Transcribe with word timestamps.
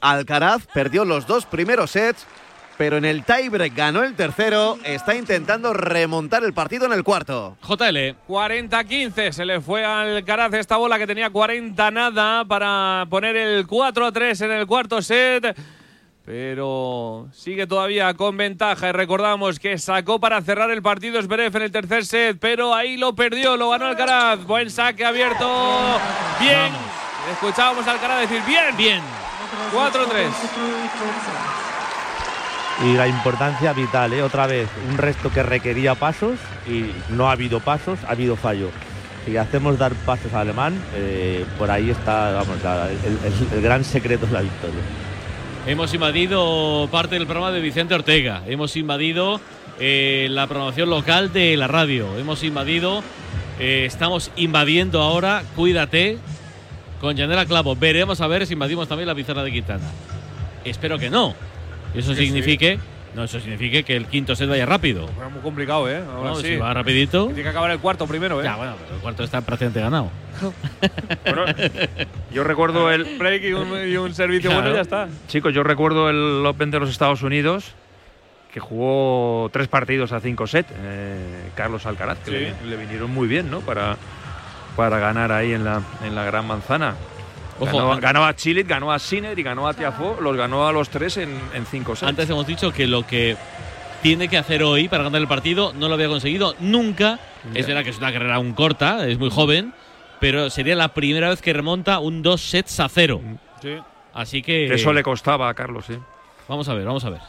Alcaraz 0.00 0.66
perdió 0.72 1.04
los 1.04 1.26
dos 1.26 1.46
primeros 1.46 1.90
sets, 1.92 2.26
pero 2.78 2.96
en 2.96 3.04
el 3.04 3.24
tiebreak 3.24 3.74
ganó 3.74 4.02
el 4.02 4.14
tercero. 4.14 4.78
Está 4.84 5.14
intentando 5.14 5.74
remontar 5.74 6.42
el 6.44 6.54
partido 6.54 6.86
en 6.86 6.92
el 6.92 7.04
cuarto. 7.04 7.58
JL. 7.62 8.16
40-15. 8.26 9.32
Se 9.32 9.44
le 9.44 9.60
fue 9.60 9.84
al 9.84 10.16
Alcaraz 10.16 10.54
esta 10.54 10.78
bola 10.78 10.98
que 10.98 11.06
tenía 11.06 11.28
40 11.30 11.90
nada 11.90 12.44
para 12.46 13.06
poner 13.10 13.36
el 13.36 13.66
4-3 13.66 14.46
en 14.46 14.50
el 14.52 14.66
cuarto 14.66 15.02
set. 15.02 15.54
Pero 16.24 17.28
sigue 17.32 17.66
todavía 17.66 18.14
con 18.14 18.36
ventaja 18.36 18.88
y 18.88 18.92
recordamos 18.92 19.58
que 19.58 19.78
sacó 19.78 20.20
para 20.20 20.40
cerrar 20.42 20.70
el 20.70 20.80
partido 20.80 21.20
Zverev 21.20 21.56
en 21.56 21.62
el 21.62 21.72
tercer 21.72 22.06
set, 22.06 22.38
pero 22.38 22.74
ahí 22.74 22.96
lo 22.96 23.14
perdió, 23.14 23.56
lo 23.56 23.70
ganó 23.70 23.86
Alcaraz. 23.86 24.44
Buen 24.44 24.70
saque 24.70 25.04
abierto. 25.04 25.98
Bien. 26.38 26.70
Escuchábamos 27.32 27.86
a 27.86 27.92
Alcaraz 27.92 28.20
decir 28.20 28.42
bien. 28.46 28.76
Bien. 28.76 29.02
4-3. 29.72 30.28
Y 32.84 32.94
la 32.94 33.06
importancia 33.08 33.72
vital, 33.74 34.12
¿eh? 34.14 34.22
otra 34.22 34.46
vez, 34.46 34.68
un 34.90 34.96
resto 34.96 35.30
que 35.30 35.42
requería 35.42 35.94
pasos 35.94 36.38
y 36.66 36.86
no 37.12 37.28
ha 37.28 37.32
habido 37.32 37.60
pasos, 37.60 37.98
ha 38.08 38.12
habido 38.12 38.36
fallo. 38.36 38.70
Si 39.26 39.36
hacemos 39.36 39.78
dar 39.78 39.92
pasos 39.92 40.32
al 40.32 40.40
alemán, 40.42 40.82
eh, 40.94 41.44
por 41.58 41.70
ahí 41.70 41.90
está 41.90 42.32
vamos, 42.32 42.56
la- 42.64 42.88
el, 42.90 42.96
el- 43.24 43.48
el 43.58 43.60
gran 43.62 43.84
secreto 43.84 44.24
es 44.24 44.32
la 44.32 44.40
victoria. 44.40 44.80
Hemos 45.66 45.92
invadido 45.92 46.88
parte 46.90 47.16
del 47.16 47.26
programa 47.26 47.50
de 47.50 47.60
Vicente 47.60 47.94
Ortega. 47.94 48.42
Hemos 48.46 48.74
invadido 48.76 49.42
eh, 49.78 50.28
la 50.30 50.46
programación 50.46 50.88
local 50.88 51.34
de 51.34 51.54
la 51.58 51.68
radio. 51.68 52.16
Hemos 52.18 52.42
invadido. 52.42 53.02
eh, 53.58 53.84
estamos 53.86 54.30
invadiendo 54.36 55.02
ahora. 55.02 55.42
Cuídate. 55.54 56.16
Con 57.00 57.16
Yanela 57.16 57.46
Clavo. 57.46 57.74
Veremos 57.76 58.20
a 58.20 58.26
ver 58.26 58.46
si 58.46 58.52
invadimos 58.54 58.88
también 58.88 59.06
la 59.08 59.14
pizarra 59.14 59.42
de 59.42 59.50
Quintana. 59.52 59.84
Espero 60.64 60.98
que 60.98 61.10
no. 61.10 61.34
Eso 61.94 62.14
Sí, 62.14 62.26
signifique. 62.26 62.78
No, 63.14 63.24
eso 63.24 63.40
signifique 63.40 63.82
que 63.82 63.96
el 63.96 64.06
quinto 64.06 64.36
set 64.36 64.48
vaya 64.48 64.64
rápido. 64.66 65.08
Fue 65.08 65.28
muy 65.28 65.40
complicado, 65.40 65.90
¿eh? 65.90 66.00
Ahora 66.14 66.30
No, 66.30 66.36
sí. 66.36 66.46
Si 66.46 66.56
va 66.56 66.72
rapidito. 66.72 67.26
Tiene 67.26 67.42
que 67.42 67.48
acabar 67.48 67.70
el 67.72 67.80
cuarto 67.80 68.06
primero, 68.06 68.40
¿eh? 68.40 68.44
Ya, 68.44 68.54
bueno, 68.54 68.74
pero 68.80 68.94
el 68.94 69.00
cuarto 69.02 69.24
está 69.24 69.40
prácticamente 69.40 69.80
ganado. 69.80 70.10
Bueno, 71.24 71.44
yo 72.32 72.44
recuerdo 72.44 72.90
el. 72.90 73.18
break 73.18 73.42
y 73.44 73.52
un, 73.52 73.88
y 73.88 73.96
un 73.96 74.14
servicio 74.14 74.48
Claro. 74.50 74.62
bueno, 74.62 74.76
ya 74.76 74.82
está. 74.82 75.08
Chicos, 75.28 75.52
yo 75.52 75.62
recuerdo 75.64 76.08
el 76.08 76.44
Open 76.46 76.70
de 76.70 76.78
los 76.80 76.88
Estados 76.90 77.22
Unidos 77.22 77.72
que 78.52 78.58
jugó 78.60 79.48
tres 79.52 79.68
partidos 79.68 80.12
a 80.12 80.20
cinco 80.20 80.46
set, 80.46 80.66
eh, 80.82 81.50
Carlos 81.54 81.84
Alcaraz, 81.86 82.18
que 82.24 82.30
Sí. 82.30 82.36
le, 82.64 82.70
le 82.70 82.76
vinieron 82.76 83.10
muy 83.12 83.28
bien, 83.28 83.50
¿no? 83.50 83.60
Para, 83.60 83.96
para 84.76 84.98
ganar 84.98 85.32
ahí 85.32 85.52
en 85.52 85.64
la, 85.64 85.82
en 86.04 86.14
la 86.14 86.24
Gran 86.24 86.46
Manzana. 86.46 86.94
Ojo, 87.58 87.76
ganó, 87.76 87.92
an- 87.92 88.00
ganó 88.00 88.24
a 88.24 88.34
Chilit, 88.34 88.66
ganó 88.66 88.90
a 88.92 88.98
Sinner 88.98 89.38
y 89.38 89.42
ganó 89.42 89.68
a 89.68 89.74
Tiafoe, 89.74 90.20
los 90.22 90.36
ganó 90.36 90.66
a 90.66 90.72
los 90.72 90.88
tres 90.88 91.16
en, 91.18 91.38
en 91.52 91.66
cinco 91.66 91.94
sets. 91.94 92.08
Antes 92.08 92.30
hemos 92.30 92.46
dicho 92.46 92.72
que 92.72 92.86
lo 92.86 93.06
que 93.06 93.36
tiene 94.02 94.28
que 94.28 94.38
hacer 94.38 94.62
hoy 94.62 94.88
para 94.88 95.04
ganar 95.04 95.20
el 95.20 95.28
partido 95.28 95.74
no 95.74 95.88
lo 95.88 95.94
había 95.94 96.08
conseguido 96.08 96.54
nunca. 96.60 97.18
Es 97.54 97.66
verdad 97.66 97.84
que 97.84 97.90
es 97.90 97.98
una 97.98 98.12
carrera 98.12 98.36
aún 98.36 98.54
corta, 98.54 99.06
es 99.06 99.18
muy 99.18 99.28
joven, 99.30 99.74
pero 100.20 100.48
sería 100.48 100.74
la 100.74 100.88
primera 100.94 101.28
vez 101.28 101.42
que 101.42 101.52
remonta 101.52 101.98
un 101.98 102.22
dos 102.22 102.40
sets 102.40 102.80
a 102.80 102.88
cero. 102.88 103.20
Sí. 103.60 103.76
Así 104.14 104.42
que 104.42 104.66
Que 104.68 104.74
Eso 104.74 104.92
le 104.94 105.02
costaba 105.02 105.48
a 105.50 105.54
Carlos, 105.54 105.84
sí. 105.86 105.98
vamos 106.48 106.66
a 106.70 106.74
ver, 106.74 106.86
vamos 106.86 107.04
a 107.04 107.10
ver. 107.10 107.20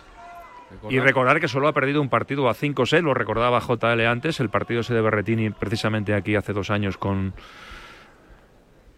Y 0.90 1.00
recordar 1.00 1.40
que 1.40 1.48
solo 1.48 1.68
ha 1.68 1.74
perdido 1.74 2.02
un 2.02 2.10
partido 2.10 2.50
a 2.50 2.54
5 2.54 2.86
sets, 2.86 3.04
lo 3.04 3.14
recordaba 3.14 3.60
JL 3.60 4.06
antes, 4.08 4.40
el 4.40 4.50
partido 4.50 4.82
ese 4.82 4.94
de 4.94 5.02
Berretini 5.02 5.50
precisamente 5.52 6.14
aquí 6.14 6.36
hace 6.36 6.54
dos 6.54 6.70
años 6.70 6.98
con 6.98 7.34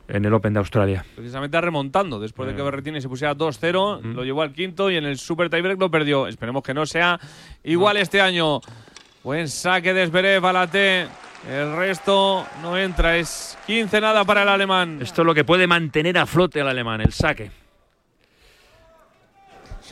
en 0.08 0.26
el 0.26 0.34
Open 0.34 0.54
de 0.54 0.60
Australia. 0.60 1.06
Precisamente 1.16 1.60
remontando. 1.62 2.20
Después 2.20 2.48
de 2.50 2.56
que 2.56 2.62
Eh. 2.62 2.66
Berretini 2.66 3.00
se 3.02 3.08
pusiera 3.08 3.34
2-0, 3.34 4.02
Mm. 4.04 4.14
lo 4.14 4.24
llevó 4.24 4.42
al 4.42 4.52
quinto 4.52 4.92
y 4.92 4.98
en 4.98 5.06
el 5.06 5.18
Super 5.18 5.50
Tiebreak 5.50 5.80
lo 5.80 5.90
perdió. 5.90 6.28
Esperemos 6.28 6.62
que 6.62 6.74
no 6.74 6.86
sea 6.86 7.20
igual 7.64 7.98
este 7.98 8.20
año. 8.22 8.60
Buen 9.24 9.48
saque 9.48 9.94
de 9.94 10.06
Zverev 10.08 10.46
a 10.46 10.54
la 10.54 10.68
T. 10.68 11.08
El 11.50 11.76
resto 11.78 12.46
no 12.62 12.78
entra. 12.78 13.18
Es 13.18 13.58
15 13.66 14.02
nada 14.02 14.26
para 14.26 14.44
el 14.44 14.50
alemán. 14.50 15.00
Esto 15.02 15.22
es 15.22 15.26
lo 15.26 15.34
que 15.34 15.46
puede 15.46 15.68
mantener 15.68 16.18
a 16.18 16.26
flote 16.26 16.60
al 16.62 16.68
alemán, 16.68 17.00
el 17.02 17.14
saque. 17.14 17.50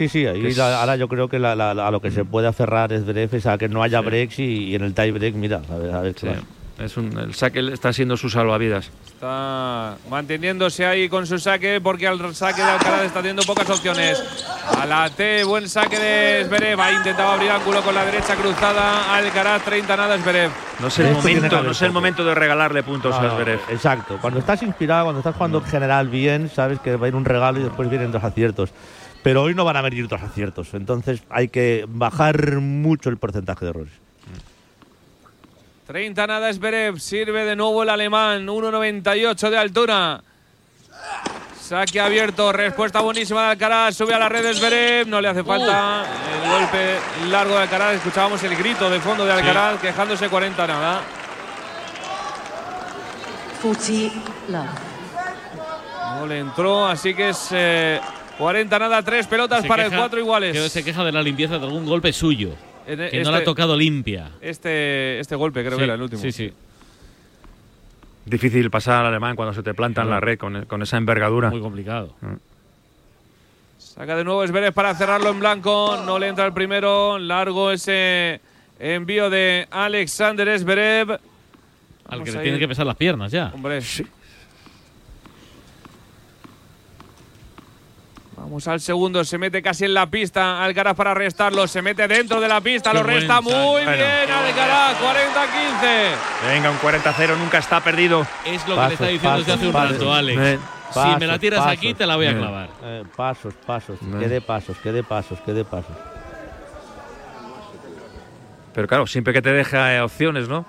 Sí, 0.02 0.10
sí, 0.10 0.26
ahí 0.26 0.48
es- 0.48 0.58
la- 0.58 0.80
ahora 0.80 0.96
yo 0.96 1.08
creo 1.08 1.28
que 1.28 1.38
la- 1.38 1.56
la- 1.56 1.72
a 1.88 1.92
lo 1.92 2.02
que 2.02 2.10
se 2.10 2.26
puede 2.26 2.48
aferrar 2.48 2.92
es 2.92 3.04
Zverev 3.04 3.36
es 3.36 3.46
a 3.46 3.60
que 3.60 3.70
no 3.70 3.84
haya 3.84 4.02
breaks 4.02 4.40
y, 4.40 4.70
y 4.70 4.76
en 4.76 4.84
el 4.84 4.96
tie 4.96 5.12
break, 5.12 5.36
mira, 5.36 5.62
a 5.72 5.76
ver, 5.78 5.94
a 5.94 6.02
ver 6.02 6.16
qué 6.16 6.22
Sí, 6.34 6.84
es 6.84 6.98
un, 6.98 7.16
el 7.20 7.36
saque 7.36 7.60
está 7.72 7.94
siendo 7.94 8.18
su 8.18 8.28
salvavidas. 8.28 8.90
Está 9.14 9.98
manteniéndose 10.10 10.84
ahí 10.88 11.08
con 11.08 11.28
su 11.28 11.38
saque 11.38 11.80
porque 11.80 12.08
al 12.08 12.34
saque 12.34 12.64
de 12.64 12.72
Alcaraz 12.72 13.04
está 13.04 13.20
teniendo 13.20 13.44
pocas 13.44 13.70
opciones. 13.70 14.20
A 14.76 14.88
la 14.88 15.08
T, 15.12 15.44
buen 15.44 15.70
saque 15.70 16.00
de 16.00 16.46
Zverev. 16.46 16.82
Ha 16.82 16.92
intentado 16.92 17.30
abrir 17.34 17.52
ángulo 17.52 17.84
con 17.84 17.94
la 17.94 18.04
derecha 18.04 18.36
cruzada. 18.36 19.14
Alcaraz, 19.16 19.64
30 19.64 19.96
nada 19.96 20.18
Zverev. 20.18 20.50
No 20.80 20.88
es 20.88 20.98
el 20.98 21.06
Esto 21.06 21.18
momento, 21.20 21.62
no 21.62 21.72
es 21.72 21.82
el 21.84 21.92
momento 21.92 22.26
de 22.26 22.34
regalarle 22.34 22.82
puntos 22.82 23.12
No, 23.22 23.28
a 23.28 23.36
Zverev. 23.36 23.60
exacto. 23.70 24.18
Cuando 24.20 24.40
estás 24.40 24.64
inspirado, 24.64 25.04
cuando 25.04 25.20
estás 25.20 25.36
jugando 25.36 25.60
en 25.60 25.66
general 25.66 26.08
bien, 26.08 26.50
sabes 26.50 26.80
que 26.80 26.96
va 26.96 27.06
a 27.06 27.10
ir 27.10 27.16
un 27.16 27.26
regalo 27.26 27.60
y 27.60 27.64
después 27.64 27.88
vienen 27.92 28.12
dos 28.12 28.24
aciertos. 28.24 28.72
Pero 29.24 29.44
hoy 29.44 29.54
no 29.54 29.64
van 29.66 29.78
a 29.78 29.82
venir 29.82 30.08
dos 30.08 30.22
aciertos. 30.22 30.74
Entonces 30.74 31.22
hay 31.30 31.48
que 31.48 31.86
bajar 31.88 32.59
mucho 32.59 33.09
el 33.09 33.18
porcentaje 33.18 33.66
de 33.66 33.70
errores. 33.70 33.94
30 35.86 36.28
nada 36.28 36.54
Zverev. 36.54 37.00
Sirve 37.00 37.46
de 37.46 37.56
nuevo 37.56 37.84
el 37.84 37.90
alemán. 37.90 38.48
1.98 38.48 39.50
de 39.50 39.58
altura. 39.58 40.24
Saque 41.59 42.00
abierto. 42.00 42.52
Respuesta 42.52 43.02
buenísima 43.02 43.44
de 43.44 43.52
Alcaraz. 43.52 43.96
Sube 43.96 44.14
a 44.14 44.20
la 44.20 44.30
red 44.30 44.54
Zverev. 44.54 45.08
No 45.08 45.22
le 45.22 45.28
hace 45.28 45.44
falta 45.44 46.06
el 46.44 46.50
golpe 46.50 46.98
largo 47.30 47.56
de 47.56 47.62
Alcaraz. 47.62 47.96
Escuchábamos 47.96 48.42
el 48.44 48.56
grito 48.56 48.90
de 48.90 49.00
fondo 49.00 49.26
de 49.26 49.34
Alcaraz 49.34 49.80
quejándose 49.80 50.30
40 50.30 50.68
nada. 50.68 51.02
40 53.62 54.16
love. 54.48 54.70
No 56.16 56.26
le 56.26 56.40
entró. 56.40 56.88
Así 56.88 57.14
que 57.14 57.30
es 57.30 57.50
eh, 57.52 58.00
40 58.41 58.79
nada. 58.79 59.03
Tres 59.03 59.28
pelotas 59.28 59.62
Se 59.62 59.68
para 59.68 59.84
el 59.84 59.90
queja- 59.90 60.02
cuatro 60.02 60.19
iguales. 60.19 60.53
que 60.57 60.69
se 60.69 60.84
queja 60.84 61.03
de 61.03 61.12
la 61.12 61.22
limpieza 61.22 61.59
de 61.59 61.66
algún 61.66 61.85
golpe 61.85 62.12
suyo. 62.12 62.56
En 62.88 62.97
Que 62.97 63.06
este, 63.06 63.24
no 63.24 63.31
le 63.31 63.38
ha 63.38 63.44
tocado 63.44 63.78
limpia. 63.78 64.31
este, 64.41 65.19
este 65.19 65.35
golpe 65.35 65.62
creo 65.62 65.74
Sí, 65.74 65.78
que 65.78 65.84
era 65.84 65.94
el 65.94 66.02
último. 66.02 66.22
Sí, 66.22 66.31
sí. 66.31 66.52
Difícil 68.25 68.69
pasar 68.72 69.02
al 69.02 69.07
alemán 69.07 69.35
cuando 69.35 69.53
se 69.53 69.62
te 69.63 69.74
planta 69.74 70.02
en 70.02 70.09
la 70.09 70.19
red 70.19 70.38
con, 70.38 70.66
con 70.66 70.81
esa 70.81 70.97
envergadura. 70.97 71.50
Muy 71.50 71.62
complicado. 71.62 72.13
Saca 73.78 74.16
de 74.16 74.24
nuevo 74.24 74.46
Zverev 74.47 74.73
para 74.73 74.96
cerrarlo 74.96 75.29
en 75.29 75.40
blanco. 75.40 76.02
No 76.06 76.18
le 76.19 76.28
entra 76.28 76.46
el 76.46 76.53
primero. 76.53 77.18
Largo 77.19 77.72
ese 77.72 78.40
envío 78.79 79.29
de 79.29 79.68
Alexander 79.72 80.58
Zverev. 80.59 81.19
Al 82.08 82.23
que 82.23 82.31
le 82.31 82.40
tiene 82.40 82.59
que 82.59 82.68
pesar 82.68 82.85
las 82.85 82.96
piernas 82.96 83.31
ya. 83.31 83.52
Hombre. 83.53 83.81
Vamos 88.52 88.68
al 88.68 88.82
segundo. 88.82 89.24
Se 89.24 89.38
mete 89.38 89.62
casi 89.62 89.86
en 89.86 89.94
la 89.94 90.08
pista. 90.08 90.62
Alcaraz 90.62 90.94
para 90.98 91.14
restarlo. 91.14 91.68
Se 91.68 91.82
mete 91.82 92.06
dentro 92.06 92.42
de 92.42 92.50
la 92.50 92.60
pista. 92.60 92.92
Qué 92.92 92.98
lo 92.98 93.04
resta 93.04 93.40
muy 93.40 93.54
Bueno. 93.54 93.92
bien 93.92 94.30
Alcaraz. 94.30 94.98
40-15. 95.00 96.50
Venga, 96.50 96.70
un 96.70 96.78
40-0 96.80 97.38
nunca 97.38 97.60
está 97.60 97.80
perdido. 97.80 98.28
Es 98.46 98.68
lo 98.68 98.76
que 98.76 98.82
Pasos, 98.82 98.88
le 98.90 98.94
está 98.96 99.08
diciendo 99.08 99.38
desde 99.38 99.54
hace 99.54 99.68
un 99.68 99.72
pasos, 99.72 99.92
rato, 99.92 100.00
pasos. 100.06 100.18
Alex. 100.18 100.42
Eh, 100.42 100.60
si 100.92 101.00
me 101.00 101.06
la 101.06 101.18
pasos, 101.20 101.40
tiras 101.40 101.60
pasos. 101.62 101.78
aquí, 101.78 101.94
te 101.94 102.06
la 102.06 102.16
voy 102.18 102.26
a 102.28 102.38
clavar. 102.38 102.70
Eh, 102.84 103.04
pasos, 103.16 103.54
pasos, 103.66 103.98
Eh. 104.02 104.20
que 104.20 104.28
dé 104.28 104.42
pasos, 104.42 104.78
que 104.80 104.92
dé 104.92 105.04
pasos, 105.04 105.40
que 105.40 105.54
dé 105.54 105.64
pasos. 105.64 105.96
Pero 108.74 108.86
claro, 108.86 109.08
siempre 109.08 109.32
que 109.32 109.42
te 109.42 109.54
deja 109.54 109.94
eh, 109.96 110.02
opciones, 110.02 110.50
¿no? 110.50 110.66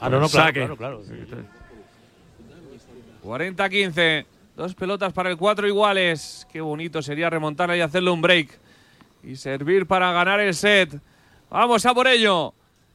Ah, 0.00 0.08
no, 0.08 0.20
no, 0.20 0.28
claro, 0.30 0.52
claro, 0.54 0.76
claro. 0.78 1.02
40-15. 3.22 4.24
Dos 4.60 4.74
pelotas 4.74 5.10
para 5.14 5.30
el 5.30 5.38
cuatro 5.38 5.66
iguales. 5.66 6.46
Qué 6.52 6.60
bonito 6.60 7.00
sería 7.00 7.30
remontarla 7.30 7.78
y 7.78 7.80
hacerle 7.80 8.10
un 8.10 8.20
break. 8.20 8.50
Y 9.22 9.36
servir 9.36 9.86
para 9.86 10.12
ganar 10.12 10.38
el 10.38 10.52
set. 10.52 11.00
Vamos 11.48 11.86
a 11.86 11.94
por 11.94 12.06
ello. 12.06 12.52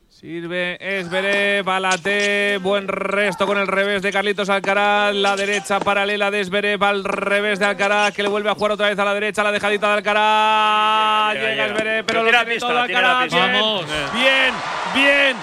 Sirve 0.08 0.78
Esberev, 0.80 1.66
Balate, 1.66 2.60
buen 2.62 2.88
resto 2.88 3.48
con 3.48 3.58
el 3.58 3.66
revés 3.66 4.04
de 4.04 4.12
Carlitos 4.12 4.48
Alcaraz, 4.48 5.16
la 5.16 5.36
derecha 5.36 5.80
paralela 5.80 6.30
de 6.30 6.42
Esberev 6.42 6.84
al 6.84 7.04
revés 7.04 7.58
de 7.58 7.66
Alcaraz, 7.66 8.14
que 8.14 8.22
le 8.22 8.30
vuelve 8.30 8.52
a 8.52 8.54
jugar 8.54 8.74
otra 8.74 8.90
vez 8.90 9.00
a 9.00 9.04
la 9.04 9.16
derecha, 9.16 9.44
la 9.44 9.52
dejadita 9.52 9.88
de 9.88 9.94
Alcaraz, 9.96 11.34
Llega, 11.34 11.50
llega 11.50 11.64
llega. 11.64 11.66
Esberev, 11.66 12.06
pero 12.06 12.20
Pero 12.20 12.24
lo 12.26 12.30
tiene 12.30 12.54
pista, 12.54 12.68
todo 12.68 12.80
Alcaraz, 12.80 13.32
bien, 13.32 13.52
Vamos. 13.52 13.86
bien, 14.14 14.54
bien, 14.94 15.38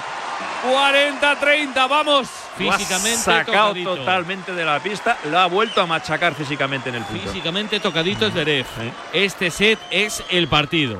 40-30, 0.62 1.88
vamos. 1.88 2.29
Lo 2.59 2.70
ha 2.73 2.76
Físicamente 2.79 3.19
sacado 3.19 3.69
tocadito. 3.69 3.97
totalmente 3.97 4.53
de 4.53 4.64
la 4.64 4.81
pista, 4.82 5.19
lo 5.31 5.38
ha 5.38 5.47
vuelto 5.47 5.81
a 5.81 5.87
machacar 5.87 6.35
físicamente 6.35 6.88
en 6.91 6.97
el 6.97 7.03
punto. 7.05 7.23
Físicamente 7.29 7.81
tocadito 7.81 8.31
Zverev. 8.31 8.67
Este 9.12 9.50
set 9.50 9.79
es 9.91 10.23
el 10.31 10.49
partido. 10.49 10.99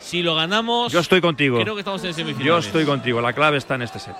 Si 0.00 0.22
lo 0.22 0.34
ganamos, 0.34 0.92
Yo 0.92 1.00
estoy 1.00 1.20
contigo. 1.20 1.58
creo 1.60 1.74
que 1.74 1.80
estamos 1.80 2.02
en 2.04 2.12
semifinales. 2.12 2.46
Yo 2.46 2.58
estoy 2.58 2.84
contigo. 2.84 3.20
La 3.20 3.32
clave 3.32 3.56
está 3.58 3.74
en 3.76 3.82
este 3.82 3.98
set. 3.98 4.16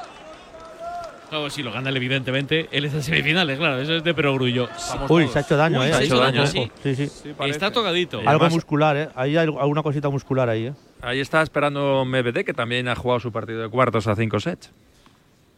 Si 1.51 1.65
lo 1.65 1.73
gana 1.73 1.91
él, 1.91 1.97
evidentemente, 1.97 2.69
él 2.71 2.85
está 2.85 2.99
en 2.99 3.03
semifinales, 3.03 3.59
claro, 3.59 3.81
eso 3.81 3.95
es 3.97 4.05
de 4.05 4.15
perogrullo. 4.15 4.69
Uy, 5.09 5.25
todos. 5.25 5.33
se 5.33 5.39
ha 5.41 5.43
hecho 5.43 5.57
daño, 5.57 5.81
Uy, 5.81 5.87
eh. 5.87 5.89
se 5.89 5.95
ha 5.97 6.03
hecho 6.03 6.19
daño, 6.19 6.43
Ojo. 6.45 6.51
sí. 6.53 6.71
Sí, 6.85 6.95
sí. 6.95 7.35
Está 7.47 7.73
tocadito. 7.73 8.21
Eh, 8.21 8.25
Algo 8.25 8.49
muscular, 8.51 8.97
¿eh? 8.97 9.09
Ahí 9.17 9.37
hay 9.37 9.49
alguna 9.49 9.83
cosita 9.83 10.09
muscular 10.11 10.49
ahí, 10.49 10.67
¿eh? 10.69 10.73
Ahí 11.03 11.19
está 11.19 11.43
esperando 11.43 12.05
MBD, 12.05 12.45
que 12.45 12.55
también 12.55 12.87
ha 12.87 12.95
jugado 12.95 13.19
su 13.19 13.33
partido 13.33 13.63
de 13.63 13.69
cuartos 13.69 14.07
a 14.07 14.15
cinco 14.15 14.39
sets. 14.39 14.71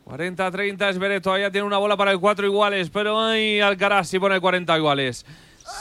40-30, 0.06 0.88
Esberet 0.88 1.20
todavía 1.20 1.50
tiene 1.50 1.66
una 1.66 1.78
bola 1.78 1.96
para 1.96 2.12
el 2.12 2.20
4 2.20 2.46
iguales, 2.46 2.90
pero 2.90 3.20
ahí 3.20 3.60
Alcaraz 3.60 4.08
sí 4.08 4.20
pone 4.20 4.40
40 4.40 4.76
iguales. 4.76 5.26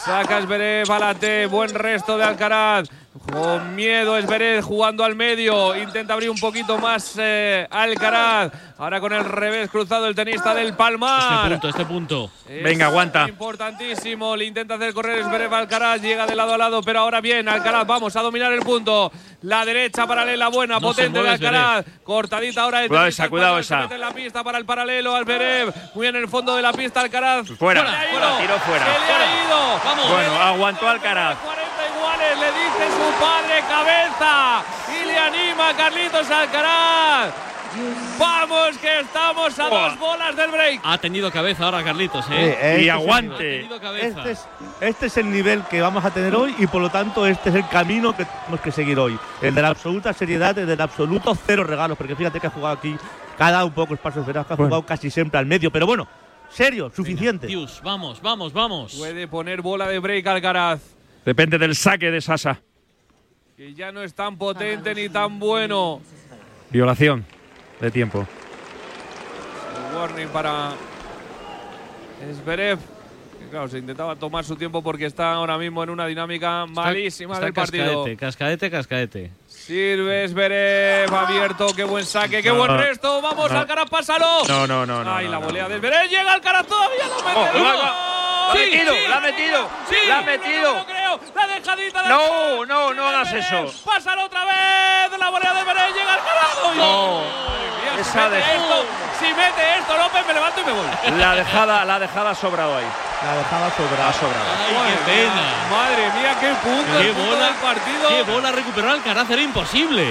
Saca 0.03 0.39
Esberet, 0.39 0.87
balate, 0.87 1.45
buen 1.45 1.69
resto 1.69 2.17
de 2.17 2.23
Alcaraz. 2.23 2.89
Con 3.31 3.75
miedo 3.75 4.17
Esberet 4.17 4.61
jugando 4.61 5.05
al 5.05 5.15
medio, 5.15 5.73
intenta 5.75 6.13
abrir 6.13 6.29
un 6.29 6.37
poquito 6.37 6.77
más 6.77 7.13
eh, 7.17 7.65
Alcaraz. 7.71 8.51
Ahora 8.77 8.99
con 8.99 9.13
el 9.13 9.23
revés 9.23 9.69
cruzado 9.69 10.05
el 10.07 10.13
tenista 10.13 10.53
del 10.53 10.65
Este 10.67 10.77
Palmar. 10.77 11.49
punto, 11.49 11.69
este 11.69 11.85
punto. 11.85 12.31
Es 12.47 12.61
Venga, 12.61 12.87
aguanta. 12.87 13.25
Importantísimo. 13.29 14.35
Le 14.35 14.43
intenta 14.43 14.75
hacer 14.75 14.93
correr 14.93 15.23
Zverev 15.23 15.53
Alcaraz. 15.53 16.01
Llega 16.01 16.27
de 16.27 16.35
lado 16.35 16.55
a 16.55 16.57
lado, 16.57 16.81
pero 16.83 16.99
ahora 16.99 17.21
bien. 17.21 17.47
Alcaraz, 17.47 17.87
vamos 17.87 18.13
a 18.17 18.21
dominar 18.21 18.51
el 18.51 18.59
punto. 18.59 19.09
La 19.43 19.63
derecha 19.63 20.05
paralela 20.05 20.49
buena, 20.49 20.75
No 20.75 20.81
potente 20.81 21.23
de 21.23 21.29
Alcaraz. 21.29 21.85
Cortadita 22.03 22.63
ahora 22.63 22.81
el 22.83 22.89
Cuidado 22.89 23.05
tenista 23.05 23.23
esa, 23.23 23.29
cuidado 23.29 23.59
esa. 23.59 23.77
mete 23.83 23.95
en 23.95 24.01
la 24.01 24.11
pista 24.11 24.43
para 24.43 24.57
el 24.57 24.65
paralelo. 24.65 25.15
Alberev. 25.15 25.73
Muy 25.95 26.07
en 26.07 26.17
el 26.17 26.27
fondo 26.27 26.53
de 26.57 26.61
la 26.61 26.73
pista, 26.73 26.99
Alcaraz. 26.99 27.47
Fuera, 27.57 27.79
Se 27.81 27.87
le 27.91 27.95
ha 27.95 28.01
fuera, 28.11 28.27
ido. 28.27 28.37
tiro 28.39 28.59
fuera. 28.59 28.85
Se 28.85 28.91
le 28.91 29.13
ha 29.13 29.45
ido. 29.47 29.81
Vamos. 29.85 30.11
Bueno, 30.11 30.33
aguantó 30.41 30.89
Alcaraz. 30.89 31.37
40 31.75 31.97
iguales, 31.97 32.39
le 32.39 32.47
dice 32.47 32.91
su 32.95 33.21
padre 33.21 33.61
cabeza. 33.67 34.63
Y 35.01 35.05
le 35.05 35.17
anima 35.17 35.69
a 35.69 35.73
Carlitos 35.75 36.29
Alcaraz. 36.29 37.33
Vamos, 38.17 38.77
que 38.77 39.01
estamos 39.01 39.59
a 39.59 39.67
dos 39.67 39.99
bolas 39.99 40.33
del 40.37 40.49
break. 40.49 40.79
Ha 40.81 40.97
tenido 40.97 41.29
cabeza 41.29 41.65
ahora 41.65 41.83
Carlitos, 41.83 42.25
Eh, 42.29 42.33
¿eh? 42.33 42.49
este 42.53 42.69
Y 42.69 42.75
es 42.75 42.83
el 42.83 42.89
aguante. 42.91 43.69
cabeza. 43.81 44.07
Este 44.07 44.31
es, 44.31 44.47
este 44.79 45.05
es 45.07 45.17
el 45.17 45.29
nivel 45.29 45.61
que 45.65 45.81
vamos 45.81 46.05
a 46.05 46.11
tener 46.11 46.33
hoy 46.35 46.55
y 46.57 46.67
por 46.67 46.81
lo 46.81 46.89
tanto 46.89 47.25
este 47.27 47.49
es 47.49 47.55
el 47.55 47.67
camino 47.67 48.15
que 48.15 48.23
tenemos 48.23 48.61
que 48.61 48.71
seguir 48.71 48.97
hoy. 48.97 49.19
El 49.41 49.53
de 49.53 49.61
la 49.61 49.69
absoluta 49.69 50.13
seriedad, 50.13 50.57
el 50.57 50.67
del 50.67 50.79
absoluto 50.79 51.35
cero 51.45 51.65
regalos, 51.65 51.97
porque 51.97 52.15
fíjate 52.15 52.39
que 52.39 52.47
ha 52.47 52.51
jugado 52.51 52.75
aquí 52.77 52.95
cada 53.37 53.65
un 53.65 53.73
poco 53.73 53.93
espacios 53.93 54.25
verás 54.25 54.45
que 54.47 54.53
ha 54.53 54.57
jugado 54.57 54.85
casi 54.85 55.09
siempre 55.11 55.37
al 55.37 55.45
medio, 55.45 55.69
pero 55.69 55.85
bueno, 55.85 56.07
serio, 56.49 56.89
suficiente. 56.95 57.47
Dios, 57.47 57.81
vamos, 57.83 58.21
vamos, 58.21 58.53
vamos. 58.53 58.93
Puede 58.93 59.27
poner 59.27 59.61
bola 59.61 59.87
de 59.89 59.99
break 59.99 60.25
Alcaraz. 60.27 60.79
Depende 61.25 61.57
del 61.57 61.75
saque 61.75 62.11
de 62.11 62.21
Sasa. 62.21 62.61
Que 63.57 63.73
ya 63.73 63.91
no 63.91 64.03
es 64.03 64.13
tan 64.13 64.37
potente 64.37 64.93
ni 64.93 65.09
tan 65.09 65.39
bueno. 65.39 66.01
Violación 66.69 67.25
de 67.81 67.89
tiempo. 67.91 68.27
El 69.89 69.97
warning 69.97 70.27
para. 70.27 70.73
Que 73.39 73.49
claro, 73.49 73.67
se 73.67 73.79
intentaba 73.79 74.15
tomar 74.15 74.45
su 74.45 74.55
tiempo 74.55 74.81
porque 74.81 75.05
está 75.05 75.33
ahora 75.33 75.57
mismo 75.57 75.83
en 75.83 75.89
una 75.89 76.05
dinámica 76.05 76.65
Está- 76.67 76.81
malísima 76.81 77.33
está 77.35 77.45
del 77.45 77.53
partido. 77.53 78.03
Cascaete, 78.03 78.17
cascaete, 78.17 78.71
cascaete. 78.71 79.31
Sirve 79.65 80.27
Zverev, 80.27 81.11
abierto, 81.15 81.67
qué 81.75 81.83
buen 81.83 82.05
saque, 82.05 82.43
qué 82.43 82.51
buen 82.51 82.77
resto. 82.77 83.19
Vamos, 83.19 83.49
No. 83.51 83.59
Alcaraz, 83.59 83.89
pásalo. 83.89 84.43
No, 84.47 84.67
no, 84.67 84.85
no, 84.85 85.03
no. 85.03 85.15
Ay, 85.15 85.25
no, 85.25 85.31
la 85.31 85.39
no. 85.39 85.45
volea 85.47 85.67
de 85.67 85.79
Zverev. 85.79 86.07
Llega 86.07 86.33
Alcaraz 86.33 86.67
todavía, 86.67 87.05
lo 87.07 87.15
mete. 87.23 87.39
Oh, 87.39 87.57
¡No! 87.57 87.63
la- 87.73 87.73
la 87.75 87.89
ha 87.89 88.53
Sí, 88.53 88.59
metido, 88.59 88.93
sí, 88.93 88.99
la 89.09 89.17
ha 89.17 89.19
metido, 89.21 89.69
sí, 89.89 89.95
la 90.07 90.17
ha 90.17 90.21
no, 90.21 90.25
metido. 90.27 90.75
No, 90.75 90.85
creo, 90.85 91.19
la 91.33 91.47
dejadita 91.47 92.03
de 92.03 92.09
No, 92.09 92.65
no, 92.67 92.93
no 92.93 93.07
hagas 93.07 93.33
eso. 93.33 93.73
Pásalo 93.83 94.25
otra 94.25 94.45
vez, 94.45 95.19
la 95.19 95.29
volea 95.31 95.51
de 95.51 95.61
Zverev, 95.63 95.93
llega 95.95 96.13
Alcaraz. 96.13 96.57
¡Ay, 96.63 96.77
No. 96.77 97.21
mía, 97.21 97.91
si 97.95 98.01
Esa 98.01 98.29
mete 98.29 98.35
de- 98.35 98.41
esto, 98.55 98.85
si 99.19 99.25
mete 99.33 99.77
esto, 99.79 99.97
López, 99.97 100.27
me 100.27 100.33
levanto 100.35 100.61
y 100.61 100.63
me 100.63 100.71
voy. 100.73 100.85
La 101.19 101.33
dejada, 101.35 101.85
la 101.85 101.97
dejada 101.99 102.29
ha 102.29 102.35
sobrado 102.35 102.77
ahí. 102.77 102.85
La 103.25 103.33
dejaba 103.37 103.65
Ha 103.65 103.71
sobrada. 103.71 104.13
sobrado. 104.13 104.45
Ay, 104.85 104.93
qué 104.93 105.11
pena. 105.11 105.41
Madre 105.71 106.11
mía, 106.19 106.35
qué 106.39 106.53
punto, 106.61 106.99
Qué 106.99 107.07
el 107.09 107.13
punto 107.15 107.31
bola, 107.31 107.45
del 107.47 107.55
partido. 107.55 108.09
qué 108.09 108.23
bola 108.31 108.51
recuperó 108.51 108.91
Alcaraz, 108.91 109.27
era 109.31 109.41
imposible. 109.55 110.05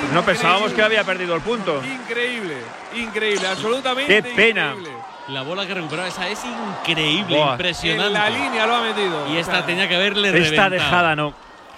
Pues 0.00 0.12
no 0.12 0.22
pensábamos 0.24 0.72
que 0.72 0.82
había 0.82 1.04
perdido 1.04 1.34
el 1.34 1.42
punto. 1.42 1.80
Increíble, 1.84 2.56
increíble, 2.94 3.46
absolutamente 3.46 4.12
Qué 4.12 4.22
pena. 4.34 4.70
increíble. 4.70 4.90
La 5.28 5.42
bola 5.42 5.66
que 5.66 5.74
recuperó 5.74 6.04
esa 6.06 6.28
es 6.28 6.40
increíble, 6.44 7.36
Buah. 7.36 7.52
impresionante. 7.52 8.06
En 8.06 8.12
la 8.12 8.30
línea 8.30 8.66
lo 8.66 8.76
ha 8.76 8.80
metido. 8.82 9.28
Y 9.32 9.36
esta 9.38 9.52
O 9.52 9.56
sea, 9.56 9.66
tenía 9.66 9.88
que 9.88 9.96
haberle 9.96 10.28
Esta 10.28 10.38
reventado. 10.38 10.70
dejada 10.70 11.16
no. 11.16 11.34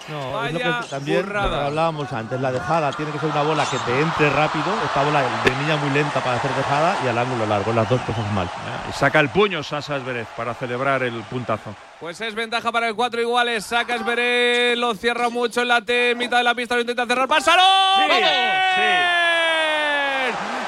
No, 0.09 0.45
es 0.45 0.53
lo 0.53 0.59
Vaya 0.59 0.81
que 0.81 0.89
también 0.89 1.19
lo 1.19 1.25
que 1.25 1.29
burrada. 1.33 1.67
hablábamos 1.67 2.13
antes, 2.13 2.41
la 2.41 2.51
dejada 2.51 2.93
tiene 2.93 3.13
que 3.13 3.19
ser 3.19 3.29
una 3.29 3.43
bola 3.43 3.67
que 3.71 3.77
te 3.79 4.01
entre 4.01 4.31
rápido, 4.31 4.65
esta 4.87 5.03
bola 5.03 5.21
de 5.21 5.51
niña 5.51 5.77
muy 5.77 5.91
lenta 5.91 6.21
para 6.21 6.37
hacer 6.37 6.51
dejada 6.55 6.97
y 7.05 7.09
al 7.09 7.19
ángulo 7.19 7.45
largo, 7.47 7.73
las 7.75 7.89
dos 7.89 8.01
cosas 8.01 8.33
mal. 8.33 8.49
Y 8.89 8.93
saca 8.93 9.21
el 9.21 9.29
puño 9.29 9.63
Sasa 9.63 10.01
Zverev 10.01 10.27
para 10.37 10.55
celebrar 10.55 11.03
el 11.03 11.23
puntazo. 11.25 11.75
Pues 12.01 12.21
es 12.21 12.35
ventaja 12.35 12.73
para 12.73 12.89
el 12.89 12.95
4 12.95 13.21
iguales. 13.21 13.67
Sacas 13.67 14.05
Veré, 14.05 14.77
lo 14.77 14.95
cierra 14.95 15.29
mucho 15.29 15.63
en 15.63 15.69
la 15.69 15.83
T, 15.83 16.15
mitad 16.15 16.39
de 16.39 16.45
la 16.45 16.55
pista, 16.55 16.75
lo 16.75 16.81
intenta 16.81 17.05
cerrar. 17.05 17.29
¡Pásalo! 17.29 17.63
Sí, 17.97 18.03
¡Vamos! 18.09 18.23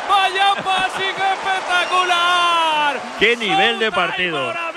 ¡Vaya 0.08 0.54
pase 0.62 1.08
espectacular! 1.08 3.00
¡Qué 3.18 3.36
nivel 3.36 3.78
de 3.78 3.92
partido! 3.92 4.69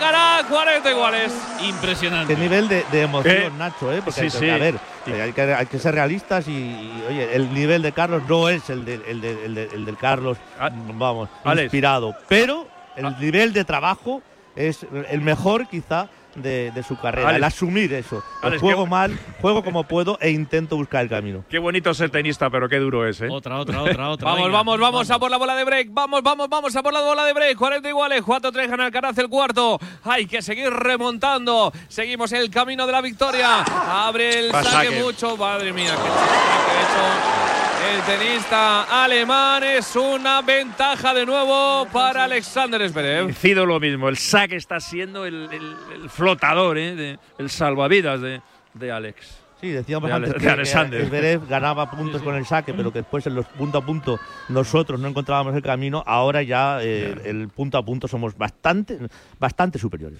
Alcaraz, 0.00 0.44
40 0.46 0.90
iguales. 0.90 1.32
Impresionante. 1.62 2.34
Qué 2.34 2.38
nivel 2.40 2.68
de, 2.68 2.84
de 2.92 3.02
emoción, 3.02 3.34
Eh, 3.34 3.50
Nacho, 3.56 3.90
¿eh? 3.92 4.02
Porque 4.04 4.12
sí, 4.12 4.26
hay 4.26 4.30
que- 4.30 4.38
sí. 4.38 4.50
a 4.50 4.56
ver, 4.58 4.74
hay, 5.22 5.32
que, 5.32 5.54
hay 5.54 5.66
que 5.66 5.78
ser 5.78 5.94
realistas 5.94 6.46
y, 6.48 6.52
y, 6.52 7.04
oye, 7.08 7.34
el 7.34 7.52
nivel 7.54 7.80
de 7.80 7.92
Carlos 7.92 8.22
no 8.28 8.48
es 8.50 8.68
el, 8.68 8.84
de- 8.84 9.00
el, 9.08 9.20
de- 9.22 9.44
el 9.46 9.54
de- 9.54 9.68
el 9.72 9.84
del 9.86 9.96
Carlos, 9.96 10.36
Ah, 10.60 10.68
vamos, 10.72 11.30
Alex. 11.44 11.64
inspirado, 11.64 12.14
pero 12.28 12.68
el 12.94 13.06
Ah. 13.06 13.16
nivel 13.18 13.54
de 13.54 13.64
trabajo 13.64 14.20
es 14.54 14.86
el 15.08 15.22
mejor 15.22 15.66
quizá 15.66 16.08
de, 16.36 16.70
de 16.70 16.82
su 16.82 16.98
carrera, 16.98 17.28
Alex. 17.28 17.38
el 17.38 17.44
asumir 17.44 17.92
eso. 17.94 18.22
Pues 18.40 18.44
Alex, 18.44 18.60
juego 18.62 18.84
qué- 18.84 18.90
mal, 18.90 19.18
juego 19.40 19.64
como 19.64 19.84
puedo 19.84 20.18
e 20.20 20.30
intento 20.30 20.76
buscar 20.76 21.02
el 21.02 21.08
camino. 21.08 21.44
Qué 21.48 21.58
bonito 21.58 21.92
ser 21.94 22.10
tenista, 22.10 22.48
pero 22.50 22.68
qué 22.68 22.76
duro 22.78 23.06
es, 23.06 23.20
¿eh? 23.20 23.28
Otra, 23.30 23.58
otra, 23.58 23.82
otra, 23.82 24.10
otra. 24.10 24.26
Vamos, 24.28 24.44
venga. 24.46 24.56
vamos, 24.58 24.78
vamos 24.80 25.10
a 25.10 25.18
por 25.18 25.30
la 25.30 25.36
bola 25.36 25.54
de 25.56 25.64
break. 25.64 25.88
Vamos, 25.90 26.22
vamos, 26.22 26.48
vamos 26.48 26.76
a 26.76 26.82
por 26.82 26.92
la 26.92 27.00
bola 27.00 27.24
de 27.24 27.32
break. 27.32 27.56
40 27.56 27.88
iguales, 27.88 28.22
4-3 28.22 28.68
gana 28.68 28.84
Alcaraz 28.86 29.18
el 29.18 29.28
cuarto. 29.28 29.78
Hay 30.04 30.26
que 30.26 30.42
seguir 30.42 30.70
remontando. 30.72 31.72
Seguimos 31.88 32.32
el 32.32 32.50
camino 32.50 32.86
de 32.86 32.92
la 32.92 33.00
victoria. 33.00 33.62
Abre 33.62 34.38
el 34.38 34.52
saque, 34.52 34.90
mucho. 35.02 35.36
Madre 35.36 35.72
mía, 35.72 35.90
qué 35.90 35.96
saque 35.96 36.70
ha 36.70 36.82
hecho. 36.82 37.75
El 37.84 38.02
tenista 38.02 39.04
alemán 39.04 39.62
es 39.62 39.94
una 39.96 40.42
ventaja 40.42 41.12
de 41.14 41.24
nuevo 41.26 41.86
para 41.92 42.24
Alexander 42.24 42.88
Zverev. 42.88 43.24
Coincido 43.24 43.66
lo 43.66 43.78
mismo. 43.78 44.08
El 44.08 44.16
saque 44.16 44.56
está 44.56 44.80
siendo 44.80 45.24
el, 45.26 45.48
el- 45.52 45.76
el 46.02 46.10
flotador, 46.10 46.78
¿eh? 46.78 46.94
de- 46.94 47.18
el 47.38 47.50
salvavidas 47.50 48.20
de, 48.20 48.40
de 48.74 48.92
Alex. 48.92 49.38
Sí, 49.60 49.68
decíamos 49.70 50.08
De 50.08 50.14
Ale- 50.14 50.26
antes 50.26 50.40
de 50.42 50.46
que, 50.46 50.52
Alexander. 50.52 51.00
que 51.02 51.06
Zverev 51.08 51.48
ganaba 51.48 51.90
puntos 51.90 52.22
con 52.22 52.34
el 52.34 52.44
saque, 52.46 52.74
pero 52.74 52.92
que 52.92 53.00
después 53.00 53.26
en 53.26 53.34
los 53.34 53.46
punto 53.46 53.78
a 53.78 53.84
punto 53.84 54.18
nosotros 54.48 54.98
no 55.00 55.08
encontrábamos 55.08 55.54
el 55.54 55.62
camino. 55.62 56.02
Ahora 56.06 56.42
ya 56.42 56.78
eh, 56.82 57.14
el 57.24 57.48
punto 57.48 57.78
a 57.78 57.84
punto 57.84 58.08
somos 58.08 58.36
bastante, 58.36 58.98
bastante 59.38 59.78
superiores. 59.78 60.18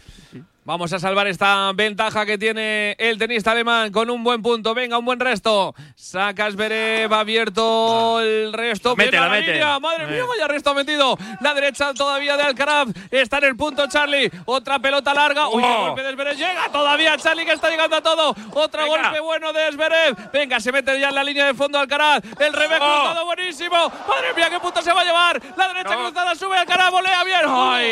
Vamos 0.67 0.93
a 0.93 0.99
salvar 0.99 1.29
esta 1.29 1.71
ventaja 1.77 2.27
que 2.27 2.39
tiene 2.39 2.97
el 2.99 3.19
tenista 3.19 3.53
alemán 3.53 3.93
con 3.93 4.11
un 4.11 4.25
buen 4.25 4.43
punto. 4.43 4.75
Venga, 4.75 4.99
un 4.99 5.05
buen 5.05 5.21
resto. 5.21 5.77
Saca 5.95 6.51
Zverev, 6.51 7.15
abierto 7.15 8.19
el 8.21 8.53
resto. 8.53 8.97
Mete, 8.97 9.17
la 9.21 9.29
mete. 9.29 9.53
línea. 9.53 9.79
Madre 9.79 10.09
mía, 10.09 10.25
vaya 10.27 10.49
resto 10.49 10.75
metido. 10.75 11.17
La 11.41 11.55
derecha 11.55 11.95
todavía 11.95 12.37
de 12.37 12.43
Alcaraz. 12.43 12.89
Está 13.13 13.39
en 13.39 13.45
el 13.45 13.57
punto 13.57 13.87
Charlie. 13.87 14.29
Otra 14.45 14.81
pelota 14.81 15.15
larga. 15.15 15.49
Uy, 15.51 15.63
Oh. 15.65 15.83
golpe 15.87 16.03
de 16.03 16.13
Zverev. 16.15 16.37
Llega 16.37 16.69
todavía 16.73 17.17
Charlie 17.17 17.47
que 17.47 17.53
está 17.53 17.71
llegando 17.71 17.95
a 17.95 18.03
todo. 18.03 18.35
Otro 18.55 18.83
Venga. 18.83 19.03
golpe 19.05 19.21
bueno 19.21 19.53
de 19.53 19.71
Zverev. 19.71 20.33
Venga, 20.33 20.59
se 20.59 20.73
mete 20.73 20.99
ya 20.99 21.11
en 21.11 21.15
la 21.15 21.23
línea 21.23 21.47
de 21.47 21.55
fondo 21.55 21.79
Alcaraz. 21.79 22.25
El 22.41 22.53
revés 22.53 22.81
Oh. 22.83 23.03
cruzado 23.05 23.25
buenísimo. 23.25 23.77
Madre 24.09 24.35
mía, 24.35 24.51
qué 24.51 24.59
punto 24.59 24.83
se 24.83 24.93
va 24.93 25.03
a 25.03 25.05
llevar. 25.05 25.41
La 25.57 25.69
derecha 25.69 25.95
No. 25.95 26.07
cruzada 26.07 26.35
sube 26.35 26.59
Alcaraz. 26.59 26.91
Volea 26.91 27.23
bien. 27.23 27.43
¡Ay! 27.47 27.87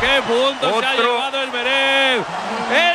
¡Qué 0.00 0.22
punto 0.22 0.80
se 0.80 0.99
ha 1.04 1.30
el! 1.30 2.24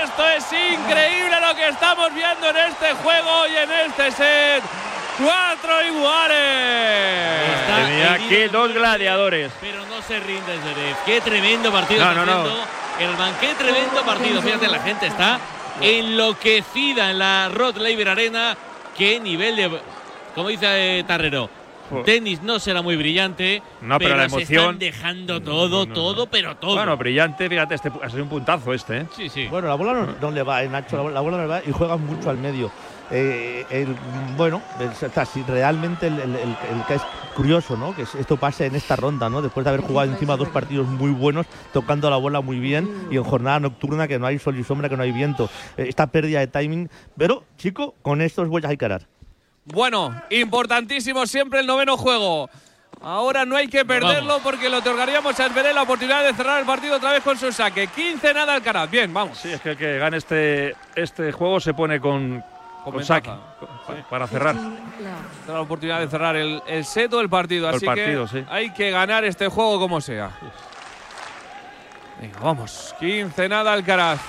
Esto 0.03 0.29
es 0.29 0.45
increíble 0.53 1.35
lo 1.41 1.55
que 1.55 1.67
estamos 1.69 2.13
viendo 2.13 2.50
en 2.50 2.57
este 2.57 2.93
juego 3.03 3.47
y 3.47 3.55
en 3.57 3.71
este 3.71 4.12
set. 4.12 4.63
Cuatro 5.17 5.85
iguales. 5.85 6.35
Tenía 7.67 8.13
aquí 8.13 8.47
dos 8.51 8.74
gladiadores. 8.74 9.51
Pero 9.62 9.85
no 9.85 10.01
se 10.01 10.19
rinde 10.19 10.57
Zverev. 10.59 10.95
Qué 11.05 11.21
tremendo 11.21 11.71
partido 11.71 12.03
No, 12.03 12.13
no, 12.13 12.25
no. 12.25 12.31
haciendo 12.41 12.65
Elman. 13.00 13.33
Qué 13.39 13.53
tremendo 13.55 14.01
partido. 14.03 14.41
Fíjate, 14.41 14.67
la 14.67 14.79
gente 14.79 15.07
está 15.07 15.39
enloquecida 15.81 17.12
en 17.12 17.19
la 17.19 17.50
Rod 17.50 17.77
Laver 17.77 18.09
Arena. 18.09 18.57
Qué 18.97 19.19
nivel 19.19 19.55
de. 19.55 19.79
Como 20.33 20.50
dice 20.50 21.00
eh, 21.00 21.03
Tarrero. 21.05 21.50
Tenis 22.06 22.42
no 22.42 22.60
será 22.60 22.82
muy 22.82 22.96
brillante. 22.96 23.62
No, 23.82 23.98
pero 24.00 24.15
la 24.18 24.27
se 24.30 24.36
emoción- 24.38 24.62
están 24.63 24.80
dejando 24.80 25.42
todo, 25.42 25.86
no, 25.86 25.86
no. 25.88 25.94
todo, 25.94 26.27
pero 26.27 26.56
todo. 26.58 26.75
Bueno, 26.75 26.98
brillante, 26.98 27.48
fíjate, 27.50 27.75
este 27.75 27.92
ha 28.01 28.10
sido 28.10 28.24
un 28.24 28.30
puntazo 28.30 28.74
este, 28.74 28.98
¿eh? 29.01 29.06
sí, 29.15 29.30
sí. 29.30 29.48
Bueno, 29.48 29.68
la 29.68 29.75
bola 29.75 29.94
no, 29.94 30.08
no 30.22 30.32
le 30.32 30.44
va, 30.44 30.63
eh, 30.63 30.70
Nacho, 30.70 30.96
la 30.98 31.01
bola, 31.04 31.13
la 31.15 31.22
bola 31.22 31.38
no 31.38 31.44
le 31.44 31.50
va 31.50 31.62
y 31.65 31.72
juegan 31.72 32.06
mucho 32.06 32.30
al 32.30 32.38
medio. 32.38 32.72
Eh, 33.12 33.63
el- 33.70 33.96
bueno, 34.36 34.63
el- 34.80 34.88
o 34.88 34.94
sea, 35.12 35.25
si 35.25 35.44
realmente 35.44 36.08
el, 36.08 36.13
el- 36.20 36.36
el- 36.36 36.58
el 36.72 36.84
que 36.88 36.96
es 36.96 37.01
curioso, 37.36 37.77
¿no? 37.77 37.96
Que 37.96 38.01
es- 38.01 38.15
esto 38.15 38.36
pase 38.38 38.65
en 38.65 38.74
esta 38.75 38.96
ronda, 38.96 39.30
¿no? 39.30 39.44
Después 39.44 39.63
de 39.63 39.70
haber 39.70 39.82
jugado 39.82 40.12
encima 40.12 40.36
dos 40.38 40.50
partidos 40.50 40.88
muy 40.88 41.12
buenos, 41.12 41.46
tocando 41.72 42.10
la 42.10 42.18
bola 42.18 42.42
muy 42.42 42.60
bien 42.60 42.89
y 43.12 43.18
en 43.18 43.24
jornada 43.24 43.60
nocturna 43.60 44.08
que 44.08 44.18
no 44.18 44.25
hay 44.25 44.39
sol 44.39 44.58
y 44.58 44.63
sombra, 44.63 44.89
que 44.89 44.98
no 44.98 45.04
hay 45.04 45.12
viento. 45.12 45.50
Eh, 45.77 45.86
esta 45.88 46.08
pérdida 46.08 46.39
de 46.39 46.48
timing, 46.48 46.89
pero 47.15 47.44
chico, 47.58 47.94
con 48.01 48.22
estos 48.22 48.48
voy 48.48 48.63
a 48.65 48.70
Alcaraz. 48.70 49.06
Bueno, 49.65 50.13
importantísimo 50.29 51.25
siempre 51.25 51.60
el 51.60 51.67
noveno 51.67 51.98
juego. 51.98 52.50
Ahora 53.01 53.45
no 53.45 53.55
hay 53.55 53.67
que 53.67 53.86
perderlo 53.86 54.27
Vamos. 54.27 54.41
porque 54.43 54.69
le 54.69 54.77
otorgaríamos 54.77 55.39
a 55.39 55.45
Esberé 55.45 55.74
la 55.74 55.84
oportunidad 55.84 56.24
de 56.24 56.34
cerrar 56.34 56.60
el 56.60 56.65
partido 56.65 56.95
otra 56.95 57.12
vez 57.12 57.24
con 57.24 57.38
su 57.38 57.51
saque. 57.51 57.88
15 57.88 58.34
nada 58.34 58.53
Alcaraz. 58.55 58.89
Bien, 58.89 59.13
vamos. 59.13 59.38
Sí, 59.38 59.51
es 59.51 59.62
que 59.62 59.72
el 59.72 59.77
que 59.77 59.98
gane 60.00 60.17
este, 60.17 60.75
este 60.95 61.31
juego 61.31 61.60
se 61.60 61.74
pone 61.74 62.00
con, 62.00 62.43
Con 62.84 63.03
saque 63.03 63.31
para 64.10 64.25
cerrar. 64.27 64.55
15 64.55 64.69
love. 64.69 65.48
Da 65.48 65.53
la 65.53 65.62
oportunidad 65.62 66.00
de 66.00 66.07
cerrar 66.07 66.36
el, 66.36 66.62
el 66.65 66.86
set 66.86 67.13
o 67.13 67.22
el 67.22 67.29
partido. 67.29 67.69
El 67.69 67.75
Así 67.75 67.86
partido, 67.86 68.24
que 68.25 68.39
sí. 68.39 68.45
hay 68.50 68.72
que 68.72 68.89
ganar 68.91 69.24
este 69.25 69.50
juego 69.50 69.79
como 69.79 70.01
sea. 70.01 70.31
Venga, 72.19 72.39
vamos. 72.41 72.95
15 73.00 73.50
nada 73.50 73.74
Alcaraz. 73.74 74.19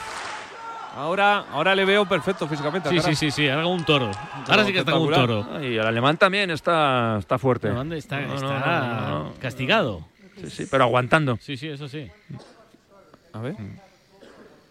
Ahora, 0.96 1.44
ahora 1.52 1.74
le 1.74 1.84
veo 1.84 2.06
perfecto 2.06 2.48
físicamente. 2.48 2.88
a 2.88 2.92
Sí, 2.92 3.00
sí, 3.00 3.14
sí, 3.14 3.30
sí, 3.30 3.48
ahora 3.50 3.64
como 3.64 3.74
un 3.74 3.84
toro. 3.84 4.10
Ahora 4.48 4.64
sí 4.64 4.72
que 4.72 4.78
está 4.78 4.92
como 4.92 5.04
un 5.04 5.12
toro. 5.12 5.62
Y 5.62 5.76
el 5.76 5.86
alemán 5.86 6.16
también 6.16 6.50
está, 6.50 7.18
está 7.18 7.38
fuerte. 7.38 7.68
¿Dónde 7.68 7.98
está? 7.98 8.18
No, 8.22 8.34
está 8.34 8.46
no, 8.46 9.08
no, 9.08 9.24
no. 9.24 9.34
castigado. 9.38 10.08
Sí, 10.40 10.48
sí, 10.48 10.66
pero 10.70 10.84
aguantando. 10.84 11.36
Sí, 11.42 11.58
sí, 11.58 11.68
eso 11.68 11.86
sí. 11.86 12.10
A 13.34 13.40
ver. 13.40 13.56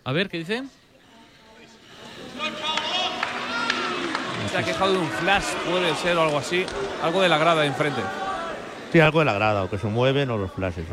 A 0.03 0.11
ver, 0.13 0.27
¿qué 0.27 0.39
dice? 0.39 0.63
Se 4.49 4.57
ha 4.57 4.63
quejado 4.63 4.93
de 4.93 4.97
un 4.97 5.09
flash, 5.09 5.45
puede 5.69 5.93
ser 5.95 6.17
o 6.17 6.23
algo 6.23 6.39
así. 6.39 6.65
Algo 7.03 7.21
de 7.21 7.29
la 7.29 7.37
grada 7.37 7.61
de 7.61 7.67
enfrente. 7.67 8.01
Sí, 8.91 8.99
algo 8.99 9.19
de 9.19 9.25
la 9.25 9.33
grada, 9.33 9.63
o 9.63 9.69
que 9.69 9.77
se 9.77 9.85
mueven 9.85 10.31
o 10.31 10.37
los 10.37 10.51
flashes. 10.51 10.85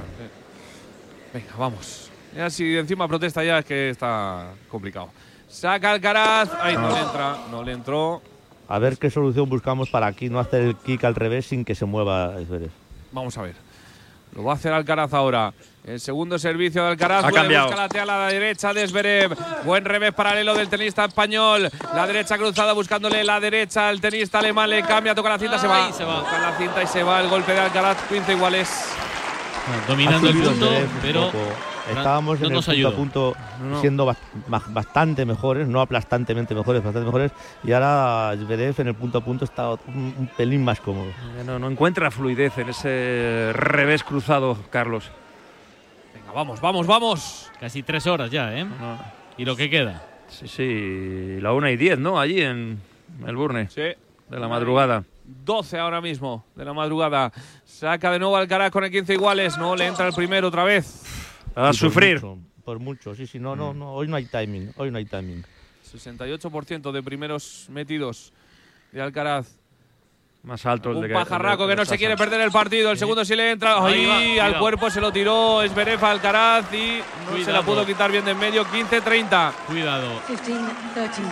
Venga, 1.33 1.53
vamos. 1.57 2.12
Ya 2.37 2.51
si 2.51 2.77
encima 2.77 3.07
protesta 3.07 3.45
ya 3.45 3.59
es 3.59 3.65
que 3.65 3.91
está 3.91 4.53
complicado. 4.69 5.11
Saca 5.49 5.93
Alcaraz. 5.93 6.51
Ahí 6.61 6.75
no 6.75 6.91
le 6.91 7.01
entra. 7.01 7.37
No 7.51 7.63
le 7.63 7.73
entró. 7.73 8.23
A 8.69 8.79
ver 8.79 8.97
qué 8.97 9.11
solución 9.11 9.49
buscamos 9.49 9.91
para 9.91 10.07
aquí 10.07 10.31
no 10.31 10.39
hacer 10.39 10.63
el 10.63 10.77
kick 10.77 11.05
al 11.05 11.15
revés 11.15 11.47
sin 11.47 11.65
que 11.65 11.75
se 11.75 11.85
mueva 11.85 12.33
Zverev. 12.47 12.71
Vamos 13.13 13.37
a 13.37 13.43
ver. 13.43 13.55
Lo 14.35 14.45
va 14.45 14.53
a 14.53 14.55
hacer 14.55 14.73
Alcaraz 14.73 15.13
ahora. 15.13 15.53
El 15.85 16.01
segundo 16.01 16.39
servicio 16.39 16.83
de 16.83 16.89
Alcaraz. 16.89 17.25
Ha 17.25 17.33
cambiado. 17.33 17.67
buscar 17.67 17.83
la 17.83 17.89
tela 17.91 18.15
a 18.15 18.19
la 18.21 18.29
derecha 18.29 18.73
de 18.73 18.89
Zverev. 18.89 19.37
Buen 19.65 19.85
revés 19.85 20.15
paralelo 20.15 20.55
del 20.55 20.69
tenista 20.69 21.05
español. 21.05 21.69
La 21.95 22.07
derecha 22.07 22.39
cruzada 22.39 22.73
buscándole 22.73 23.23
la 23.25 23.39
derecha. 23.41 23.91
El 23.91 24.01
tenista 24.01 24.39
alemán 24.39 24.71
le 24.71 24.83
cambia, 24.83 25.15
toca 25.15 25.29
la 25.29 25.39
cinta, 25.39 25.59
se 25.59 25.67
va. 25.67 25.93
Se 25.93 26.05
va. 26.05 26.21
Toca 26.21 26.39
la 26.39 26.57
cinta 26.57 26.83
y 26.83 26.87
se 26.87 27.03
va. 27.03 27.21
El 27.21 27.29
golpe 27.29 27.53
de 27.53 27.61
Alcaraz, 27.61 27.99
15 28.09 28.33
iguales. 28.33 28.89
Bueno, 29.67 29.83
dominando 29.87 30.29
el 30.29 30.39
punto, 30.39 30.71
pero 31.03 31.27
poco. 31.27 31.72
Estábamos 31.89 32.39
no 32.41 32.47
en 32.47 32.53
el 32.55 32.63
punto 32.63 32.89
a 32.89 32.93
punto 32.93 33.37
No. 33.63 33.81
siendo 33.81 34.07
bas- 34.07 34.17
ba- 34.47 34.63
bastante 34.69 35.25
mejores, 35.27 35.67
no 35.69 35.81
aplastantemente 35.81 36.55
mejores, 36.55 36.83
bastante 36.83 37.05
mejores. 37.07 37.33
Y 37.65 37.73
ahora 37.73 38.35
Zverev 38.37 38.81
en 38.81 38.89
el 38.89 38.95
punto 38.95 39.19
a 39.19 39.25
punto 39.25 39.45
está 39.45 39.71
un, 39.71 40.15
un 40.19 40.31
pelín 40.37 40.65
más 40.65 40.81
cómodo. 40.81 41.11
No, 41.45 41.59
no 41.59 41.69
encuentra 41.71 42.11
fluidez 42.11 42.57
en 42.59 42.69
ese 42.69 43.51
revés 43.53 44.05
cruzado, 44.05 44.57
Carlos. 44.71 45.11
Venga, 46.15 46.33
vamos, 46.33 46.61
vamos, 46.61 46.87
vamos. 46.87 47.51
casi 47.59 47.83
tres 47.83 48.07
horas 48.07 48.31
ya, 48.31 48.57
¿eh? 48.57 48.65
No. 48.65 48.99
Y 49.37 49.45
lo 49.45 49.57
que 49.57 49.69
queda. 49.69 50.03
Sí, 50.29 50.47
sí, 50.49 51.41
la 51.41 51.53
una 51.53 51.71
y 51.71 51.77
diez, 51.77 51.99
¿no? 51.99 52.19
Allí 52.21 52.41
en 52.43 52.81
Melbourne, 53.19 53.69
Sí. 53.71 53.81
de 53.83 53.97
la 54.41 54.49
madrugada. 54.49 55.05
12 55.25 55.79
ahora 55.79 56.01
mismo 56.01 56.45
de 56.55 56.65
la 56.65 56.73
madrugada. 56.73 57.33
Saca 57.65 58.11
de 58.11 58.19
nuevo 58.19 58.37
Alcaraz 58.37 58.71
con 58.71 58.85
el 58.85 58.91
15 58.91 59.13
iguales. 59.15 59.57
No 59.59 59.75
le 59.77 59.87
entra 59.87 60.07
el 60.07 60.13
primero 60.15 60.49
otra 60.49 60.65
vez. 60.65 61.03
A 61.55 61.73
Sí, 61.73 61.81
por 61.81 61.89
sufrir. 61.91 62.15
mucho, 62.23 62.39
Por 62.65 62.79
mucho, 62.79 63.15
sí, 63.17 63.27
sí, 63.27 63.39
no, 63.41 63.57
no, 63.57 63.75
no, 63.75 63.93
hoy 63.93 64.07
no 64.07 64.15
hay 64.17 64.27
timing, 64.27 64.73
hoy 64.77 64.91
no 64.93 64.99
hay 64.99 65.05
timing. 65.05 65.45
68% 65.93 66.93
de 66.93 67.03
primeros 67.03 67.67
metidos 67.71 68.33
de 68.93 69.03
Alcaraz. 69.03 69.49
Más 70.45 70.65
alto 70.67 70.91
el 70.91 70.97
Un 70.97 71.03
de 71.03 71.09
que- 71.09 71.15
pajarraco 71.15 71.67
de- 71.67 71.73
que 71.73 71.77
no 71.77 71.85
se 71.85 71.99
quiere 71.99 72.17
perder 72.17 72.41
el 72.41 72.51
partido. 72.51 72.91
El 72.93 72.99
segundo 72.99 73.25
sí 73.25 73.35
le 73.37 73.51
entra. 73.53 73.85
Ahí 73.85 74.07
va, 74.07 74.17
Ahí 74.19 74.39
al 74.39 74.47
cuidado. 74.47 74.61
cuerpo 74.61 74.91
se 74.91 75.01
lo 75.01 75.13
tiró 75.13 75.63
Esberef 75.63 76.03
Alcaraz 76.03 76.73
y 76.73 77.01
no 77.31 77.45
se 77.45 77.53
la 77.53 77.63
pudo 77.63 77.85
quitar 77.87 78.11
bien 78.11 78.25
de 78.25 78.31
en 78.33 78.39
medio. 78.39 78.65
15-30. 78.65 79.53
Cuidado. 79.67 80.21
15-13. 80.29 81.23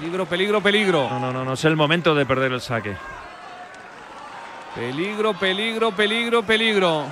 Peligro, 0.00 0.26
peligro, 0.26 0.60
peligro. 0.62 1.08
No, 1.10 1.18
no, 1.20 1.32
no, 1.32 1.44
no 1.44 1.52
es 1.54 1.64
el 1.64 1.76
momento 1.76 2.14
de 2.14 2.26
perder 2.26 2.52
el 2.52 2.60
saque. 2.60 2.96
Peligro, 4.74 5.34
peligro, 5.34 5.92
peligro, 5.92 6.42
peligro. 6.42 7.06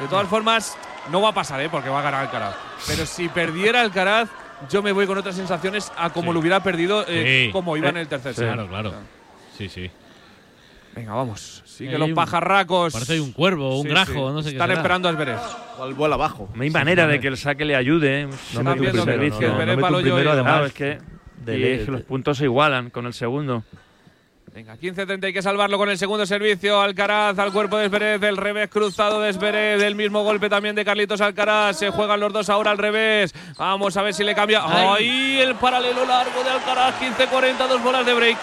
De 0.00 0.06
todas 0.08 0.28
formas, 0.28 0.78
no 1.10 1.20
va 1.20 1.30
a 1.30 1.34
pasar, 1.34 1.60
¿eh? 1.60 1.68
porque 1.70 1.88
va 1.88 2.00
a 2.00 2.02
ganar 2.02 2.22
Alcaraz. 2.22 2.54
Pero 2.86 3.06
si 3.06 3.28
perdiera 3.28 3.80
Alcaraz, 3.80 4.28
yo 4.70 4.82
me 4.82 4.92
voy 4.92 5.06
con 5.06 5.18
otras 5.18 5.34
sensaciones 5.36 5.92
a 5.96 6.10
como 6.10 6.30
Sí. 6.30 6.34
lo 6.34 6.40
hubiera 6.40 6.60
perdido 6.62 7.04
eh, 7.08 7.46
Sí. 7.46 7.52
como 7.52 7.76
iba 7.76 7.88
en 7.90 7.96
Eh, 7.98 8.00
el 8.02 8.08
tercer 8.08 8.34
sí. 8.34 8.40
set. 8.40 8.46
Claro, 8.52 8.68
claro. 8.68 8.92
Sí, 9.56 9.68
sí. 9.68 9.90
Venga, 10.94 11.12
vamos. 11.14 11.62
Sigue 11.66 11.90
Ahí 11.94 11.98
los 11.98 12.08
un- 12.10 12.14
pajarracos. 12.14 12.92
Parece 12.92 13.20
un 13.20 13.32
cuervo, 13.32 13.78
un 13.78 13.82
Sí, 13.82 13.88
grajo, 13.88 14.12
sí. 14.12 14.18
no 14.34 14.42
sé 14.42 14.50
qué 14.50 14.54
Están 14.56 14.68
será. 14.68 14.80
esperando 14.80 15.08
a 15.08 15.10
Esberef. 15.12 15.40
Igual 15.74 15.94
vuela 15.94 16.14
abajo. 16.14 16.48
No 16.54 16.62
hay 16.62 16.70
manera 16.70 17.06
de 17.08 17.18
que 17.18 17.26
el 17.28 17.36
saque 17.36 17.64
le 17.64 17.74
ayude. 17.74 18.22
¿eh? 18.22 18.26
No 18.26 18.30
primero, 18.72 18.92
que 18.92 18.98
no, 18.98 19.04
primero, 19.04 20.30
además. 20.30 20.66
Es 20.66 20.72
que 20.72 20.98
de 21.44 21.84
que 21.84 21.90
los 21.90 22.02
puntos 22.02 22.38
se 22.38 22.44
igualan 22.44 22.90
con 22.90 23.06
el 23.06 23.12
segundo. 23.12 23.64
Venga, 24.54 24.76
15-30 24.76 25.24
hay 25.24 25.32
que 25.32 25.42
salvarlo 25.42 25.76
con 25.78 25.88
el 25.90 25.98
segundo 25.98 26.24
servicio. 26.26 26.80
Alcaraz 26.80 27.36
al 27.40 27.50
cuerpo 27.52 27.76
de 27.76 27.86
Esberez, 27.86 28.22
el 28.22 28.36
revés 28.36 28.70
cruzado 28.70 29.20
de 29.20 29.30
Esberez, 29.30 29.82
el 29.82 29.96
mismo 29.96 30.22
golpe 30.22 30.48
también 30.48 30.76
de 30.76 30.84
Carlitos 30.84 31.20
Alcaraz. 31.20 31.76
Se 31.78 31.90
juegan 31.90 32.20
los 32.20 32.32
dos 32.32 32.48
ahora 32.48 32.70
al 32.70 32.78
revés. 32.78 33.34
Vamos 33.58 33.96
a 33.96 34.02
ver 34.02 34.14
si 34.14 34.22
le 34.22 34.32
cambia. 34.32 34.62
Ay. 34.64 34.86
Ahí 34.96 35.40
el 35.40 35.56
paralelo 35.56 36.04
largo 36.06 36.44
de 36.44 36.50
Alcaraz, 36.50 36.94
15-40, 37.00 37.66
dos 37.68 37.82
bolas 37.82 38.06
de 38.06 38.14
break. 38.14 38.36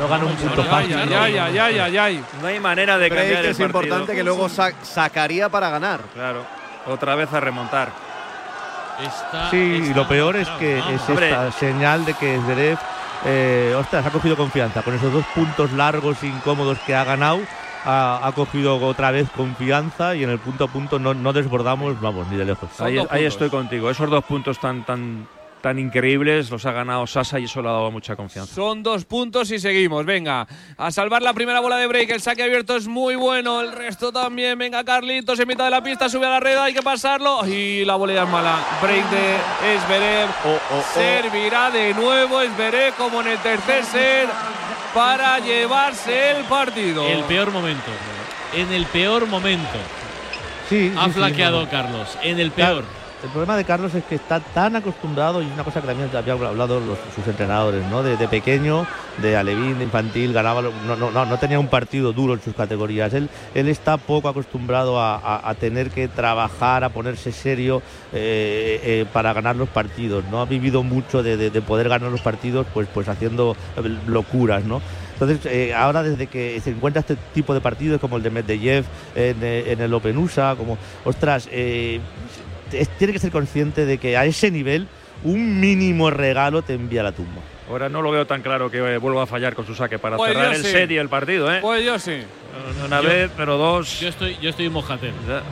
No 0.00 0.08
gana 0.08 0.24
un 0.24 0.34
punto 0.34 0.64
fácil. 0.64 0.96
¿no? 0.96 1.20
ay, 1.20 1.38
ay, 1.38 1.58
ay, 1.58 1.78
ay, 1.78 1.96
ay. 1.96 2.24
No 2.40 2.48
hay 2.48 2.58
manera 2.58 2.98
de 2.98 3.08
Break 3.08 3.22
cambiar 3.22 3.44
el 3.44 3.50
es 3.52 3.56
partido. 3.58 3.82
importante 3.82 4.14
que 4.16 4.24
luego 4.24 4.48
sa- 4.48 4.72
sacaría 4.82 5.48
para 5.48 5.70
ganar. 5.70 6.00
Claro, 6.12 6.42
otra 6.88 7.14
vez 7.14 7.32
a 7.32 7.38
remontar. 7.38 7.90
Está- 9.00 9.48
Sí, 9.50 9.80
está- 9.84 9.96
lo 9.96 10.08
peor 10.08 10.34
es 10.36 10.48
que 10.58 10.78
es 10.78 11.08
esta 11.08 11.52
señal 11.52 12.04
de 12.04 12.14
que 12.14 12.36
Zverev, 12.40 12.78
eh, 13.24 13.74
ostras, 13.76 14.06
ha 14.06 14.10
cogido 14.10 14.36
confianza. 14.36 14.82
Con 14.82 14.94
esos 14.94 15.12
dos 15.12 15.24
puntos 15.34 15.72
largos 15.72 16.22
e 16.22 16.26
incómodos 16.28 16.78
que 16.80 16.94
ha 16.94 17.04
ganado, 17.04 17.40
ha, 17.84 18.26
ha 18.26 18.32
cogido 18.32 18.76
otra 18.76 19.10
vez 19.10 19.28
confianza 19.30 20.14
y 20.14 20.24
en 20.24 20.30
el 20.30 20.38
punto 20.38 20.64
a 20.64 20.68
punto 20.68 20.98
no, 20.98 21.14
no 21.14 21.32
desbordamos, 21.32 22.00
vamos, 22.00 22.28
ni 22.28 22.36
de 22.36 22.44
lejos. 22.44 22.80
Ahí, 22.80 22.98
ahí 23.10 23.24
estoy 23.24 23.50
contigo. 23.50 23.90
Esos 23.90 24.10
dos 24.10 24.24
puntos 24.24 24.58
tan, 24.58 24.84
tan, 24.84 25.26
tan 25.60 25.78
increíbles 25.78 26.50
los 26.50 26.64
ha 26.66 26.72
ganado 26.72 27.06
Sasa 27.06 27.38
y 27.38 27.44
eso 27.44 27.62
le 27.62 27.68
ha 27.68 27.72
dado 27.72 27.90
mucha 27.90 28.16
confianza. 28.16 28.54
Son 28.54 28.82
dos 28.82 29.04
puntos 29.04 29.50
y 29.50 29.58
seguimos. 29.58 30.04
Venga, 30.04 30.46
a 30.76 30.90
salvar 30.90 31.22
la 31.22 31.32
primera 31.34 31.60
bola 31.60 31.76
de 31.76 31.86
break. 31.86 32.10
El 32.10 32.20
saque 32.20 32.42
abierto 32.42 32.76
es 32.76 32.86
muy 32.86 33.14
bueno. 33.14 33.60
El 33.60 33.72
resto 33.72 34.12
también. 34.12 34.58
Venga, 34.58 34.82
Carlitos 34.84 35.38
en 35.38 35.48
mitad 35.48 35.64
de 35.64 35.70
la 35.70 35.82
pista. 35.82 36.08
Sube 36.08 36.26
a 36.26 36.30
la 36.30 36.40
red. 36.40 36.56
Hay 36.58 36.74
que 36.74 36.82
pasarlo. 36.82 37.46
Y 37.46 37.84
la 37.84 37.96
volea 37.96 38.24
es 38.24 38.28
mala. 38.28 38.58
Break 38.82 39.10
de 39.10 39.74
Esberev. 39.74 40.28
Oh, 40.44 40.48
oh, 40.48 40.78
oh. 40.78 40.84
Servirá 40.94 41.70
de 41.70 41.94
nuevo 41.94 42.40
Esberev 42.40 42.94
como 42.94 43.20
en 43.20 43.28
el 43.28 43.38
tercer 43.38 43.84
set 43.84 44.28
para 44.94 45.38
llevarse 45.38 46.32
el 46.32 46.44
partido. 46.44 47.06
El 47.06 47.24
peor 47.24 47.50
momento. 47.50 47.90
En 48.54 48.72
el 48.72 48.86
peor 48.86 49.26
momento. 49.26 49.78
Sí, 50.68 50.92
Ha 50.96 51.04
sí, 51.04 51.10
sí, 51.10 51.16
flaqueado 51.18 51.58
no, 51.60 51.64
no. 51.64 51.70
Carlos. 51.70 52.18
En 52.22 52.38
el 52.40 52.50
Claro, 52.52 52.76
peor. 52.82 52.99
El 53.22 53.28
problema 53.28 53.54
de 53.54 53.64
Carlos 53.66 53.94
es 53.94 54.02
que 54.04 54.14
está 54.14 54.40
tan 54.40 54.76
acostumbrado, 54.76 55.42
y 55.42 55.46
una 55.46 55.62
cosa 55.62 55.82
que 55.82 55.86
también 55.86 56.08
había 56.16 56.32
hablado 56.32 56.80
sus 57.14 57.26
entrenadores, 57.26 57.84
¿no? 57.90 58.02
De, 58.02 58.16
pequeño, 58.28 58.86
de 59.20 59.36
alevín, 59.36 59.76
de 59.76 59.84
infantil, 59.84 60.32
ganaba, 60.32 60.62
no, 60.62 60.96
no, 60.96 61.10
no, 61.26 61.38
tenía 61.38 61.60
un 61.60 61.68
partido 61.68 62.14
duro 62.14 62.32
en 62.32 62.40
sus 62.40 62.54
categorías. 62.54 63.12
Él, 63.12 63.28
está 63.54 63.98
poco 63.98 64.30
acostumbrado 64.30 64.98
a, 64.98 65.54
tener 65.60 65.90
que 65.90 66.08
trabajar, 66.08 66.82
a 66.82 66.88
ponerse 66.88 67.30
serio 67.30 67.82
eh, 68.14 68.80
eh, 68.82 69.06
para 69.12 69.34
ganar 69.34 69.54
los 69.54 69.68
partidos, 69.68 70.24
¿no? 70.30 70.40
Ha 70.40 70.46
vivido 70.46 70.82
mucho 70.82 71.22
de, 71.22 71.36
de- 71.36 71.50
de 71.50 71.60
poder 71.60 71.90
ganar 71.90 72.10
los 72.10 72.22
partidos, 72.22 72.66
pues, 72.72 72.88
pues 72.92 73.06
haciendo 73.08 73.54
eh, 73.76 73.98
locuras, 74.06 74.64
¿no? 74.64 74.80
Entonces, 75.20 75.74
ahora 75.74 76.02
desde 76.02 76.28
que 76.28 76.58
se 76.62 76.70
encuentra 76.70 77.00
este 77.00 77.14
tipo 77.34 77.52
de 77.52 77.60
partidos 77.60 78.00
como 78.00 78.16
el 78.16 78.22
de 78.22 78.30
Medvedev 78.30 78.86
en, 79.14 79.42
el 79.78 79.92
Open 79.92 80.16
USA, 80.16 80.54
como, 80.56 80.78
ostras, 81.04 81.46
tiene 82.70 83.12
que 83.12 83.18
ser 83.18 83.30
consciente 83.30 83.84
de 83.86 83.98
que 83.98 84.16
a 84.16 84.24
ese 84.24 84.50
nivel 84.50 84.86
un 85.24 85.60
mínimo 85.60 86.10
regalo 86.10 86.62
te 86.62 86.74
envía 86.74 87.00
a 87.00 87.04
la 87.04 87.12
tumba. 87.12 87.42
Ahora 87.68 87.88
no 87.88 88.02
lo 88.02 88.10
veo 88.10 88.26
tan 88.26 88.42
claro 88.42 88.70
que 88.70 88.78
eh, 88.78 88.98
vuelva 88.98 89.24
a 89.24 89.26
fallar 89.26 89.54
con 89.54 89.66
su 89.66 89.74
saque 89.74 89.98
para 89.98 90.16
Pues 90.16 90.32
cerrar 90.32 90.54
el 90.54 90.64
sí. 90.64 90.70
set 90.72 90.90
y 90.90 90.96
el 90.96 91.08
partido, 91.08 91.52
¿eh? 91.54 91.58
Pues 91.60 91.84
yo 91.84 91.98
sí. 91.98 92.20
Una 92.84 93.00
yo- 93.02 93.08
vez, 93.08 93.30
pero 93.36 93.56
dos. 93.58 94.00
Yo 94.00 94.08
estoy, 94.08 94.36
yo 94.40 94.50
estoy. 94.50 94.68
Ya. 94.68 95.42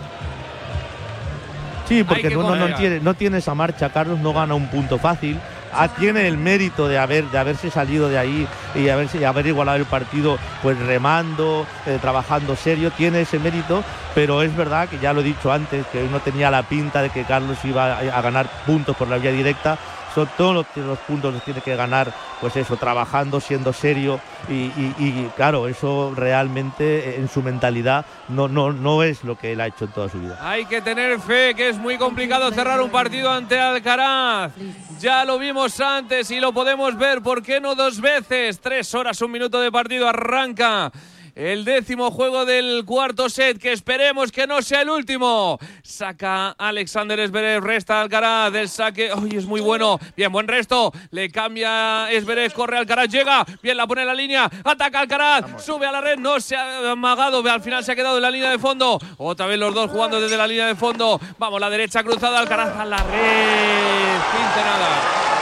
Sí, 1.89 2.05
porque 2.05 2.29
que 2.29 2.35
no, 2.35 2.43
no, 2.43 2.69
no 2.69 2.75
tiene, 2.77 3.01
no 3.01 3.15
tiene 3.15 3.39
esa 3.39 3.55
marcha, 3.55 3.91
Carlos 3.91 4.19
no 4.19 4.33
gana 4.33 4.55
un 4.55 4.69
punto 4.69 4.99
fácil. 4.99 5.39
Ah, 5.81 5.87
tiene 5.87 6.27
el 6.27 6.39
mérito 6.39 6.89
de 6.89 6.99
haber 6.99 7.31
de 7.31 7.39
haberse 7.39 7.71
salido 7.71 8.09
de 8.09 8.19
ahí 8.19 8.49
y 8.75 8.89
haberse, 8.89 9.25
haber 9.25 9.47
igualado 9.47 9.79
el 9.79 9.85
partido 9.85 10.37
pues 10.61 10.77
remando, 10.77 11.69
eh, 11.87 11.99
trabajando 12.01 12.57
serio, 12.57 12.91
tiene 12.91 13.21
ese 13.21 13.39
mérito, 13.39 13.85
pero 14.13 14.43
es 14.43 14.57
verdad 14.57 14.89
que 14.89 14.99
ya 14.99 15.13
lo 15.13 15.21
he 15.21 15.25
dicho 15.25 15.53
antes, 15.53 15.87
que 15.87 16.03
no 16.09 16.19
tenía 16.19 16.51
la 16.51 16.65
pinta 16.65 17.01
de 17.01 17.11
que 17.11 17.23
Carlos 17.23 17.59
iba 17.65 17.97
a, 17.97 17.99
a 18.01 18.21
ganar 18.23 18.51
puntos 18.67 18.97
por 18.97 19.07
la 19.07 19.19
vía 19.19 19.31
directa. 19.31 19.79
Todos 20.27 20.67
los, 20.77 20.99
puntos 21.01 21.33
los 21.35 21.43
tiene 21.45 21.61
que 21.61 21.77
ganar, 21.77 22.13
pues 22.41 22.57
eso, 22.57 22.77
trabajando, 22.77 23.41
siendo 23.41 23.73
serio 23.73 24.21
y, 24.49 24.55
y- 24.55 25.31
claro, 25.37 25.69
eso 25.69 26.13
realmente 26.17 27.17
en 27.17 27.29
su 27.29 27.43
mentalidad 27.43 28.07
no, 28.29 28.49
no, 28.49 28.73
no 28.73 29.03
es 29.03 29.25
lo 29.25 29.37
que 29.39 29.53
él 29.53 29.61
ha 29.61 29.67
hecho 29.67 29.85
en 29.85 29.93
toda 29.93 30.09
su 30.09 30.19
vida. 30.21 30.39
Hay 30.41 30.65
que 30.67 30.81
tener 30.83 31.19
fe, 31.21 31.55
que 31.55 31.69
es 31.69 31.79
muy 31.79 31.97
complicado 31.99 32.51
cerrar 32.53 32.81
un 32.81 32.91
partido 32.91 33.31
ante 33.31 33.59
Alcaraz. 33.59 34.53
Ya 34.99 35.25
lo 35.25 35.39
vimos 35.39 35.81
antes 35.81 36.31
y 36.31 36.41
lo 36.41 36.53
podemos 36.53 36.97
ver, 36.97 37.23
¿por 37.23 37.43
qué 37.43 37.61
no 37.61 37.75
dos 37.75 38.01
veces? 38.01 38.61
Tres 38.61 38.95
horas, 38.95 39.21
un 39.23 39.31
minuto 39.31 39.61
de 39.61 39.71
partido, 39.71 40.09
arranca. 40.09 40.91
El 41.39 41.65
décimo 41.65 42.11
juego 42.11 42.45
del 42.45 42.83
cuarto 42.85 43.31
set, 43.31 43.61
que 43.61 43.71
esperemos 43.71 44.33
que 44.33 44.49
no 44.49 44.61
sea 44.61 44.83
el 44.83 44.91
último. 44.91 45.57
Saca 45.85 46.51
Alexander 46.59 47.29
Zverev, 47.29 47.63
resta 47.63 48.01
Alcaraz, 48.01 48.53
el 48.57 48.69
saque, 48.69 49.13
¡ay, 49.15 49.37
es 49.37 49.47
muy 49.47 49.61
bueno! 49.61 50.01
Bien, 50.17 50.33
buen 50.33 50.49
resto, 50.49 50.93
le 51.13 51.31
cambia 51.31 52.09
Zverev, 52.21 52.53
corre 52.53 52.79
Alcaraz, 52.79 53.07
llega, 53.07 53.47
bien, 53.63 53.77
la 53.77 53.87
pone 53.87 54.01
en 54.01 54.09
la 54.09 54.15
línea, 54.15 54.51
ataca 54.65 54.99
Alcaraz, 54.99 55.65
sube 55.65 55.87
a 55.87 55.93
la 55.93 56.01
red, 56.01 56.19
no 56.19 56.41
se 56.41 56.57
ha 56.57 56.91
amagado, 56.91 57.49
al 57.49 57.63
final 57.63 57.85
se 57.85 57.93
ha 57.93 57.95
quedado 57.95 58.17
en 58.17 58.23
la 58.23 58.33
línea 58.33 58.51
de 58.51 58.59
fondo. 58.59 58.99
Otra 59.19 59.47
vez 59.47 59.61
los 59.61 59.73
dos 59.73 59.93
jugando 59.93 60.21
desde 60.21 60.37
la 60.37 60.49
línea 60.49 60.67
de 60.67 60.75
fondo. 60.75 61.21
Vamos, 61.39 61.61
la 61.61 61.71
derecha 61.71 62.03
cruzada, 62.03 62.41
Alcaraz 62.41 62.77
a 62.77 62.85
la 62.85 62.97
red, 62.97 64.21
15 64.33 64.61
nada. 64.65 65.38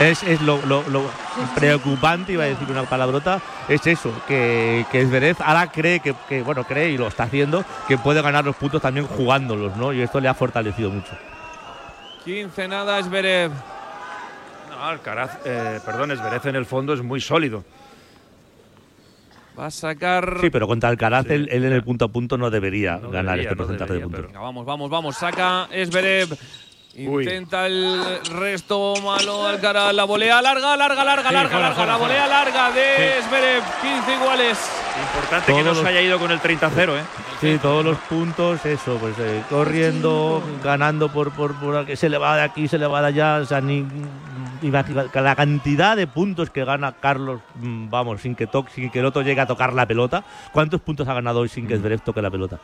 Es, 0.00 0.22
es 0.22 0.40
lo, 0.42 0.64
lo- 0.66 0.88
lo 0.90 1.02
preocupante, 1.56 2.32
iba 2.32 2.44
a 2.44 2.46
decir 2.46 2.70
una 2.70 2.84
palabrota, 2.84 3.40
es 3.68 3.84
eso, 3.86 4.12
que, 4.28 4.86
que 4.92 5.04
Zverev 5.04 5.36
ahora 5.44 5.72
cree 5.72 5.98
que, 6.00 6.14
que, 6.28 6.42
bueno, 6.42 6.62
cree 6.64 6.90
y 6.90 6.98
lo 6.98 7.08
está 7.08 7.24
haciendo, 7.24 7.64
que 7.88 7.98
puede 7.98 8.22
ganar 8.22 8.44
los 8.44 8.54
puntos 8.54 8.80
también 8.80 9.06
jugándolos, 9.06 9.76
¿no? 9.76 9.92
Y 9.92 10.00
esto 10.00 10.20
le 10.20 10.28
ha 10.28 10.34
fortalecido 10.34 10.90
mucho. 10.90 11.10
15 12.24 12.68
nada, 12.68 13.02
Zverev. 13.02 13.50
No, 14.70 14.84
Alcaraz, 14.84 15.38
eh, 15.44 15.80
perdón, 15.84 16.12
Esberez 16.12 16.44
en 16.46 16.54
el 16.56 16.64
fondo 16.66 16.92
es 16.94 17.02
muy 17.02 17.20
sólido. 17.20 17.64
Va 19.58 19.66
a 19.66 19.70
sacar. 19.72 20.38
Sí, 20.40 20.50
pero 20.50 20.68
contra 20.68 20.88
Alcaraz 20.88 21.26
Sí, 21.26 21.32
él, 21.32 21.48
él 21.50 21.64
en 21.64 21.72
el 21.72 21.82
punto 21.82 22.04
a 22.04 22.08
punto 22.08 22.38
no 22.38 22.48
debería 22.48 22.98
No 22.98 23.10
ganar 23.10 23.36
debería, 23.36 23.50
este 23.50 23.54
no 23.56 23.58
porcentaje 23.66 23.92
debería, 23.94 24.06
de 24.06 24.12
puntos. 24.12 24.26
Venga, 24.32 24.40
vamos, 24.40 24.64
vamos, 24.64 24.88
vamos. 24.90 25.16
Saca 25.16 25.66
Esberev. 25.72 26.28
Uy. 26.96 27.24
Intenta 27.24 27.66
el 27.66 28.18
resto 28.32 28.94
malo 29.04 29.46
Alcaraz. 29.46 29.94
La 29.94 30.04
volea 30.04 30.42
larga, 30.42 30.76
larga, 30.76 31.04
larga, 31.04 31.28
Sí, 31.28 31.34
larga, 31.34 31.50
fuera, 31.50 31.68
larga. 31.68 31.74
fuera, 31.76 31.92
la 31.92 31.98
volea 31.98 32.26
larga 32.26 32.72
de 32.72 33.18
Esberev. 33.18 33.62
15 33.82 34.14
iguales. 34.14 34.58
Importante 35.00 35.46
que 35.46 35.62
Todos 35.62 35.76
no 35.76 35.82
se 35.82 35.88
haya 35.88 36.00
ido 36.00 36.18
con 36.18 36.30
el 36.32 36.40
30-0, 36.40 36.98
¿eh? 36.98 37.04
Sí, 37.40 37.58
todos 37.62 37.84
los 37.84 37.96
puntos, 37.98 38.66
eso, 38.66 38.96
pues 38.96 39.14
eh, 39.20 39.44
corriendo, 39.48 40.42
ganando 40.64 41.08
por, 41.08 41.30
por, 41.30 41.54
por 41.54 41.86
que 41.86 41.94
se 41.94 42.08
le 42.08 42.18
va 42.18 42.36
de 42.36 42.42
aquí, 42.42 42.66
se 42.66 42.78
le 42.78 42.86
va 42.88 43.00
de 43.00 43.06
allá, 43.08 43.36
o 43.36 43.44
sea, 43.44 43.60
ni, 43.60 43.86
la 45.14 45.36
cantidad 45.36 45.96
de 45.96 46.08
puntos 46.08 46.50
que 46.50 46.64
gana 46.64 46.92
Carlos, 46.98 47.40
mm, 47.60 47.90
vamos, 47.90 48.22
sin 48.22 48.34
que 48.34 48.48
toque, 48.48 48.72
sin 48.72 48.90
que 48.90 48.98
el 48.98 49.04
otro 49.04 49.22
llegue 49.22 49.40
a 49.40 49.46
tocar 49.46 49.72
la 49.72 49.86
pelota. 49.86 50.24
¿Cuántos 50.52 50.80
puntos 50.80 51.06
ha 51.06 51.14
ganado 51.14 51.38
hoy 51.40 51.48
sin 51.48 51.68
que 51.68 51.76
Zverev 51.78 52.00
toque 52.00 52.20
la 52.20 52.30
pelota? 52.30 52.58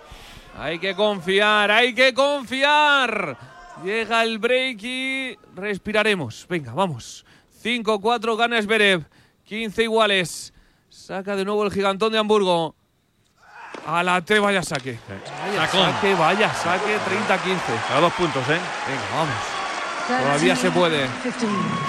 Hay 0.59 0.81
que 0.81 0.97
confiar, 0.97 1.71
hay 1.71 1.95
que 1.95 2.13
confiar. 2.13 3.37
Llega 3.83 4.23
el 4.23 4.39
break 4.39 4.83
y 4.83 5.39
respiraremos. 5.55 6.47
Venga, 6.49 6.73
vamos. 6.73 7.25
5-4 7.63 8.37
gana 8.37 8.59
Esberev. 8.59 9.05
15 9.45 9.83
iguales. 9.83 10.53
Saca 10.89 11.35
de 11.37 11.45
nuevo 11.45 11.65
el 11.65 11.73
gigantón 11.73 12.13
de 12.13 12.19
Hamburgo. 12.19 12.75
A 13.87 14.03
la 14.03 14.23
T, 14.23 14.39
vaya 14.39 14.63
saque. 14.63 14.99
Vaya 15.09 15.67
Sacón. 15.67 15.93
saque, 15.93 16.15
vaya 16.15 16.55
saque. 16.55 16.97
30-15. 16.97 17.97
A 17.97 18.01
dos 18.01 18.13
puntos, 18.15 18.43
¿eh? 18.49 18.61
Venga, 18.87 19.17
vamos. 19.17 19.54
Todavía 20.07 20.55
se 20.57 20.71
puede. 20.71 21.07
15. 21.23 21.47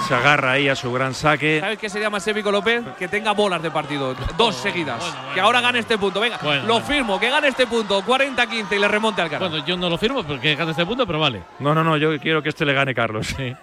Se 0.08 0.14
agarra 0.14 0.52
ahí 0.52 0.68
a 0.68 0.74
su 0.74 0.90
gran 0.92 1.12
saque. 1.14 1.60
¿Sabes 1.60 1.78
qué 1.78 1.88
sería 1.90 2.08
más 2.10 2.26
épico, 2.26 2.50
López? 2.50 2.82
Que 2.98 3.08
tenga 3.08 3.32
bolas 3.32 3.62
de 3.62 3.70
partido. 3.70 4.14
Dos 4.36 4.56
seguidas. 4.56 4.98
bueno, 5.00 5.14
bueno, 5.16 5.34
que 5.34 5.40
ahora 5.40 5.60
gane 5.60 5.78
este 5.80 5.98
punto. 5.98 6.20
Venga, 6.20 6.38
Bueno, 6.42 6.62
lo 6.66 6.74
bueno. 6.74 6.86
firmo. 6.86 7.20
Que 7.20 7.28
gane 7.30 7.48
este 7.48 7.66
punto. 7.66 8.02
40-15 8.02 8.72
y 8.76 8.78
le 8.78 8.88
remonte 8.88 9.20
al 9.22 9.28
cara. 9.30 9.48
Bueno, 9.48 9.64
yo 9.66 9.76
no 9.76 9.90
lo 9.90 9.98
firmo 9.98 10.22
porque 10.24 10.54
gana 10.54 10.70
este 10.70 10.86
punto, 10.86 11.06
pero 11.06 11.18
vale. 11.20 11.42
No, 11.58 11.74
no, 11.74 11.84
no, 11.84 11.96
yo 11.96 12.18
quiero 12.20 12.42
que 12.42 12.48
este 12.50 12.64
le 12.64 12.72
gane 12.72 12.94
Carlos. 12.94 13.26
Sí. 13.36 13.54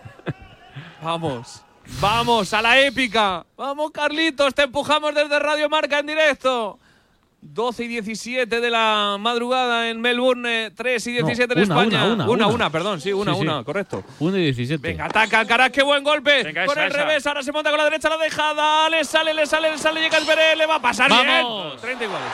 Vamos. 1.02 1.64
Vamos 2.00 2.54
a 2.54 2.62
la 2.62 2.80
épica. 2.80 3.46
Vamos, 3.58 3.92
Carlitos. 3.92 4.54
Te 4.54 4.64
empujamos 4.64 5.14
desde 5.14 5.38
Radio 5.40 5.68
Marca 5.70 6.00
en 6.00 6.08
directo. 6.08 6.80
12 7.46 7.84
y 7.84 7.88
17 7.90 8.60
de 8.62 8.70
la 8.70 9.18
madrugada 9.20 9.90
en 9.90 10.02
Melbourne, 10.02 10.72
3 10.76 11.08
y 11.08 11.12
17 11.12 11.54
en 11.54 11.60
una, 11.60 11.82
España. 11.82 12.06
una, 12.06 12.28
una, 12.30 12.48
una. 12.48 12.70
perdón, 12.70 13.00
sí, 13.02 13.12
una, 13.14 13.34
Sí, 13.34 13.40
sí. 13.42 13.46
una, 13.48 13.64
correcto. 13.64 14.04
1 14.20 14.38
y 14.38 14.44
17. 14.46 14.88
Venga, 14.88 15.06
ataca 15.06 15.40
Alcaraz, 15.42 15.72
qué 15.72 15.84
buen 15.84 16.04
golpe. 16.04 16.44
Venga, 16.44 16.66
con 16.66 16.78
esa, 16.78 16.86
el 16.86 16.92
esa. 16.92 17.04
revés, 17.06 17.28
ahora 17.28 17.44
se 17.44 17.52
monta 17.52 17.70
con 17.70 17.78
la 17.78 17.84
derecha 17.86 18.10
la 18.10 18.18
dejada. 18.18 18.90
Le 18.90 19.04
sale, 19.04 19.34
le 19.34 19.46
sale, 19.46 19.70
le 19.72 19.78
sale, 19.78 20.02
llega 20.02 20.18
el 20.18 20.26
Veré, 20.26 20.56
le 20.56 20.66
va 20.66 20.76
a 20.76 20.82
pasar 20.82 21.10
¡Vamos! 21.10 21.26
bien. 21.26 21.82
30 21.82 22.04
iguales. 22.06 22.30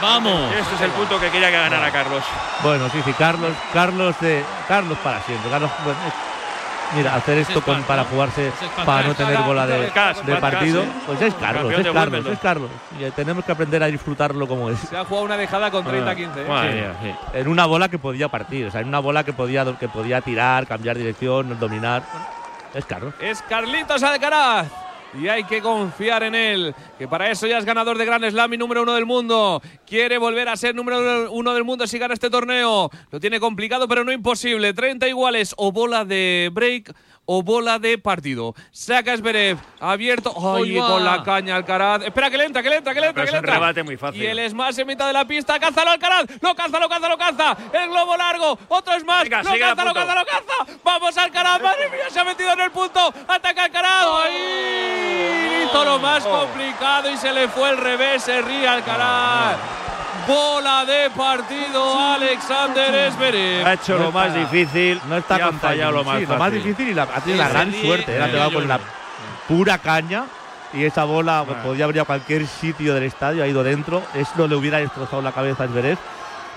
¡Vamos! 0.00 0.52
Este 0.54 0.74
es 0.76 0.80
el 0.80 0.90
punto 0.92 1.20
que 1.20 1.30
quería 1.30 1.50
que 1.50 1.56
ganara 1.58 1.90
Carlos. 1.92 2.24
Bueno, 2.62 2.88
sí, 2.90 2.98
sí, 3.04 3.12
Carlos, 3.12 3.52
Carlos 3.72 4.16
de 4.20 4.42
Carlos 4.66 4.98
para 4.98 5.22
siempre. 5.22 5.50
Carlos, 5.50 5.70
bueno, 5.84 5.98
es- 6.08 6.14
mira, 6.94 7.14
hacer 7.14 7.38
esto 7.38 7.58
es 7.58 7.64
con, 7.64 7.82
para 7.84 8.04
jugarse 8.04 8.48
es 8.48 8.54
para 8.84 9.06
no 9.08 9.14
tener 9.14 9.38
bola 9.42 9.66
de, 9.66 9.90
partido, 10.40 10.84
pues 11.06 11.20
es 11.22 11.34
Carlos, 11.34 11.72
es 11.72 11.92
Carlos, 11.92 12.26
es 12.26 12.38
Carlos. 12.38 12.70
Y 12.98 13.10
tenemos 13.12 13.44
que 13.44 13.52
aprender 13.52 13.82
a 13.82 13.86
disfrutarlo 13.86 14.46
como 14.46 14.70
es. 14.70 14.78
Se 14.78 14.96
ha 14.96 15.04
jugado 15.04 15.26
una 15.26 15.36
dejada 15.36 15.70
con 15.70 15.84
30-15. 15.84 16.30
¿eh? 16.36 17.16
En 17.34 17.48
una 17.48 17.66
bola 17.66 17.88
que 17.88 17.98
podía 17.98 18.28
partir, 18.28 18.66
o 18.66 18.70
sea, 18.70 18.80
en 18.80 18.88
una 18.88 18.98
bola 18.98 19.24
que 19.24 19.32
podía, 19.32 19.64
que 19.78 19.88
podía 19.88 20.20
tirar, 20.20 20.66
cambiar 20.66 20.96
dirección, 20.96 21.58
dominar. 21.58 22.02
Es 22.74 22.84
Carlos. 22.86 23.14
Es 23.20 23.42
Carlitos 23.42 24.02
Alcaraz. 24.02 24.81
Y 25.20 25.28
hay 25.28 25.44
que 25.44 25.60
confiar 25.60 26.22
en 26.22 26.34
él, 26.34 26.74
que 26.98 27.06
para 27.06 27.30
eso 27.30 27.46
ya 27.46 27.58
es 27.58 27.64
ganador 27.66 27.98
de 27.98 28.06
Grand 28.06 28.28
Slam 28.30 28.54
y 28.54 28.56
número 28.56 28.82
uno 28.82 28.94
del 28.94 29.04
mundo. 29.04 29.60
Quiere 29.86 30.16
volver 30.16 30.48
a 30.48 30.56
ser 30.56 30.74
número 30.74 31.30
uno 31.30 31.52
del 31.52 31.64
mundo 31.64 31.86
si 31.86 31.98
gana 31.98 32.14
este 32.14 32.30
torneo. 32.30 32.90
Lo 33.10 33.20
tiene 33.20 33.38
complicado, 33.38 33.86
pero 33.86 34.04
no 34.04 34.12
imposible. 34.12 34.72
30 34.72 35.08
iguales, 35.08 35.54
o 35.58 35.70
bola 35.70 36.06
de 36.06 36.50
break 36.52 36.94
o 37.24 37.42
bola 37.42 37.78
de 37.78 37.98
partido. 37.98 38.54
Saca 38.70 39.16
Zverev, 39.16 39.58
abierto. 39.80 40.34
¡Ay, 40.56 40.76
con 40.76 41.04
la 41.04 41.22
caña 41.22 41.56
Alcaraz! 41.56 42.02
Espera, 42.02 42.30
que 42.30 42.36
le 42.38 42.44
entra, 42.46 42.62
que 42.62 42.70
le 42.70 42.76
entra, 42.76 42.92
que 42.94 43.00
le 43.00 43.06
entra, 43.08 43.22
Pero 43.22 43.24
que 43.24 43.28
es 43.28 43.32
le 43.32 43.38
un 43.38 43.44
entra. 43.44 43.54
rebate 43.54 43.82
muy 43.82 43.96
fácil. 43.96 44.22
Y 44.22 44.26
el 44.26 44.50
smash 44.50 44.78
en 44.80 44.86
mitad 44.86 45.06
de 45.06 45.12
la 45.12 45.24
pista. 45.24 45.58
¡Cázalo 45.58 45.90
Alcaraz! 45.92 46.24
¡Lo 46.40 46.54
caza, 46.54 46.78
lo 46.80 46.88
caza, 46.88 47.08
lo 47.08 47.16
caza! 47.18 47.56
¡El 47.72 47.88
globo 47.90 48.16
largo! 48.16 48.58
¡Otro 48.68 48.98
smash! 49.00 49.22
Venga, 49.24 49.42
¡Lo 49.42 49.50
caza, 49.58 49.84
lo 49.84 49.94
caza, 49.94 50.14
lo 50.14 50.24
caza! 50.26 50.78
¡Vamos 50.84 51.16
Alcaraz! 51.16 51.62
¡Madre 51.62 51.88
mía! 51.90 52.10
Se 52.10 52.20
ha 52.20 52.24
metido 52.24 52.52
en 52.52 52.60
el 52.60 52.70
punto. 52.70 53.14
¡Ataca 53.28 53.64
Alcaraz! 53.64 54.06
¡Ahí! 54.24 55.64
Hizo 55.66 55.84
lo 55.84 55.98
más 56.00 56.24
complicado 56.24 57.10
y 57.10 57.16
se 57.16 57.32
le 57.32 57.48
fue 57.48 57.70
el 57.70 57.76
revés. 57.78 58.22
Se 58.24 58.42
ríe 58.42 58.66
Alcaraz. 58.66 59.56
Bola 60.26 60.84
de 60.84 61.10
partido 61.10 61.98
Alexander 61.98 63.10
Zverev. 63.12 63.66
Ha 63.66 63.72
hecho 63.74 63.98
No 63.98 64.04
lo 64.04 64.12
más 64.12 64.34
difícil 64.34 65.00
No 65.08 65.16
está 65.16 65.38
y 65.38 65.40
ha 65.40 65.44
con 65.46 65.58
fallado 65.60 65.92
lo 65.92 66.04
más 66.04 66.18
Sí, 66.20 66.26
fácil. 66.26 66.32
lo 66.34 66.38
más 66.38 66.52
difícil 66.52 66.88
y 66.88 66.94
la, 66.94 67.02
ha 67.02 67.20
tenido 67.20 67.42
la 67.42 67.48
gran 67.48 67.72
suerte. 67.72 68.16
El 68.16 68.30
pegado 68.30 68.52
con 68.52 68.68
la 68.68 68.80
pura 69.48 69.78
caña 69.78 70.24
y 70.72 70.84
esa 70.84 71.04
bola 71.04 71.42
Bueno. 71.42 71.62
podía 71.62 71.84
haber 71.84 71.96
ido 71.96 72.02
a 72.04 72.06
cualquier 72.06 72.46
sitio 72.46 72.94
del 72.94 73.02
estadio, 73.04 73.42
ha 73.42 73.46
ido 73.46 73.62
dentro. 73.64 74.02
Eso 74.14 74.46
le 74.46 74.54
hubiera 74.54 74.78
destrozado 74.78 75.20
la 75.22 75.32
cabeza 75.32 75.64
a 75.64 75.68
Zverev, 75.68 75.98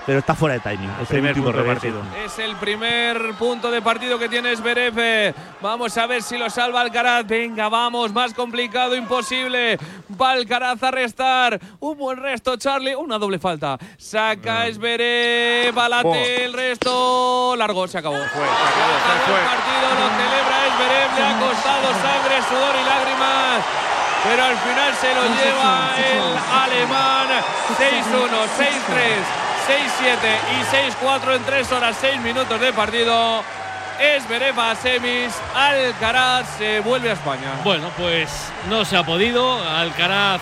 pero 0.06 0.20
está 0.20 0.34
fuera 0.34 0.54
de 0.54 0.60
timing. 0.60 0.88
Es 0.90 1.00
el 1.00 1.06
primer 1.08 1.30
último 1.30 1.46
punto 1.46 1.58
de 1.58 1.62
revés. 1.64 1.74
partido. 1.80 2.02
Es 2.24 2.38
el 2.38 2.56
primer 2.56 3.34
punto 3.34 3.70
de 3.70 3.82
partido 3.82 4.18
que 4.18 4.28
tiene. 4.28 4.52
Eh, 4.54 5.34
Vamos 5.60 5.96
a 5.98 6.06
ver 6.06 6.22
si 6.22 6.38
lo 6.38 6.48
salva 6.48 6.80
Alcaraz. 6.80 7.26
Venga, 7.26 7.68
vamos, 7.68 8.12
más 8.12 8.32
complicado, 8.32 8.94
imposible. 8.94 9.78
Va 10.20 10.30
Alcaraz 10.32 10.82
a 10.82 10.90
restar. 10.90 11.58
Un 11.80 11.98
buen 11.98 12.18
resto, 12.18 12.56
Charlie. 12.56 12.94
Una 12.94 13.18
doble 13.18 13.38
falta. 13.38 13.76
Saca 13.98 14.66
Zverev, 14.72 15.74
balate 15.74 16.44
el 16.44 16.52
resto. 16.52 17.54
Largo, 17.56 17.88
se 17.88 17.98
acabó. 17.98 18.16
Fue, 18.16 18.26
se 18.26 18.36
acabó, 18.38 18.46
se 18.46 19.12
acabó 19.12 19.26
fue. 19.26 19.40
el 19.40 19.46
partido, 19.46 19.86
lo 19.90 20.08
celebra 20.16 20.56
Zverev. 20.76 21.10
Le 21.16 21.24
ha 21.24 21.38
costado 21.40 21.86
sangre, 22.00 22.42
sudor 22.48 22.74
y 22.80 22.84
lágrimas. 22.84 23.64
Pero 24.24 24.42
al 24.44 24.56
final 24.56 24.94
se 24.94 25.14
lo 25.14 25.22
lleva 25.22 25.94
el 25.98 26.36
alemán 26.62 27.28
6-1, 27.78 28.48
6-3, 28.58 29.45
6-7 29.66 29.72
y 30.52 31.04
6-4 31.04 31.36
en 31.36 31.42
3 31.44 31.72
horas 31.72 31.96
6 32.00 32.20
minutos 32.20 32.60
de 32.60 32.72
partido. 32.72 33.42
Esberev 34.00 34.58
a 34.60 34.74
semis. 34.76 35.34
Alcaraz 35.54 36.56
se 36.58 36.80
vuelve 36.80 37.10
a 37.10 37.14
España. 37.14 37.52
Bueno, 37.64 37.90
pues 37.96 38.52
no 38.68 38.84
se 38.84 38.96
ha 38.96 39.04
podido. 39.04 39.58
Alcaraz 39.68 40.40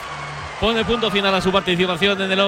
pone 0.60 0.84
punto 0.84 1.10
final 1.10 1.34
a 1.34 1.40
su 1.40 1.50
participación 1.52 2.20
en 2.20 2.32
el, 2.32 2.40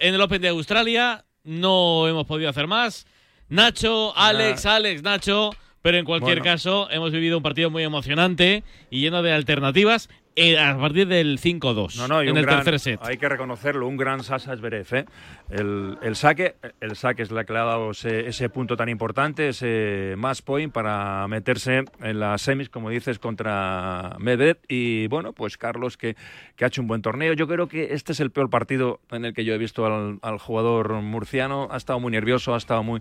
en 0.00 0.14
el 0.14 0.20
Open 0.20 0.40
de 0.42 0.48
Australia. 0.48 1.24
No 1.44 2.08
hemos 2.08 2.26
podido 2.26 2.50
hacer 2.50 2.66
más. 2.66 3.06
Nacho, 3.48 4.12
Alex, 4.16 4.66
Alex, 4.66 5.02
Nacho. 5.02 5.50
Pero 5.80 5.96
en 5.96 6.04
cualquier 6.04 6.40
Bueno. 6.40 6.52
caso, 6.52 6.88
hemos 6.90 7.12
vivido 7.12 7.36
un 7.36 7.42
partido 7.42 7.70
muy 7.70 7.84
emocionante 7.84 8.64
y 8.90 9.00
lleno 9.00 9.22
de 9.22 9.32
alternativas 9.32 10.08
eh, 10.08 10.17
a 10.58 10.76
partir 10.78 11.06
del 11.08 11.38
5-2 11.40 11.96
No, 11.96 12.08
no, 12.08 12.22
en 12.22 12.36
el 12.36 12.44
gran- 12.44 12.56
tercer 12.64 12.78
set. 12.80 13.00
Hay 13.02 13.18
que 13.18 13.28
reconocerlo, 13.28 13.86
un 13.86 13.96
gran 13.96 14.22
Sasa 14.22 14.56
Zverev. 14.56 14.86
¿eh? 14.94 15.04
El, 15.50 15.98
el 16.02 16.16
saque, 16.16 16.56
el 16.80 16.96
saque 16.96 17.22
es 17.22 17.30
la 17.30 17.44
que 17.44 17.52
le 17.52 17.58
ha 17.60 17.64
dado 17.64 17.90
ese, 17.90 18.28
ese 18.28 18.48
punto 18.48 18.76
tan 18.76 18.88
importante, 18.88 19.48
ese 19.48 20.14
match 20.16 20.42
point 20.42 20.72
para 20.72 21.26
meterse 21.28 21.84
en 22.00 22.20
las 22.20 22.42
semis, 22.42 22.68
como 22.68 22.90
dices, 22.90 23.18
contra 23.18 24.16
Medvedev. 24.18 24.58
Y 24.68 25.06
bueno, 25.08 25.32
pues 25.32 25.56
Carlos 25.56 25.96
que, 25.96 26.16
que 26.56 26.64
ha 26.64 26.68
hecho 26.68 26.82
un 26.82 26.88
buen 26.88 27.02
torneo. 27.02 27.32
Yo 27.32 27.48
creo 27.48 27.68
que 27.68 27.94
este 27.94 28.12
es 28.12 28.20
el 28.20 28.30
peor 28.30 28.50
partido 28.50 29.00
en 29.10 29.24
el 29.24 29.34
que 29.34 29.44
yo 29.44 29.54
he 29.54 29.58
visto 29.58 29.86
al, 29.86 30.18
al 30.22 30.38
jugador 30.38 30.92
murciano. 31.02 31.68
Ha 31.70 31.76
estado 31.76 32.00
muy 32.00 32.12
nervioso, 32.12 32.54
ha 32.54 32.58
estado 32.58 32.82
muy, 32.82 33.00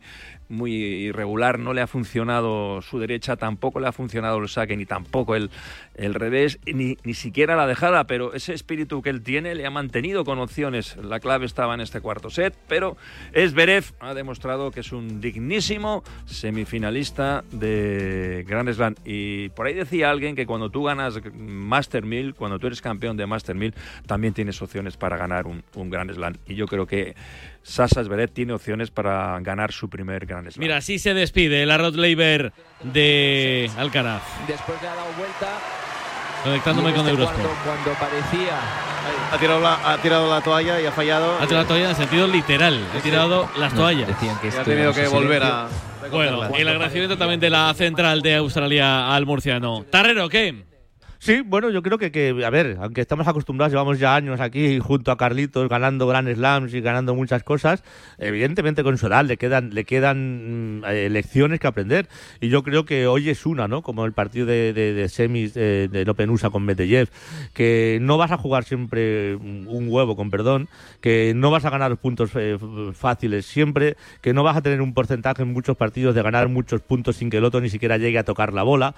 muy 0.50 0.74
irregular, 0.74 1.60
no 1.60 1.74
le 1.74 1.82
ha 1.82 1.88
funcionado 1.88 2.82
su 2.82 3.00
derecha, 3.00 3.36
tampoco 3.36 3.80
le 3.80 3.88
ha 3.88 3.92
funcionado 3.92 4.38
el 4.38 4.48
saque, 4.50 4.76
ni 4.78 4.86
tampoco 4.86 5.36
el, 5.36 5.50
el 5.98 6.14
revés, 6.14 6.60
ni, 6.66 6.98
ni 7.04 7.14
siquiera 7.14 7.56
la 7.56 7.68
dejada, 7.68 8.06
pero 8.06 8.34
ese 8.34 8.54
espíritu 8.54 9.02
que 9.02 9.10
él 9.10 9.22
tiene 9.24 9.56
le 9.56 9.66
ha 9.66 9.70
mantenido 9.70 10.24
con 10.24 10.40
opciones. 10.40 10.96
La 10.98 11.20
clave 11.20 11.46
estaba 11.46 11.74
en 11.74 11.82
este 11.82 12.02
cuarto 12.02 12.30
set, 12.30 12.56
pero 12.68 12.98
Esberev 13.34 13.86
ha 14.00 14.14
demostrado 14.14 14.72
que 14.72 14.82
es 14.82 14.92
un 14.92 15.20
dignísimo 15.20 16.04
semifinalista 16.26 17.44
de 17.52 18.46
Grand 18.48 18.72
Slam. 18.72 18.96
Y 19.06 19.50
por 19.50 19.66
ahí 19.66 19.74
decía 19.74 20.10
alguien 20.10 20.36
que 20.36 20.46
cuando 20.46 20.70
tú 20.70 20.84
ganas 20.84 21.20
Master 21.34 22.06
1000, 22.06 22.36
cuando 22.36 22.60
tú 22.60 22.68
eres 22.68 22.82
campeón 22.82 23.18
de 23.18 23.26
Master 23.26 23.56
1000, 23.56 23.74
también 24.06 24.34
tienes 24.34 24.62
opciones 24.62 24.98
para 24.98 25.18
ganar 25.18 25.48
un, 25.48 25.64
un 25.76 25.90
Grand 25.90 26.14
Slam. 26.14 26.36
Y 26.48 26.56
yo 26.56 26.68
creo 26.68 26.86
que 26.86 27.16
Sasa 27.64 28.02
Zverev 28.04 28.32
tiene 28.32 28.54
opciones 28.54 28.92
para 28.92 29.38
ganar 29.42 29.74
su 29.74 29.90
primer 29.90 30.26
Grand 30.26 30.50
Slam. 30.50 30.62
Mira, 30.62 30.78
así 30.78 31.00
se 31.00 31.14
despide 31.14 31.66
la 31.66 31.78
Rod 31.78 31.96
Laver 31.96 32.54
de 32.84 33.70
Alcaraz. 33.78 34.24
Después 34.48 34.82
le 34.82 34.88
ha 34.88 34.96
dado 34.96 35.12
vuelta. 35.18 35.87
Conectándome 36.48 36.92
con 36.92 37.00
este 37.02 37.12
Eurosport. 37.12 37.42
Cuando, 37.42 37.64
cuando 37.64 38.00
parecía. 38.00 38.58
Ha 39.32 39.38
tirado, 39.38 39.60
la, 39.62 39.74
ha 39.94 39.98
tirado 39.98 40.30
la 40.30 40.42
toalla 40.42 40.82
y 40.82 40.86
ha 40.86 40.92
fallado. 40.92 41.36
Ha 41.36 41.46
tirado 41.46 41.62
la 41.64 41.68
toalla 41.68 41.90
en 41.90 41.96
sentido 41.96 42.28
literal. 42.28 42.80
Ha 42.98 43.00
tirado 43.00 43.50
las 43.58 43.74
No, 43.74 43.82
toallas. 43.82 44.08
Decían 44.08 44.38
que 44.40 44.48
Y 44.48 44.50
ha 44.50 44.54
esto 44.54 44.64
tenido 44.64 44.94
que 44.94 45.08
volver 45.08 45.44
a. 45.44 45.68
Bueno, 46.12 46.46
el 46.56 46.68
agradecimiento 46.68 47.18
también 47.18 47.40
de 47.40 47.50
la 47.50 47.74
central 47.74 48.22
de 48.22 48.36
Australia 48.36 49.14
al 49.14 49.26
murciano. 49.26 49.86
Tarrero, 49.90 50.30
¿qué? 50.30 50.64
Sí, 51.20 51.42
bueno, 51.44 51.70
yo 51.72 51.82
creo 51.82 51.98
que, 51.98 52.12
que, 52.12 52.30
a 52.46 52.50
ver, 52.52 52.78
aunque 52.80 53.02
estamos 53.02 53.28
acostumbrados, 53.28 53.72
llevamos 53.72 53.98
ya 54.00 54.16
años 54.16 54.40
aquí 54.40 54.80
junto 54.80 55.12
a 55.12 55.18
Carlitos 55.18 55.68
ganando 55.68 56.06
Grand 56.08 56.32
Slams 56.34 56.74
y 56.76 56.82
ganando 56.82 57.16
muchas 57.16 57.44
cosas, 57.44 57.84
evidentemente 58.20 58.84
con 58.84 58.98
su 59.00 59.08
edad 59.08 59.26
le 59.26 59.38
quedan, 59.38 59.72
le 59.74 59.84
quedan 59.84 60.80
mm, 60.82 60.86
eh, 60.86 61.10
lecciones 61.10 61.60
que 61.60 61.68
aprender. 61.68 62.08
Y 62.40 62.50
yo 62.50 62.62
creo 62.64 62.86
que 62.86 63.08
hoy 63.08 63.30
es 63.30 63.46
una, 63.48 63.68
¿no? 63.68 63.82
Como 63.82 64.06
el 64.06 64.14
partido 64.14 64.46
de, 64.46 64.74
de- 64.74 64.94
de 64.94 65.10
semis 65.10 65.54
eh, 65.56 65.90
del 65.92 66.08
Open 66.08 66.30
USA 66.30 66.52
con 66.52 66.64
Medvedev, 66.64 67.10
que 67.54 67.98
no 68.02 68.18
vas 68.18 68.32
a 68.32 68.38
jugar 68.38 68.64
siempre 68.64 69.38
mm, 69.38 69.68
un 69.68 69.88
huevo, 69.90 70.16
con 70.16 70.30
perdón, 70.30 70.70
que 71.02 71.34
no 71.36 71.50
vas 71.50 71.66
a 71.66 71.72
ganar 71.72 71.98
puntos 71.98 72.30
eh, 72.36 72.58
fáciles 72.94 73.46
siempre, 73.48 73.98
que 74.22 74.34
no 74.34 74.44
vas 74.44 74.56
a 74.56 74.62
tener 74.62 74.82
un 74.82 74.94
porcentaje 74.94 75.42
en 75.42 75.52
muchos 75.52 75.76
partidos 75.78 76.14
de 76.14 76.22
ganar 76.22 76.48
muchos 76.48 76.82
puntos 76.82 77.16
sin 77.18 77.30
que 77.32 77.38
el 77.38 77.44
otro 77.44 77.60
ni 77.60 77.70
siquiera 77.70 77.98
llegue 77.98 78.20
a 78.20 78.24
tocar 78.24 78.54
la 78.54 78.62
bola, 78.64 78.94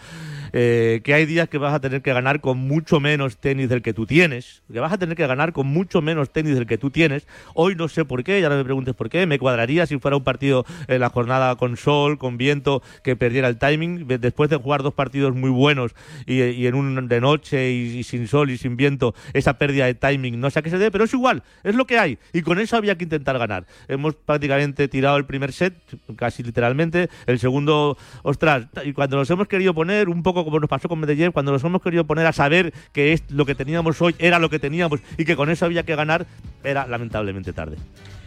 eh, 0.51 0.99
que 1.03 1.13
hay 1.13 1.25
días 1.25 1.47
que 1.47 1.57
vas 1.57 1.73
a 1.73 1.79
tener 1.79 2.01
que 2.01 2.08
ganar 2.13 2.41
con 2.41 2.57
mucho 2.57 2.99
menos 2.99 3.37
tenis 3.37 3.69
del 3.69 3.81
que 3.81 3.93
tú 3.93 4.05
tienes, 4.05 4.61
que 4.71 4.79
vas 4.79 4.93
a 4.93 4.97
tener 4.97 5.15
que 5.15 5.25
ganar 5.27 5.53
con 5.53 5.67
mucho 5.67 6.01
menos 6.01 6.29
tenis 6.31 6.55
del 6.55 6.65
que 6.67 6.77
tú 6.77 6.89
tienes. 6.89 7.27
Hoy 7.55 7.75
no 7.75 7.87
sé 7.87 8.05
por 8.05 8.23
qué, 8.23 8.41
ya 8.41 8.49
no 8.49 8.55
me 8.57 8.63
preguntes 8.63 8.95
por 8.95 9.09
qué, 9.09 9.25
me 9.25 9.39
cuadraría 9.39 9.85
si 9.85 9.97
fuera 9.99 10.17
un 10.17 10.23
partido 10.23 10.65
en 10.87 10.99
la 11.01 11.09
jornada 11.09 11.55
con 11.55 11.77
sol, 11.77 12.17
con 12.17 12.37
viento, 12.37 12.81
que 13.03 13.15
perdiera 13.15 13.47
el 13.47 13.57
timing, 13.57 14.07
de- 14.07 14.17
después 14.17 14.49
de 14.49 14.57
jugar 14.57 14.83
dos 14.83 14.93
partidos 14.93 15.35
muy 15.35 15.49
buenos 15.49 15.93
y, 16.25 16.41
y 16.43 16.67
en 16.67 16.75
un 16.75 17.07
de 17.07 17.21
noche 17.21 17.71
y, 17.71 17.97
y 17.99 18.03
sin 18.03 18.27
sol 18.27 18.49
y 18.51 18.57
sin 18.57 18.77
viento, 18.77 19.13
esa 19.33 19.57
pérdida 19.57 19.85
de 19.85 19.93
timing 19.95 20.39
no 20.39 20.49
sé 20.49 20.59
a 20.59 20.61
qué 20.61 20.69
se 20.69 20.77
debe, 20.77 20.91
pero 20.91 21.03
es 21.05 21.13
igual, 21.13 21.43
es 21.63 21.75
lo 21.75 21.85
que 21.85 21.97
hay 21.99 22.17
y 22.33 22.41
con 22.41 22.59
eso 22.59 22.77
había 22.77 22.95
que 22.97 23.03
intentar 23.05 23.37
ganar. 23.37 23.65
Hemos 23.87 24.15
prácticamente 24.15 24.87
tirado 24.87 25.17
el 25.17 25.25
primer 25.25 25.51
set, 25.53 25.73
casi 26.15 26.43
literalmente, 26.43 27.09
el 27.25 27.39
segundo, 27.39 27.97
ostras, 28.23 28.67
y 28.83 28.93
cuando 28.93 29.17
nos 29.17 29.29
hemos 29.29 29.47
querido 29.47 29.73
poner, 29.73 30.09
un 30.09 30.23
poco 30.23 30.43
como 30.45 30.59
nos 30.59 30.69
pasó 30.69 30.87
con 30.89 30.99
Medellín, 30.99 31.31
cuando 31.31 31.51
nos 31.51 31.63
hemos 31.63 31.81
querido 31.81 31.98
poner 32.05 32.25
a 32.25 32.33
saber 32.33 32.73
que 32.91 33.13
es 33.13 33.23
lo 33.29 33.45
que 33.45 33.55
teníamos 33.55 34.01
hoy 34.01 34.15
era 34.19 34.39
lo 34.39 34.49
que 34.49 34.59
teníamos 34.59 34.99
y 35.17 35.25
que 35.25 35.35
con 35.35 35.49
eso 35.49 35.65
había 35.65 35.83
que 35.83 35.95
ganar, 35.95 36.25
era 36.63 36.87
lamentablemente 36.87 37.53
tarde. 37.53 37.77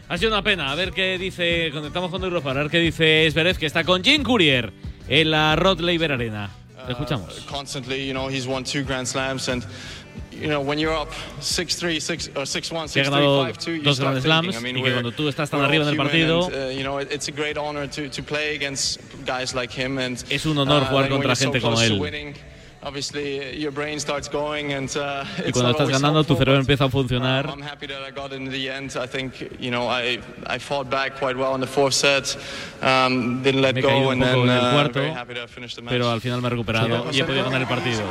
Ha 0.08 0.18
sido 0.18 0.30
una 0.30 0.42
pena. 0.42 0.70
A 0.70 0.74
ver 0.74 0.92
qué 0.92 1.16
dice. 1.18 1.70
Conectamos 1.72 2.10
con 2.10 2.22
Europa. 2.22 2.50
A 2.50 2.54
ver 2.54 2.68
qué 2.68 2.78
dice 2.80 3.26
Esberev, 3.26 3.56
que 3.56 3.66
está 3.66 3.82
con 3.84 4.02
Jim 4.04 4.22
Courier 4.22 4.72
en 5.08 5.30
la 5.30 5.56
Rod 5.56 5.80
Laver 5.80 6.12
Arena. 6.12 6.50
Le 6.86 6.92
escuchamos. 6.92 7.46
constantly. 7.48 8.06
You 8.06 8.12
know, 8.12 8.28
he's 8.28 8.46
won 8.46 8.64
two 8.64 8.82
Grand 8.82 9.06
Slams, 9.06 9.48
and 9.48 9.64
you 10.32 10.48
know 10.48 10.60
when 10.60 10.78
you're 10.80 10.92
up 10.92 11.08
six 11.40 11.76
three, 11.76 12.00
six 12.00 12.28
or 12.34 12.44
six 12.44 12.70
one, 12.72 12.88
Que 12.88 13.00
ha 13.00 13.04
six 13.04 13.08
ganado 13.08 13.44
three, 13.44 13.52
five 13.52 13.58
two, 13.64 13.72
you 13.76 13.82
dos 13.84 14.00
Grand. 14.00 14.20
Slams 14.20 14.56
I 14.56 14.60
mean, 14.60 14.76
y 14.76 14.82
que 14.82 14.90
cuando 14.92 15.12
tú 15.12 15.28
estás 15.28 15.48
tan 15.48 15.60
arriba 15.62 15.84
en 15.84 15.90
el 15.90 15.96
partido- 15.96 16.46
and, 16.46 16.54
uh, 16.56 16.70
you 16.72 16.82
know, 16.82 17.00
it- 17.00 17.10
it's 17.12 17.28
a 17.28 17.32
great 17.32 17.56
honor 17.56 17.88
to, 17.88 18.10
to 18.10 18.22
play 18.24 18.56
against 18.56 19.00
guys 19.24 19.54
like 19.54 19.72
him, 19.72 19.96
and 19.98 20.18
Es 20.28 20.44
un 20.44 20.58
honor 20.58 20.82
uh, 20.82 20.86
jugar 20.86 21.08
contra 21.08 21.36
gente 21.36 21.60
como 21.60 21.80
él. 21.80 22.34
Winning, 22.82 22.92
Obviously, 22.92 23.56
your 23.58 23.72
brain 23.72 23.98
starts 23.98 24.28
going, 24.28 24.72
and 24.72 24.94
uh, 24.96 25.24
Y 25.38 25.42
it's 25.46 25.52
cuando 25.52 25.70
estás 25.72 25.88
ganando, 25.88 26.24
tu 26.24 26.36
cerebro 26.36 26.60
empieza 26.60 26.84
a 26.84 26.90
funcionar. 26.90 27.46
um, 27.46 27.60
I'm 27.60 27.62
happy 27.62 27.86
that 27.86 28.02
I 28.02 28.10
got 28.10 28.32
it 28.32 28.36
in 28.36 28.50
the 28.50 28.70
end. 28.70 28.96
I 28.96 29.06
think 29.06 29.60
you 29.60 29.70
know 29.70 29.88
I 29.88 30.20
I 30.46 30.58
fought 30.58 30.90
back 30.90 31.18
quite 31.18 31.36
well 31.36 31.54
in 31.54 31.60
the 31.60 31.66
fourth 31.66 31.94
set, 31.94 32.36
um, 32.82 33.42
didn't 33.42 33.62
let 33.62 33.74
Me 33.74 33.80
he 33.80 33.84
caído 33.84 34.08
un 34.08 34.20
poco 34.20 34.42
en 34.42 34.50
el 34.50 34.58
uh, 34.58 34.72
cuarto, 34.72 35.00
pero 35.88 36.10
al 36.10 36.20
final 36.20 36.40
me 36.40 36.48
he 36.48 36.50
recuperado 36.50 37.10
y 37.12 37.20
he 37.20 37.24
podido 37.24 37.44
ganar 37.44 37.62
el 37.62 37.68
partido. 37.68 38.02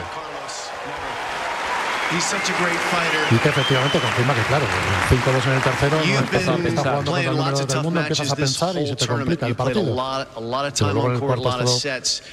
Y 3.31 3.37
que 3.37 3.49
efectivamente 3.49 3.99
confirma 3.99 4.33
que, 4.33 4.41
claro, 4.41 4.65
el 4.65 5.17
5-2 5.17 5.45
en 5.45 5.53
el 5.53 5.61
tercero, 5.61 5.97
no 5.97 6.19
estás 6.19 6.47
a 6.47 6.55
pensar 6.57 7.03
jugando 7.03 7.11
contra 7.11 7.21
el 7.21 7.37
número 7.37 7.57
dos 7.57 7.67
del 7.67 7.83
mundo, 7.83 7.99
empiezas 8.01 8.31
a 8.31 8.35
pensar 8.35 8.77
y 8.77 8.87
se 8.87 8.95
te 8.95 9.07
complica 9.07 9.47
el 9.47 9.55
partido. 9.55 9.95
Pero 10.35 10.93
luego 10.93 11.07
en 11.07 11.13
el 11.15 11.19
cuarto 11.19 11.49
es 11.49 11.57
todo 11.57 11.79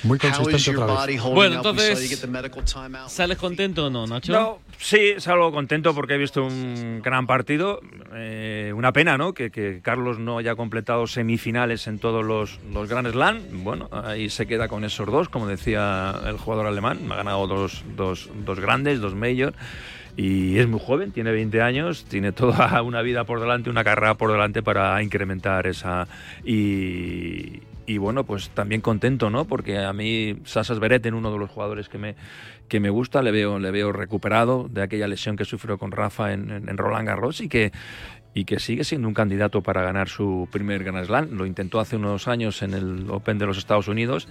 muy 0.02 0.18
consistente 0.18 0.76
otra 0.76 1.06
vez. 1.06 1.22
Bueno, 1.22 1.56
entonces, 1.56 2.20
¿sales 3.08 3.38
contento 3.38 3.86
o 3.86 3.90
no, 3.90 4.06
Nacho? 4.06 4.32
No, 4.32 4.58
sí, 4.78 5.14
salgo 5.18 5.52
contento 5.52 5.94
porque 5.94 6.14
he 6.14 6.18
visto 6.18 6.44
un 6.44 7.00
gran 7.02 7.26
partido. 7.26 7.80
Eh, 8.14 8.72
una 8.74 8.92
pena, 8.92 9.18
¿no? 9.18 9.34
Que, 9.34 9.80
Carlos 9.82 10.18
no 10.18 10.38
haya 10.38 10.54
completado 10.54 11.06
semifinales 11.06 11.86
en 11.86 11.98
todos 11.98 12.24
los, 12.24 12.60
los 12.72 12.88
Grand 12.88 13.10
Slam. 13.10 13.64
Bueno, 13.64 13.88
ahí 13.92 14.30
se 14.30 14.46
queda 14.46 14.68
con 14.68 14.84
esos 14.84 15.06
dos, 15.06 15.28
como 15.28 15.46
decía 15.46 16.14
el 16.26 16.38
jugador 16.38 16.66
alemán. 16.66 17.10
Ha 17.10 17.16
ganado 17.16 17.46
dos, 17.46 17.84
dos, 17.96 18.30
dos 18.44 18.60
grandes, 18.60 19.00
dos 19.00 19.14
major. 19.14 19.54
Y 20.16 20.58
es 20.58 20.66
muy 20.66 20.80
joven, 20.80 21.12
tiene 21.12 21.30
20 21.30 21.62
años, 21.62 22.04
tiene 22.04 22.32
toda 22.32 22.82
una 22.82 23.02
vida 23.02 23.24
por 23.24 23.40
delante, 23.40 23.70
una 23.70 23.84
carrera 23.84 24.14
por 24.14 24.32
delante 24.32 24.62
para 24.62 25.00
incrementar 25.02 25.66
esa. 25.66 26.08
Y, 26.44 27.60
y 27.88 27.96
bueno, 27.96 28.24
pues 28.24 28.50
también 28.50 28.82
contento, 28.82 29.30
¿no? 29.30 29.46
Porque 29.46 29.78
a 29.78 29.92
mí 29.92 30.36
Sasas 30.44 30.78
Bereten, 30.78 31.14
uno 31.14 31.32
de 31.32 31.38
los 31.38 31.48
jugadores 31.48 31.88
que 31.88 31.96
me, 31.96 32.16
que 32.68 32.80
me 32.80 32.90
gusta, 32.90 33.22
le 33.22 33.30
veo, 33.30 33.58
le 33.58 33.70
veo 33.70 33.92
recuperado 33.92 34.68
de 34.70 34.82
aquella 34.82 35.08
lesión 35.08 35.36
que 35.36 35.44
sufrió 35.44 35.78
con 35.78 35.90
Rafa 35.92 36.32
en, 36.32 36.50
en- 36.50 36.68
en 36.68 36.76
Roland 36.76 37.06
Garros 37.08 37.40
y 37.40 37.48
que, 37.48 37.72
y 38.34 38.44
que 38.44 38.60
sigue 38.60 38.84
siendo 38.84 39.08
un 39.08 39.14
candidato 39.14 39.62
para 39.62 39.82
ganar 39.82 40.08
su 40.08 40.48
primer 40.52 40.84
Grand 40.84 41.04
Slam. 41.06 41.30
Lo 41.36 41.46
intentó 41.46 41.80
hace 41.80 41.96
unos 41.96 42.28
años 42.28 42.62
en 42.62 42.74
el 42.74 43.06
Open 43.10 43.38
de 43.38 43.46
los 43.46 43.58
Estados 43.58 43.88
Unidos. 43.88 44.28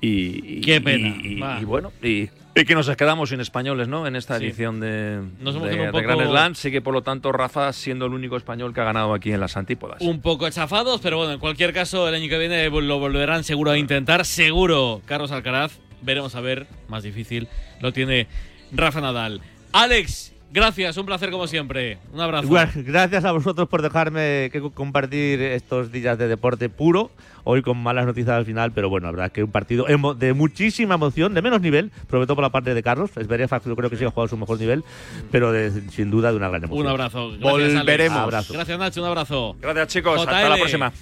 Y, 0.00 0.58
y- 0.58 0.60
Qué 0.60 0.80
pena, 0.80 1.08
Y, 1.22 1.38
y- 1.42 1.62
y 1.62 1.64
bueno, 1.64 1.90
y, 2.02 2.28
que 2.54 2.74
nos 2.74 2.88
quedamos 2.96 3.30
sin 3.30 3.40
españoles, 3.40 3.88
¿no? 3.88 4.06
En 4.06 4.14
esta 4.14 4.38
Sí. 4.38 4.44
edición 4.44 4.78
de, 4.78 5.20
Nos 5.40 5.54
de 5.54 5.88
poco- 5.90 6.02
Grand 6.02 6.22
Slam. 6.28 6.54
Sigue, 6.54 6.80
por 6.82 6.92
lo 6.94 7.02
tanto, 7.02 7.32
Rafa 7.32 7.72
siendo 7.72 8.04
el 8.06 8.12
único 8.12 8.36
español 8.36 8.72
que 8.74 8.80
ha 8.82 8.84
ganado 8.84 9.14
aquí 9.14 9.32
en 9.32 9.40
las 9.40 9.56
Antípodas. 9.56 10.00
Un 10.02 10.20
poco 10.20 10.48
chafados, 10.50 11.00
pero 11.00 11.16
bueno, 11.16 11.32
en 11.32 11.38
cualquier 11.40 11.72
caso, 11.72 12.08
el 12.08 12.14
año 12.14 12.28
que 12.28 12.38
viene 12.38 12.68
lo 12.70 12.98
volverán 12.98 13.42
seguro 13.42 13.70
a 13.72 13.78
intentar. 13.78 14.24
Seguro, 14.26 15.00
Carlos 15.06 15.32
Alcaraz. 15.32 15.78
Veremos 16.02 16.34
a 16.34 16.40
ver, 16.40 16.66
más 16.88 17.02
difícil. 17.02 17.48
Lo 17.80 17.92
tiene 17.92 18.26
Rafa 18.72 19.00
Nadal. 19.00 19.40
Alex, 19.72 20.32
gracias, 20.52 20.96
un 20.96 21.06
placer 21.06 21.30
como 21.30 21.46
siempre. 21.46 21.98
Un 22.12 22.20
abrazo. 22.20 22.44
Igual, 22.46 22.70
gracias 22.76 23.24
a 23.24 23.32
vosotros 23.32 23.68
por 23.68 23.82
dejarme 23.82 24.48
que 24.52 24.60
co- 24.60 24.70
compartir 24.72 25.40
estos 25.42 25.90
días 25.92 26.16
de 26.18 26.28
deporte 26.28 26.68
puro. 26.68 27.10
Hoy 27.48 27.62
con 27.62 27.78
malas 27.80 28.06
noticias 28.06 28.34
al 28.36 28.44
final, 28.44 28.72
pero 28.72 28.88
bueno, 28.88 29.06
la 29.06 29.12
verdad 29.12 29.32
que 29.32 29.44
un 29.44 29.52
partido 29.52 29.86
de 30.18 30.32
muchísima 30.34 30.96
emoción, 30.96 31.32
de 31.32 31.42
menos 31.42 31.60
nivel, 31.60 31.92
sobre 32.10 32.26
todo 32.26 32.34
por 32.34 32.42
la 32.42 32.50
parte 32.50 32.74
de 32.74 32.82
Carlos. 32.82 33.10
Es 33.16 33.28
yo 33.28 33.76
creo 33.76 33.88
que 33.88 33.96
sí 33.96 34.04
ha 34.04 34.10
jugado 34.10 34.24
a 34.26 34.28
su 34.28 34.36
mejor 34.36 34.58
nivel, 34.58 34.82
pero 35.30 35.52
de- 35.52 35.70
sin 35.90 36.10
duda 36.10 36.30
de 36.32 36.36
una 36.38 36.48
gran 36.48 36.64
emoción. 36.64 36.84
Un 36.86 36.90
abrazo. 36.90 37.28
Gracias, 37.38 37.44
Alex. 37.54 37.74
Volveremos. 37.74 38.18
Abrazo. 38.18 38.52
Gracias, 38.52 38.78
Nacho. 38.78 39.00
Un 39.02 39.06
abrazo. 39.08 39.56
Gracias, 39.60 39.88
chicos. 39.88 40.18
Hasta 40.20 40.42
JL. 40.42 40.48
la 40.50 40.56
próxima. 40.56 40.92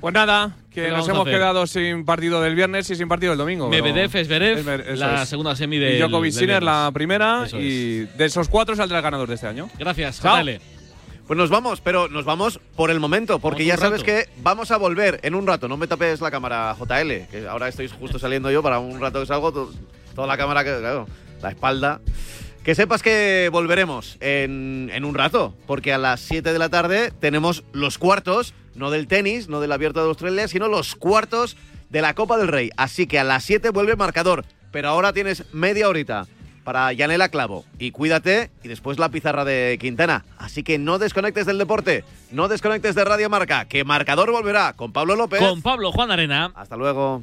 Pues 0.00 0.14
nada, 0.14 0.56
que 0.70 0.88
nos 0.88 1.06
hemos 1.08 1.26
quedado 1.26 1.66
sin 1.66 2.04
partido 2.04 2.40
del 2.40 2.54
viernes 2.54 2.88
y 2.90 2.96
sin 2.96 3.08
partido 3.08 3.32
del 3.32 3.38
domingo. 3.38 3.68
Medvedev, 3.68 4.16
Esberev, 4.16 4.96
la 4.96 5.26
segunda 5.26 5.54
semi 5.54 5.78
de. 5.78 5.96
Y 5.96 5.98
Djokovic 5.98 6.32
Sinner 6.32 6.62
la 6.62 6.90
primera. 6.92 7.46
y 7.52 8.00
de 8.06 8.24
esos 8.24 8.48
cuatro 8.48 8.74
saldrá 8.76 8.98
el 8.98 9.04
ganador 9.04 9.28
de 9.28 9.34
este 9.34 9.46
año. 9.46 9.68
Gracias, 9.78 10.22
Dale. 10.22 10.60
Pues 11.26 11.38
nos 11.38 11.48
vamos, 11.48 11.80
pero 11.80 12.08
nos 12.08 12.24
vamos 12.24 12.58
por 12.74 12.90
el 12.90 12.98
momento, 12.98 13.38
porque 13.38 13.64
ya 13.64 13.76
sabes 13.76 14.02
que 14.02 14.26
vamos 14.42 14.72
a 14.72 14.78
volver 14.78 15.20
en 15.22 15.36
un 15.36 15.46
rato. 15.46 15.68
No 15.68 15.76
me 15.76 15.86
tapes 15.86 16.20
la 16.20 16.28
cámara, 16.28 16.74
JL, 16.76 17.28
que 17.30 17.46
ahora 17.48 17.68
estoy 17.68 17.86
justo 17.86 18.18
saliendo 18.18 18.50
yo 18.50 18.64
para 18.64 18.80
un 18.80 19.00
rato 19.00 19.20
que 19.20 19.26
salgo, 19.26 19.52
toda 19.52 20.26
la 20.26 20.36
cámara, 20.36 20.64
que, 20.64 20.76
claro, 20.78 21.06
la 21.40 21.50
espalda. 21.50 22.00
Que 22.64 22.74
sepas 22.74 23.02
que 23.02 23.48
volveremos 23.52 24.16
en, 24.20 24.90
en, 24.92 25.04
un 25.04 25.14
rato, 25.14 25.54
porque 25.68 25.92
a 25.92 25.98
las 25.98 26.18
7 26.20 26.52
de 26.52 26.58
la 26.58 26.68
tarde 26.68 27.12
tenemos 27.20 27.62
los 27.72 27.96
cuartos, 27.96 28.52
no 28.74 28.90
del 28.90 29.06
tenis, 29.06 29.48
no 29.48 29.60
del 29.60 29.72
abierto 29.72 30.00
de 30.00 30.08
Australia, 30.08 30.48
sino 30.48 30.68
los 30.68 30.94
cuartos 30.94 31.56
de 31.88 32.02
la 32.02 32.14
Copa 32.14 32.38
del 32.38 32.48
Rey. 32.48 32.70
Así 32.76 33.06
que 33.06 33.18
a 33.18 33.24
las 33.24 33.44
7 33.44 33.70
vuelve 33.70 33.92
el 33.92 33.98
marcador, 33.98 34.44
pero 34.70 34.88
ahora 34.88 35.12
tienes 35.12 35.44
media 35.52 35.88
horita 35.88 36.26
para 36.64 36.92
Yanela 36.92 37.28
Clavo. 37.28 37.64
Y 37.78 37.90
cuídate, 37.90 38.50
y 38.62 38.68
después 38.68 38.98
la 38.98 39.08
pizarra 39.08 39.44
de 39.44 39.76
Quintana. 39.80 40.24
Así 40.38 40.62
que 40.62 40.78
no 40.78 40.98
desconectes 40.98 41.46
del 41.46 41.58
deporte, 41.58 42.04
no 42.30 42.48
desconectes 42.48 42.94
de 42.94 43.04
Radio 43.04 43.28
Marca, 43.28 43.64
que 43.64 43.84
Marcador 43.84 44.30
volverá 44.30 44.74
con 44.74 44.92
Pablo 44.92 45.16
López. 45.16 45.40
Con 45.40 45.62
Pablo 45.62 45.92
Juan 45.92 46.10
Arena. 46.10 46.52
Hasta 46.54 46.76
luego. 46.76 47.22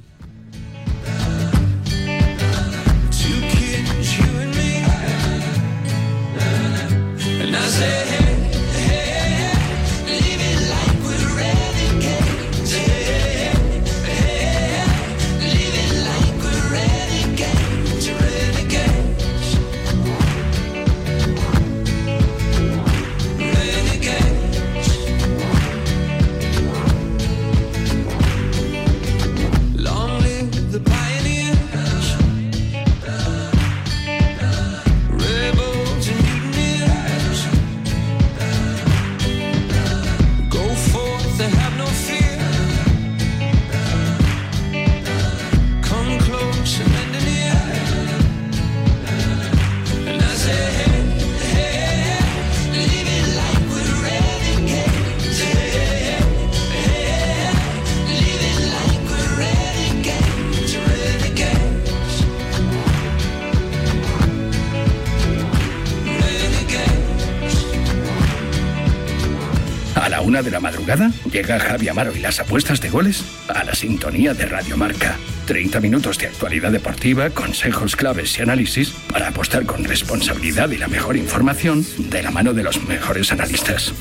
De 70.41 70.51
la 70.51 70.59
madrugada 70.59 71.11
llega 71.31 71.59
Javi 71.59 71.89
Amaro 71.89 72.15
y 72.15 72.19
las 72.19 72.39
apuestas 72.39 72.81
de 72.81 72.89
goles 72.89 73.23
a 73.47 73.63
la 73.63 73.73
sintonía 73.73 74.33
de 74.33 74.45
Radio 74.45 74.77
Marca. 74.77 75.17
30 75.45 75.79
minutos 75.79 76.17
de 76.17 76.27
actualidad 76.27 76.71
deportiva, 76.71 77.29
consejos 77.29 77.95
claves 77.95 78.37
y 78.37 78.41
análisis 78.41 78.91
para 79.11 79.29
apostar 79.29 79.65
con 79.65 79.83
responsabilidad 79.83 80.69
y 80.71 80.77
la 80.77 80.87
mejor 80.87 81.15
información 81.15 81.85
de 81.97 82.21
la 82.21 82.31
mano 82.31 82.53
de 82.53 82.63
los 82.63 82.83
mejores 82.83 83.31
analistas. 83.31 83.93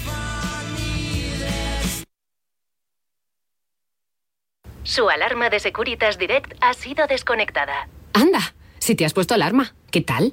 Su 4.83 5.09
alarma 5.09 5.51
de 5.51 5.61
Securitas 5.61 6.17
Direct 6.17 6.55
ha 6.61 6.73
sido 6.75 7.07
desconectada. 7.07 7.89
Anda, 8.13 8.55
si 8.79 8.95
te 8.95 9.05
has 9.05 9.13
puesto 9.13 9.35
alarma, 9.35 9.75
¿qué 9.91 10.01
tal? 10.01 10.33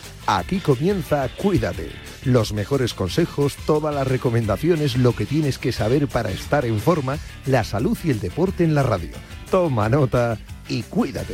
Aquí 0.33 0.59
comienza 0.59 1.27
Cuídate 1.35 1.91
los 2.23 2.53
mejores 2.53 2.93
consejos, 2.93 3.57
todas 3.65 3.93
las 3.93 4.07
recomendaciones, 4.07 4.95
lo 4.95 5.13
que 5.13 5.25
tienes 5.25 5.57
que 5.57 5.73
saber 5.73 6.07
para 6.07 6.31
estar 6.31 6.63
en 6.63 6.79
forma, 6.79 7.17
la 7.45 7.65
salud 7.65 7.97
y 8.05 8.11
el 8.11 8.21
deporte 8.21 8.63
en 8.63 8.73
la 8.73 8.81
radio. 8.81 9.11
Toma 9.49 9.89
nota 9.89 10.37
y 10.69 10.83
cuídate. 10.83 11.33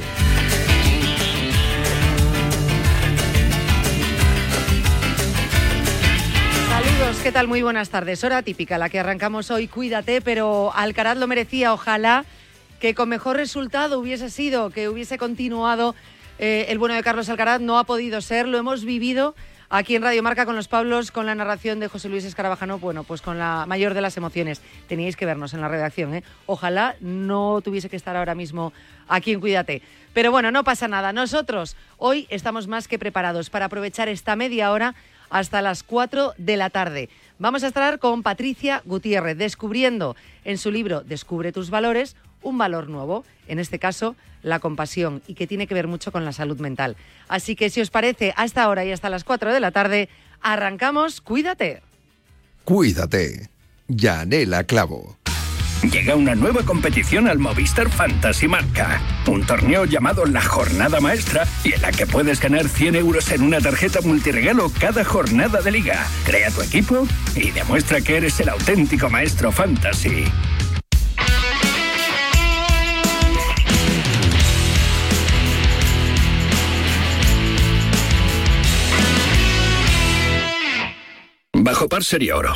Saludos, 6.68 7.18
¿qué 7.22 7.32
tal? 7.32 7.48
Muy 7.48 7.62
buenas 7.62 7.90
tardes. 7.90 8.24
Hora 8.24 8.42
típica, 8.42 8.80
la 8.80 8.90
que 8.90 9.00
arrancamos 9.00 9.52
hoy. 9.52 9.68
Cuídate, 9.68 10.22
pero 10.22 10.72
Alcaraz 10.74 11.18
lo 11.18 11.28
merecía. 11.28 11.72
Ojalá 11.72 12.26
que 12.80 12.96
con 12.96 13.10
mejor 13.10 13.36
resultado 13.36 14.00
hubiese 14.00 14.32
sido, 14.32 14.72
que 14.72 14.90
hubiese 14.90 15.20
continuado 15.20 15.94
eh, 16.40 16.66
el 16.70 16.78
bueno 16.78 16.96
de 16.96 17.04
Carlos 17.04 17.30
Alcaraz. 17.30 17.62
No 17.62 17.80
ha 17.80 17.84
podido 17.84 18.22
ser, 18.22 18.48
lo 18.48 18.58
hemos 18.58 18.86
vivido 18.86 19.36
aquí 19.70 19.96
en 19.96 20.02
Radio 20.02 20.24
Marca 20.24 20.46
con 20.46 20.56
los 20.56 20.68
Pablos, 20.68 21.12
con 21.12 21.26
la 21.26 21.36
narración 21.36 21.80
de 21.80 21.88
José 21.88 22.10
Luis 22.10 22.26
Escarabajano, 22.26 22.80
bueno, 22.80 23.04
pues 23.04 23.22
con 23.22 23.38
la 23.38 23.66
mayor 23.68 23.94
de 23.94 24.02
las 24.02 24.18
emociones. 24.18 24.62
Teníais 24.88 25.16
que 25.16 25.26
vernos 25.26 25.54
en 25.54 25.62
la 25.62 25.68
redacción, 25.68 26.14
¿eh? 26.14 26.24
Ojalá 26.46 26.96
no 27.02 27.62
tuviese 27.62 27.90
que 27.90 27.96
estar 27.96 28.16
ahora 28.16 28.36
mismo 28.36 28.74
aquí 29.08 29.34
en 29.34 29.40
Cuídate. 29.40 29.82
Pero 30.14 30.32
bueno, 30.32 30.52
no 30.52 30.64
pasa 30.64 30.88
nada. 30.88 31.14
Nosotros 31.14 31.76
hoy 31.98 32.28
estamos 32.30 32.68
más 32.68 32.88
que 32.88 33.00
preparados 33.00 33.50
para 33.50 33.66
aprovechar 33.66 34.10
esta 34.10 34.36
media 34.36 34.72
hora 34.72 34.96
hasta 35.30 35.62
las 35.62 35.84
4 35.84 36.34
de 36.38 36.58
la 36.58 36.70
tarde. 36.70 37.10
Vamos 37.40 37.64
a 37.64 37.68
estar 37.68 38.00
con 38.00 38.24
Patricia 38.24 38.82
Gutiérrez, 38.86 39.38
descubriendo 39.38 40.16
en 40.44 40.58
su 40.58 40.72
libro 40.72 41.02
Descubre 41.02 41.52
tus 41.52 41.70
valores 41.70 42.16
un 42.42 42.58
valor 42.58 42.90
nuevo, 42.90 43.26
en 43.48 43.60
este 43.60 43.80
caso 43.80 44.16
la 44.44 44.60
compasión, 44.60 45.22
y 45.28 45.34
que 45.34 45.48
tiene 45.48 45.68
que 45.68 45.74
ver 45.74 45.88
mucho 45.88 46.12
con 46.12 46.24
la 46.24 46.32
salud 46.32 46.60
mental. 46.60 46.96
Así 47.28 47.56
que 47.56 47.70
si 47.70 47.82
os 47.82 47.90
parece, 47.90 48.34
hasta 48.38 48.64
ahora 48.64 48.86
y 48.86 48.92
hasta 48.92 49.10
las 49.10 49.24
4 49.24 49.54
de 49.54 49.60
la 49.60 49.72
tarde, 49.72 50.10
arrancamos 50.42 51.22
Cuídate. 51.22 51.82
Cuídate. 52.64 53.50
Yanela 53.88 54.64
Clavo. 54.64 55.18
Llega 55.84 56.16
una 56.16 56.34
nueva 56.34 56.64
competición 56.64 57.28
al 57.28 57.38
Movistar 57.38 57.90
Fantasy 57.90 58.48
Marca. 58.48 59.02
Un 59.28 59.46
torneo 59.46 59.86
llamado 59.86 60.26
La 60.26 60.42
Jornada 60.42 61.00
Maestra 61.00 61.48
y 61.64 61.74
en 61.74 61.82
la 61.82 61.92
que 61.92 62.08
puedes 62.08 62.42
ganar 62.42 62.68
100 62.68 62.96
euros 62.96 63.32
en 63.32 63.44
una 63.44 63.60
tarjeta 63.60 64.02
multiregalo 64.02 64.72
cada 64.80 65.06
jornada 65.06 65.62
de 65.62 65.72
liga. 65.72 66.08
Crea 66.26 66.50
tu 66.52 66.62
equipo 66.62 67.08
y 67.36 67.52
demuestra 67.52 68.02
que 68.02 68.18
eres 68.18 68.40
el 68.40 68.50
auténtico 68.50 69.10
maestro 69.10 69.52
fantasy. 69.52 70.26
Bajo 81.54 81.90
par 81.90 82.04
sería 82.04 82.38
oro, 82.38 82.56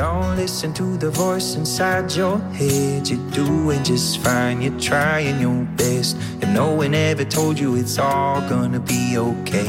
Don't 0.00 0.34
listen 0.34 0.72
to 0.72 0.96
the 0.96 1.10
voice 1.10 1.56
inside 1.56 2.10
your 2.16 2.38
head. 2.56 3.06
You're 3.06 3.30
doing 3.32 3.84
just 3.84 4.20
fine, 4.20 4.62
you're 4.62 4.80
trying 4.80 5.38
your 5.38 5.66
best. 5.76 6.16
If 6.40 6.48
no 6.48 6.72
one 6.72 6.94
ever 6.94 7.22
told 7.22 7.58
you 7.58 7.76
it's 7.76 7.98
all 7.98 8.40
gonna 8.48 8.80
be 8.80 9.18
okay. 9.18 9.68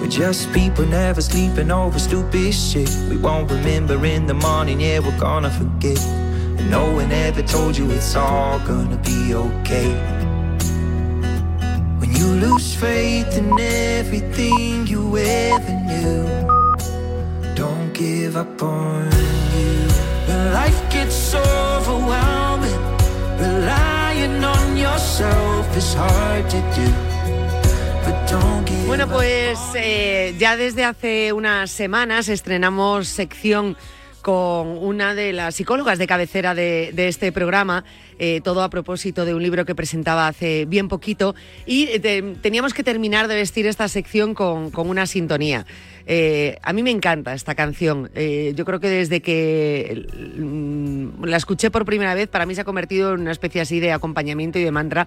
We're 0.00 0.08
just 0.08 0.52
people 0.52 0.86
never 0.86 1.20
sleeping 1.20 1.70
over 1.70 2.00
stupid 2.00 2.52
shit. 2.52 2.90
We 3.08 3.16
won't 3.16 3.48
remember 3.48 4.04
in 4.04 4.26
the 4.26 4.34
morning, 4.34 4.80
yeah, 4.80 4.98
we're 4.98 5.16
gonna 5.16 5.50
forget. 5.50 6.00
And 6.00 6.68
no 6.72 6.90
one 6.90 7.12
ever 7.12 7.42
told 7.42 7.78
you 7.78 7.88
it's 7.92 8.16
all 8.16 8.58
gonna 8.66 8.96
be 8.96 9.34
okay. 9.34 9.92
When 12.00 12.12
you 12.12 12.26
lose 12.26 12.74
faith 12.74 13.38
in 13.38 13.56
everything 13.60 14.88
you 14.88 15.16
ever 15.16 15.74
knew, 15.86 16.57
give 17.98 18.36
up 18.36 18.62
on 18.62 19.10
you. 19.54 19.88
When 20.28 20.52
life 20.52 20.80
gets 20.90 21.34
overwhelming, 21.34 22.80
relying 23.40 24.44
on 24.44 24.76
yourself 24.76 25.76
is 25.76 25.94
hard 25.94 26.48
to 26.50 26.60
do. 26.76 26.88
Bueno, 28.86 29.08
pues 29.08 29.58
eh, 29.74 30.34
ya 30.38 30.56
desde 30.56 30.84
hace 30.84 31.32
unas 31.32 31.70
semanas 31.70 32.28
estrenamos 32.28 33.08
sección 33.08 33.76
con 34.22 34.78
una 34.78 35.14
de 35.14 35.32
las 35.32 35.54
psicólogas 35.54 35.98
de 35.98 36.06
cabecera 36.06 36.54
de, 36.54 36.92
este 36.96 37.32
programa, 37.32 37.84
eh, 38.18 38.40
todo 38.42 38.62
a 38.62 38.68
propósito 38.68 39.24
de 39.24 39.34
un 39.34 39.42
libro 39.42 39.64
que 39.64 39.74
presentaba 39.74 40.28
hace 40.28 40.64
bien 40.66 40.88
poquito, 40.88 41.34
y 41.64 41.88
eh, 41.90 42.36
teníamos 42.42 42.74
que 42.74 42.82
terminar 42.82 43.28
de 43.28 43.36
vestir 43.36 43.66
esta 43.66 43.88
sección 43.88 44.34
con, 44.34 44.70
una 44.74 45.06
sintonía. 45.06 45.64
A 46.62 46.72
mí 46.72 46.82
me 46.82 46.90
encanta 46.90 47.34
esta 47.34 47.54
canción. 47.54 48.10
yo 48.54 48.64
creo 48.64 48.80
que 48.80 48.88
desde 48.88 49.20
que 49.20 50.06
mm, 50.38 51.24
la 51.24 51.36
escuché 51.36 51.70
por 51.70 51.84
primera 51.84 52.14
vez, 52.14 52.28
para 52.28 52.46
mí 52.46 52.54
se 52.54 52.62
ha 52.62 52.64
convertido 52.64 53.14
en 53.14 53.20
una 53.20 53.32
especie 53.32 53.60
así 53.60 53.78
de 53.80 53.92
acompañamiento 53.92 54.58
y 54.58 54.64
de 54.64 54.70
mantra 54.70 55.06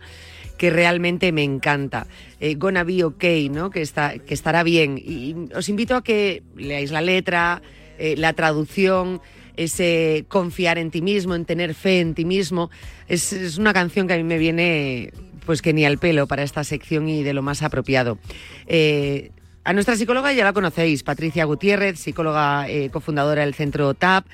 que 0.61 0.69
realmente 0.69 1.31
me 1.31 1.43
encanta. 1.43 2.05
Eh, 2.39 2.53
Gonna 2.53 2.83
Be 2.83 3.03
Okay, 3.03 3.49
¿no? 3.49 3.71
que, 3.71 3.81
estará 3.81 4.61
bien. 4.61 5.01
Y 5.03 5.35
os 5.55 5.69
invito 5.69 5.95
a 5.95 6.03
que 6.03 6.43
leáis 6.55 6.91
la 6.91 7.01
letra, 7.01 7.63
eh, 7.97 8.13
la 8.15 8.33
traducción, 8.33 9.21
ese 9.57 10.23
confiar 10.27 10.77
en 10.77 10.91
ti 10.91 11.01
mismo, 11.01 11.33
en 11.33 11.45
tener 11.45 11.73
fe 11.73 11.99
en 11.99 12.13
ti 12.13 12.25
mismo. 12.25 12.69
Es, 13.07 13.57
una 13.57 13.73
canción 13.73 14.05
que 14.05 14.13
a 14.13 14.17
mí 14.17 14.23
me 14.23 14.37
viene 14.37 15.11
pues 15.47 15.63
que 15.63 15.73
ni 15.73 15.83
al 15.83 15.97
pelo 15.97 16.27
para 16.27 16.43
esta 16.43 16.63
sección 16.63 17.09
y 17.09 17.23
de 17.23 17.33
lo 17.33 17.41
más 17.41 17.63
apropiado. 17.63 18.19
Eh, 18.67 19.31
a 19.63 19.73
nuestra 19.73 19.95
psicóloga 19.95 20.33
ya 20.33 20.43
la 20.43 20.53
conocéis, 20.53 21.03
Patricia 21.03 21.45
Gutiérrez, 21.45 21.99
psicóloga 21.99 22.65
cofundadora 22.91 23.43
del 23.43 23.53
Centro 23.53 23.93
TAP, 23.93 24.25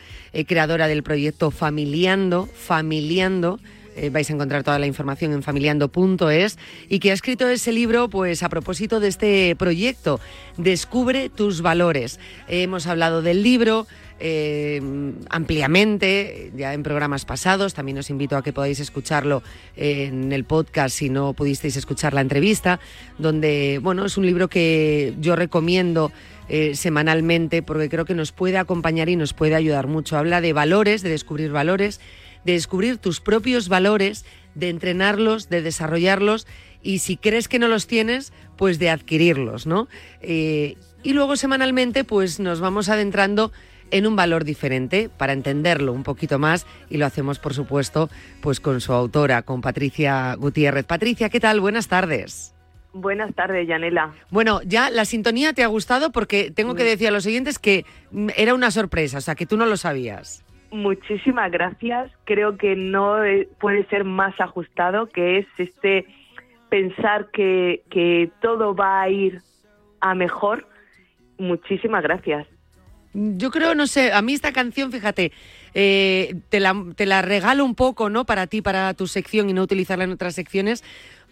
creadora 0.48 0.88
del 0.88 1.04
proyecto 1.04 1.52
Familiando, 1.52 2.46
Familiando, 2.46 3.60
eh, 3.98 4.10
vais 4.10 4.30
a 4.30 4.34
encontrar 4.34 4.64
toda 4.64 4.80
la 4.80 4.88
información 4.88 5.34
en 5.34 5.44
familiando.es, 5.44 6.58
y 6.88 7.00
que 7.00 7.12
ha 7.12 7.14
escrito 7.14 7.48
ese 7.50 7.72
libro 7.72 8.10
pues 8.10 8.44
a 8.44 8.50
propósito 8.50 9.00
de 9.00 9.08
este 9.08 9.56
proyecto, 9.56 10.20
Descubre 10.58 11.30
tus 11.30 11.62
valores. 11.62 12.20
hemos 12.48 12.88
hablado 12.88 13.22
del 13.22 13.44
libro. 13.44 13.88
Eh, 14.20 14.82
ampliamente 15.30 16.52
ya 16.56 16.74
en 16.74 16.82
programas 16.82 17.26
pasados. 17.26 17.76
También 17.76 18.00
os 18.00 18.10
invito 18.10 18.36
a 18.36 18.42
que 18.42 18.54
podáis 18.54 18.80
escucharlo 18.80 19.44
en 19.76 20.34
el 20.34 20.44
podcast 20.44 20.98
si 20.98 21.10
no 21.10 21.34
pudisteis 21.34 21.76
escuchar 21.76 22.16
la 22.16 22.22
entrevista, 22.22 22.80
donde 23.20 23.80
bueno 23.84 24.06
es 24.06 24.18
un 24.18 24.26
libro 24.26 24.48
que 24.48 25.14
yo 25.20 25.36
recomiendo. 25.36 26.12
Eh, 26.50 26.76
semanalmente 26.76 27.62
porque 27.62 27.90
creo 27.90 28.06
que 28.06 28.14
nos 28.14 28.32
puede 28.32 28.58
acompañar 28.58 29.10
y 29.10 29.18
nos 29.18 29.34
puede 29.34 29.54
ayudar 29.54 29.88
mucho. 29.88 30.18
Habla 30.18 30.40
de 30.40 30.54
valores, 30.54 31.02
de 31.04 31.10
descubrir 31.10 31.52
valores 31.52 32.00
de 32.48 32.54
descubrir 32.54 32.98
tus 32.98 33.20
propios 33.20 33.68
valores, 33.68 34.26
de 34.56 34.70
entrenarlos, 34.70 35.50
de 35.50 35.62
desarrollarlos 35.62 36.48
y 36.82 37.00
si 37.00 37.18
crees 37.18 37.50
que 37.50 37.60
no 37.60 37.68
los 37.68 37.88
tienes, 37.88 38.32
pues 38.56 38.80
de 38.80 38.90
adquirirlos, 38.90 39.68
¿no? 39.68 39.90
Eh, 40.22 40.78
y 41.04 41.12
luego 41.12 41.36
semanalmente, 41.36 42.06
pues 42.06 42.40
nos 42.40 42.62
vamos 42.62 42.88
adentrando 42.88 43.52
en 43.92 44.08
un 44.08 44.16
valor 44.16 44.46
diferente 44.46 45.10
para 45.10 45.34
entenderlo 45.34 45.92
un 45.92 46.04
poquito 46.04 46.40
más 46.40 46.66
y 46.90 46.96
lo 46.96 47.06
hacemos, 47.06 47.38
por 47.38 47.54
supuesto, 47.54 48.10
pues 48.42 48.62
con 48.62 48.80
su 48.80 48.94
autora, 48.94 49.42
con 49.42 49.60
Patricia 49.60 50.34
Gutiérrez. 50.36 50.86
Patricia, 50.86 51.28
¿qué 51.30 51.42
tal? 51.42 51.60
Buenas 51.60 51.90
tardes. 51.90 52.54
Buenas 52.94 53.36
tardes, 53.36 53.68
Yanela. 53.68 54.14
Bueno, 54.32 54.62
ya 54.64 54.90
la 54.90 55.04
sintonía 55.04 55.52
te 55.52 55.64
ha 55.64 55.68
gustado 55.68 56.14
porque 56.14 56.50
tengo 56.52 56.76
que 56.76 56.86
decir 56.86 57.10
a 57.10 57.12
los 57.12 57.24
siguientes 57.26 57.60
que 57.60 57.86
era 58.38 58.54
una 58.54 58.72
sorpresa, 58.72 59.18
o 59.18 59.22
sea, 59.22 59.36
que 59.36 59.46
tú 59.46 59.58
no 59.58 59.66
lo 59.66 59.76
sabías. 59.76 60.46
Muchísimas 60.72 61.52
gracias. 61.52 62.12
Creo 62.26 62.58
que 62.58 62.76
no 62.76 63.24
eh, 63.24 63.48
puede 63.60 63.86
ser 63.88 64.04
más 64.04 64.40
ajustado, 64.40 65.08
que 65.08 65.40
es 65.40 65.48
este 65.58 66.06
pensar 66.70 67.30
que, 67.32 67.84
que 67.90 68.30
todo 68.42 68.76
va 68.76 69.02
a 69.02 69.10
ir 69.10 69.42
a 70.02 70.14
mejor. 70.14 70.68
Muchísimas 71.38 72.04
gracias. 72.04 72.48
Yo 73.14 73.50
creo, 73.50 73.74
no 73.74 73.88
sé, 73.88 74.12
a 74.12 74.22
mí 74.22 74.34
esta 74.34 74.52
canción, 74.52 74.92
fíjate, 74.92 75.32
eh, 75.74 76.36
te, 76.50 76.60
la, 76.60 76.76
te 76.96 77.06
la 77.06 77.22
regalo 77.22 77.66
un 77.66 77.74
poco, 77.74 78.10
¿no? 78.10 78.26
Para 78.26 78.48
ti, 78.48 78.62
para 78.62 78.94
tu 78.94 79.08
sección 79.08 79.50
y 79.50 79.54
no 79.54 79.64
utilizarla 79.64 80.04
en 80.04 80.12
otras 80.12 80.36
secciones, 80.36 80.84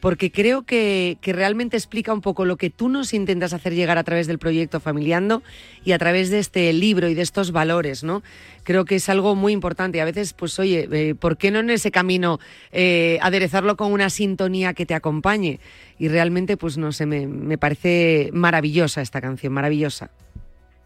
porque 0.05 0.31
creo 0.31 0.67
que, 0.67 1.17
realmente 1.23 1.75
explica 1.75 2.13
un 2.13 2.21
poco 2.21 2.45
lo 2.45 2.57
que 2.57 2.69
tú 2.69 2.89
nos 2.89 3.11
intentas 3.11 3.53
hacer 3.53 3.73
llegar 3.73 3.97
a 3.97 4.03
través 4.03 4.27
del 4.27 4.37
proyecto 4.37 4.79
Familiando 4.79 5.41
y 5.83 5.93
a 5.93 5.97
través 5.97 6.29
de 6.29 6.37
este 6.37 6.71
libro 6.73 7.07
y 7.07 7.15
de 7.15 7.23
estos 7.23 7.51
valores, 7.51 8.03
¿no? 8.03 8.21
Creo 8.63 8.85
que 8.85 8.97
es 8.97 9.09
algo 9.09 9.33
muy 9.33 9.51
importante. 9.51 9.99
A 10.01 10.05
veces, 10.05 10.33
pues 10.33 10.59
oye, 10.59 10.87
eh, 10.91 11.15
¿por 11.15 11.37
qué 11.37 11.49
no 11.49 11.57
en 11.57 11.71
ese 11.71 11.89
camino 11.89 12.37
eh, 12.71 13.17
aderezarlo 13.23 13.77
con 13.77 13.91
una 13.91 14.11
sintonía 14.11 14.75
que 14.75 14.85
te 14.85 14.93
acompañe? 14.93 15.59
Y 15.97 16.07
realmente, 16.07 16.55
pues 16.55 16.77
no 16.77 16.91
sé, 16.91 17.07
me, 17.07 17.25
me 17.25 17.57
parece 17.57 18.29
maravillosa 18.31 19.01
esta 19.01 19.21
canción, 19.21 19.53
maravillosa. 19.53 20.11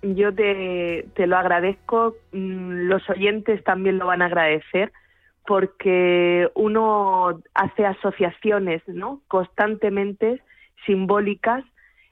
Yo 0.01 0.34
te, 0.34 1.08
te 1.13 1.27
lo 1.27 1.36
agradezco, 1.36 2.15
mm, 2.32 2.88
los 2.88 3.10
oyentes 3.10 3.65
también 3.65 3.97
lo 3.97 4.05
van 4.05 4.21
a 4.21 4.27
agradecer 4.27 4.93
porque 5.49 6.47
uno 6.53 7.41
hace 7.55 7.83
asociaciones 7.83 8.83
¿no? 8.88 9.19
constantemente 9.27 10.43
simbólicas 10.85 11.63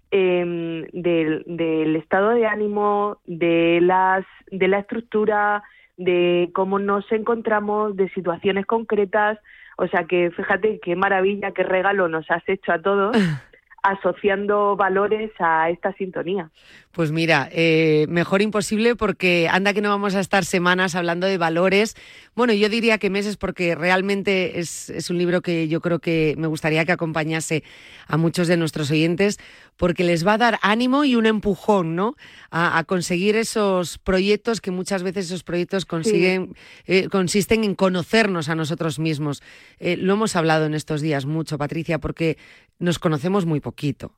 em, 0.10 0.82
del, 0.92 1.96
estado 1.98 2.32
de 2.32 2.48
ánimo, 2.48 3.20
de, 3.28 3.78
las, 3.80 4.26
de 4.50 4.68
la 4.68 4.80
estructura, 4.80 5.62
de 5.98 6.50
cómo 6.56 6.80
nos 6.80 7.06
encontramos, 7.12 7.96
de 7.96 8.10
situaciones 8.10 8.66
concretas. 8.66 9.38
O 9.78 9.88
sea 9.88 10.06
que 10.06 10.32
fíjate 10.32 10.80
qué 10.80 10.96
maravilla, 10.96 11.52
qué 11.52 11.62
regalo 11.62 12.08
nos 12.08 12.26
has 12.32 12.42
hecho 12.50 12.72
a 12.72 12.82
todos 12.82 13.16
asociando 13.84 14.76
valores 14.76 15.32
a 15.40 15.70
esta 15.70 15.94
sintonía. 15.94 16.50
Pues 16.92 17.12
mira, 17.12 17.48
eh, 17.52 18.06
mejor 18.10 18.42
imposible 18.42 18.96
porque 18.96 19.48
anda 19.52 19.74
que 19.74 19.82
no 19.82 19.90
vamos 19.90 20.16
a 20.16 20.20
estar 20.20 20.46
semanas 20.46 20.96
hablando 20.96 21.28
de 21.28 21.38
valores. 21.38 21.96
Bueno, 22.36 22.54
yo 22.54 22.70
diría 22.70 22.98
que 22.98 23.10
meses 23.10 23.38
porque 23.38 23.76
realmente 23.76 24.60
es, 24.60 24.90
es, 24.90 25.10
un 25.10 25.18
libro 25.18 25.42
que 25.42 25.68
yo 25.68 25.80
creo 25.80 26.00
que 26.00 26.34
me 26.38 26.48
gustaría 26.48 26.86
que 26.86 26.92
acompañase 26.92 27.64
a 28.08 28.18
muchos 28.18 28.48
de 28.48 28.58
nuestros 28.58 28.90
oyentes 28.90 29.38
porque 29.78 30.04
les 30.04 30.26
va 30.26 30.34
a 30.34 30.38
dar 30.38 30.60
ánimo 30.62 31.06
y 31.06 31.16
un 31.16 31.26
empujón, 31.26 31.96
¿no? 31.96 32.16
A, 32.52 32.84
conseguir 32.86 33.36
esos 33.36 33.98
proyectos 33.98 34.62
que 34.62 34.72
muchas 34.72 35.04
veces 35.04 35.28
esos 35.28 35.44
proyectos 35.44 35.86
consiguen, 35.86 36.54
eh, 36.86 37.10
consisten 37.10 37.64
en 37.64 37.76
conocernos 37.76 38.50
a 38.50 38.56
nosotros 38.56 39.00
mismos. 39.00 39.42
Eh, 39.80 39.98
lo 39.98 40.14
hemos 40.14 40.36
hablado 40.36 40.66
en 40.66 40.74
estos 40.74 41.02
días 41.02 41.26
mucho, 41.26 41.58
Patricia, 41.58 42.00
porque 42.00 42.38
nos 42.80 43.00
conocemos 43.00 43.46
muy 43.46 43.60
poquito 43.60 44.12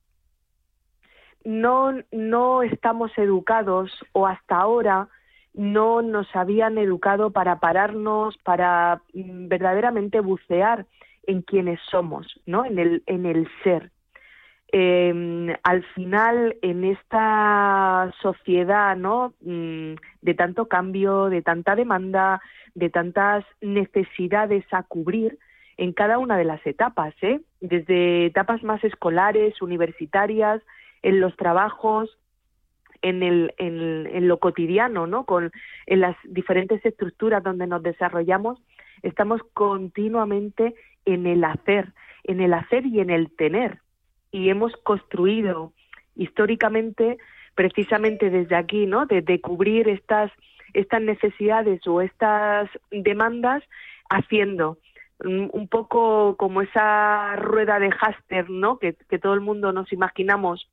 no, 1.43 1.93
no 2.11 2.63
estamos 2.63 3.11
educados 3.17 3.91
o 4.11 4.27
hasta 4.27 4.57
ahora 4.57 5.07
no 5.53 6.01
nos 6.01 6.27
habían 6.35 6.77
educado 6.77 7.31
para 7.31 7.59
pararnos, 7.59 8.37
para 8.43 9.01
mm, 9.13 9.47
verdaderamente 9.47 10.19
bucear 10.19 10.85
en 11.23 11.41
quienes 11.41 11.79
somos, 11.89 12.39
¿no? 12.45 12.65
En 12.65 12.79
el, 12.79 13.03
en 13.07 13.25
el 13.25 13.47
ser. 13.63 13.91
Em, 14.71 15.49
al 15.63 15.83
final, 15.95 16.55
en 16.61 16.83
esta 16.83 18.13
sociedad, 18.21 18.95
¿no? 18.95 19.33
Mm, 19.41 19.95
de 20.21 20.33
tanto 20.35 20.67
cambio, 20.67 21.29
de 21.29 21.41
tanta 21.41 21.75
demanda, 21.75 22.39
de 22.75 22.89
tantas 22.91 23.43
necesidades 23.61 24.63
a 24.71 24.83
cubrir 24.83 25.39
en 25.77 25.93
cada 25.93 26.19
una 26.19 26.37
de 26.37 26.45
las 26.45 26.65
etapas, 26.67 27.15
¿eh? 27.21 27.39
Desde 27.61 28.27
etapas 28.27 28.61
más 28.63 28.83
escolares, 28.83 29.59
universitarias, 29.61 30.61
en 31.01 31.19
los 31.19 31.35
trabajos, 31.35 32.17
en, 33.01 33.23
el, 33.23 33.53
en, 33.57 34.27
lo 34.27 34.37
cotidiano, 34.39 35.07
¿no? 35.07 35.25
Con, 35.25 35.51
en 35.87 35.99
las 36.01 36.15
diferentes 36.25 36.85
estructuras 36.85 37.41
donde 37.41 37.65
nos 37.65 37.81
desarrollamos, 37.81 38.61
estamos 39.01 39.41
continuamente 39.53 40.75
en 41.05 41.25
el 41.25 41.43
hacer, 41.43 41.93
en 42.23 42.41
el 42.41 42.53
hacer 42.53 42.85
y 42.85 42.99
en 42.99 43.09
el 43.09 43.31
tener. 43.35 43.79
Y 44.31 44.49
hemos 44.49 44.75
construido 44.77 45.73
históricamente 46.15 47.17
precisamente 47.55 48.29
desde 48.29 48.55
aquí, 48.55 48.85
¿no? 48.85 49.05
De, 49.05 49.41
cubrir 49.41 49.89
estas 49.89 50.31
estas 50.73 51.01
necesidades 51.01 51.85
o 51.87 51.99
estas 51.99 52.69
demandas 52.91 53.63
haciendo 54.09 54.77
un 55.21 55.67
poco 55.67 56.37
como 56.37 56.61
esa 56.61 57.35
rueda 57.35 57.79
de 57.79 57.89
Haster, 57.89 58.49
¿no? 58.49 58.77
Que, 58.77 58.93
que 59.09 59.19
todo 59.19 59.33
el 59.33 59.41
mundo 59.41 59.73
nos 59.73 59.91
imaginamos 59.91 60.69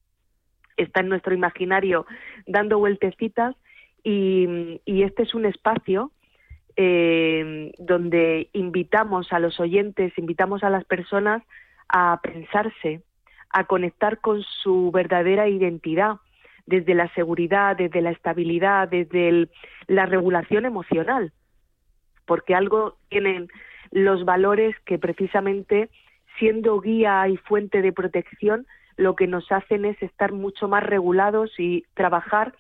está 0.77 1.01
en 1.01 1.09
nuestro 1.09 1.35
imaginario 1.35 2.07
dando 2.47 2.79
vueltecitas 2.79 3.55
y, 4.05 4.81
y 4.85 5.03
este 5.03 5.23
es 5.25 5.35
un 5.35 5.47
espacio 5.47 6.13
eh, 6.77 7.73
donde 7.79 8.51
invitamos 8.53 9.33
a 9.33 9.39
los 9.39 9.59
oyentes, 9.61 10.17
invitamos 10.19 10.63
a 10.63 10.71
las 10.71 10.85
personas 10.85 11.43
a 11.89 12.21
pensarse, 12.23 13.03
a 13.51 13.65
conectar 13.65 14.21
con 14.21 14.43
su 14.43 14.91
verdadera 14.93 15.49
identidad, 15.49 16.17
desde 16.67 16.95
la 16.95 17.09
seguridad, 17.15 17.77
desde 17.77 18.01
la 18.01 18.11
estabilidad, 18.11 18.89
desde 18.89 19.49
la 19.87 20.07
regulación 20.07 20.65
emocional, 20.65 21.33
porque 22.27 22.55
algo 22.55 22.97
tienen 23.09 23.49
los 23.93 24.25
valores 24.25 24.75
que 24.85 24.99
precisamente 24.99 25.91
siendo 26.39 26.81
guía 26.81 27.29
y 27.29 27.37
fuente 27.37 27.83
de 27.83 27.93
protección 27.93 28.67
lo 28.97 29.15
que 29.15 29.27
nos 29.27 29.51
hacen 29.53 29.85
es 29.85 30.03
estar 30.03 30.33
mucho 30.33 30.69
más 30.69 30.83
regulados 30.83 31.53
y 31.59 31.85
trabajar 31.95 32.55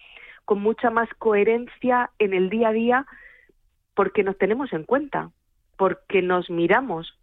con 0.45 0.61
mucha 0.61 0.91
más 0.91 1.09
coherencia 1.19 2.11
en 2.19 2.35
el 2.35 2.51
día 2.51 2.69
a 2.69 2.73
día 2.73 3.07
porque 3.95 4.23
nos 4.23 4.37
tenemos 4.37 4.73
en 4.73 4.85
cuenta, 4.85 5.31
porque 5.77 6.21
nos 6.23 6.51
miramos. 6.51 7.19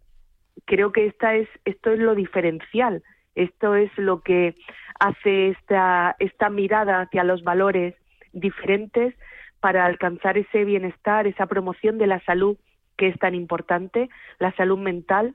Creo 0.64 0.92
que 0.92 1.06
esta 1.06 1.36
es, 1.36 1.48
esto 1.64 1.90
es 1.90 2.00
lo 2.00 2.14
diferencial, 2.14 3.02
esto 3.34 3.74
es 3.74 3.90
lo 3.96 4.20
que 4.20 4.54
hace 4.98 5.48
esta, 5.48 6.16
esta 6.18 6.50
mirada 6.50 7.02
hacia 7.02 7.24
los 7.24 7.42
valores 7.42 7.94
diferentes 8.32 9.14
para 9.60 9.86
alcanzar 9.86 10.38
ese 10.38 10.64
bienestar, 10.64 11.26
esa 11.26 11.46
promoción 11.46 11.98
de 11.98 12.06
la 12.06 12.20
salud 12.20 12.56
que 12.96 13.08
es 13.08 13.18
tan 13.18 13.34
importante, 13.34 14.08
la 14.38 14.52
salud 14.56 14.78
mental, 14.78 15.34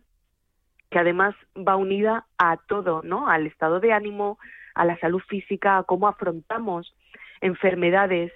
que 0.90 1.00
además 1.00 1.36
va 1.56 1.76
unida 1.76 2.26
a 2.38 2.58
todo, 2.58 3.02
¿no? 3.04 3.30
Al 3.30 3.48
estado 3.48 3.80
de 3.80 3.92
ánimo, 3.92 4.40
a 4.76 4.86
la 4.86 4.98
salud 5.00 5.22
física, 5.28 5.78
a 5.78 5.84
cómo 5.84 6.08
afrontamos 6.08 6.96
enfermedades 7.42 8.32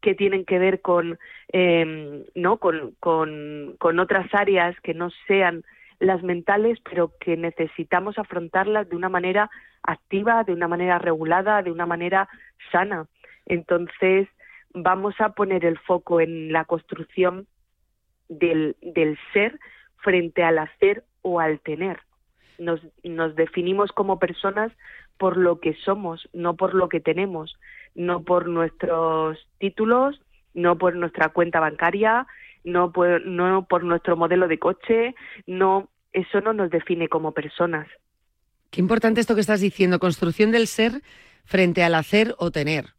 que 0.00 0.14
tienen 0.14 0.44
que 0.44 0.58
ver 0.58 0.80
con, 0.80 1.18
eh, 1.52 2.24
¿no? 2.34 2.58
Con, 2.58 2.94
con, 3.00 3.74
con 3.78 3.98
otras 3.98 4.32
áreas 4.32 4.78
que 4.82 4.94
no 4.94 5.10
sean 5.26 5.64
las 6.00 6.22
mentales, 6.22 6.78
pero 6.88 7.12
que 7.18 7.36
necesitamos 7.36 8.18
afrontarlas 8.18 8.88
de 8.88 8.96
una 8.96 9.08
manera 9.08 9.50
activa, 9.82 10.44
de 10.44 10.52
una 10.52 10.68
manera 10.68 10.98
regulada, 10.98 11.62
de 11.62 11.72
una 11.72 11.86
manera 11.86 12.28
sana. 12.70 13.06
Entonces, 13.46 14.28
vamos 14.72 15.14
a 15.20 15.30
poner 15.30 15.64
el 15.64 15.78
foco 15.78 16.20
en 16.20 16.52
la 16.52 16.64
construcción 16.64 17.46
del, 18.28 18.76
del 18.82 19.18
ser 19.32 19.58
frente 19.98 20.42
al 20.42 20.58
hacer 20.58 21.04
o 21.22 21.40
al 21.40 21.60
tener. 21.60 22.00
Nos, 22.58 22.80
nos 23.02 23.34
definimos 23.34 23.92
como 23.92 24.18
personas 24.18 24.72
por 25.16 25.36
lo 25.36 25.60
que 25.60 25.74
somos, 25.74 26.28
no 26.32 26.54
por 26.56 26.74
lo 26.74 26.88
que 26.88 27.00
tenemos, 27.00 27.58
no 27.94 28.22
por 28.22 28.48
nuestros 28.48 29.38
títulos, 29.58 30.20
no 30.54 30.78
por 30.78 30.94
nuestra 30.94 31.30
cuenta 31.30 31.60
bancaria, 31.60 32.26
no 32.64 32.92
por, 32.92 33.24
no 33.26 33.66
por 33.66 33.84
nuestro 33.84 34.16
modelo 34.16 34.48
de 34.48 34.58
coche, 34.58 35.14
no, 35.46 35.88
eso 36.12 36.40
no 36.40 36.52
nos 36.52 36.70
define 36.70 37.08
como 37.08 37.32
personas. 37.32 37.88
Qué 38.70 38.80
importante 38.80 39.20
esto 39.20 39.34
que 39.34 39.40
estás 39.40 39.60
diciendo, 39.60 39.98
construcción 39.98 40.50
del 40.50 40.66
ser 40.66 41.02
frente 41.44 41.82
al 41.82 41.94
hacer 41.94 42.34
o 42.38 42.50
tener. 42.50 42.94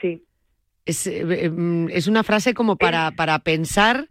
Sí. 0.00 0.24
Es, 0.86 1.06
eh, 1.06 1.24
eh, 1.28 1.50
mm, 1.50 1.88
es 1.90 2.06
una 2.06 2.22
frase 2.22 2.54
como 2.54 2.76
para, 2.76 3.10
para 3.10 3.38
pensar 3.40 4.08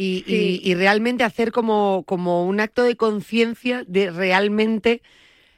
y, 0.00 0.74
realmente 0.74 1.24
hacer 1.24 1.50
como, 1.50 2.04
como 2.06 2.46
un 2.46 2.60
acto 2.60 2.84
de 2.84 2.96
conciencia 2.96 3.82
de 3.88 4.12
realmente 4.12 5.02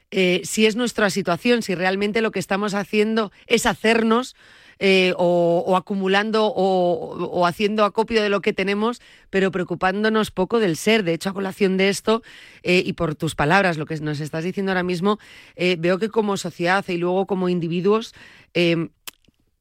eh, 0.09 0.41
si 0.43 0.65
es 0.65 0.75
nuestra 0.75 1.09
situación, 1.09 1.61
si 1.61 1.75
realmente 1.75 2.21
lo 2.21 2.31
que 2.31 2.39
estamos 2.39 2.73
haciendo 2.73 3.31
es 3.45 3.65
hacernos 3.65 4.35
eh, 4.83 5.13
o, 5.15 5.77
acumulando 5.77 6.47
o, 6.47 7.45
haciendo 7.45 7.85
acopio 7.85 8.21
de 8.21 8.29
lo 8.29 8.41
que 8.41 8.51
tenemos, 8.51 9.01
pero 9.29 9.51
preocupándonos 9.51 10.31
poco 10.31 10.59
del 10.59 10.75
ser. 10.75 11.03
De 11.03 11.13
hecho, 11.13 11.29
a 11.29 11.33
colación 11.33 11.77
de 11.77 11.87
esto, 11.87 12.23
eh, 12.63 12.83
y 12.85 12.93
por 12.93 13.15
tus 13.15 13.35
palabras, 13.35 13.77
lo 13.77 13.85
que 13.85 13.95
nos 13.99 14.19
estás 14.19 14.43
diciendo 14.43 14.71
ahora 14.71 14.83
mismo, 14.83 15.19
veo 15.55 15.99
que 15.99 16.09
como 16.09 16.35
sociedad 16.35 16.83
y 16.87 16.97
luego 16.97 17.27
como 17.27 17.47
individuos, 17.47 18.13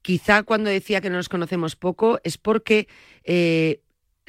quizá 0.03 0.43
cuando 0.43 0.71
decía 0.71 1.01
que 1.01 1.11
no 1.11 1.17
nos 1.17 1.29
conocemos 1.29 1.77
poco, 1.77 2.19
es 2.25 2.39
porque 2.39 2.89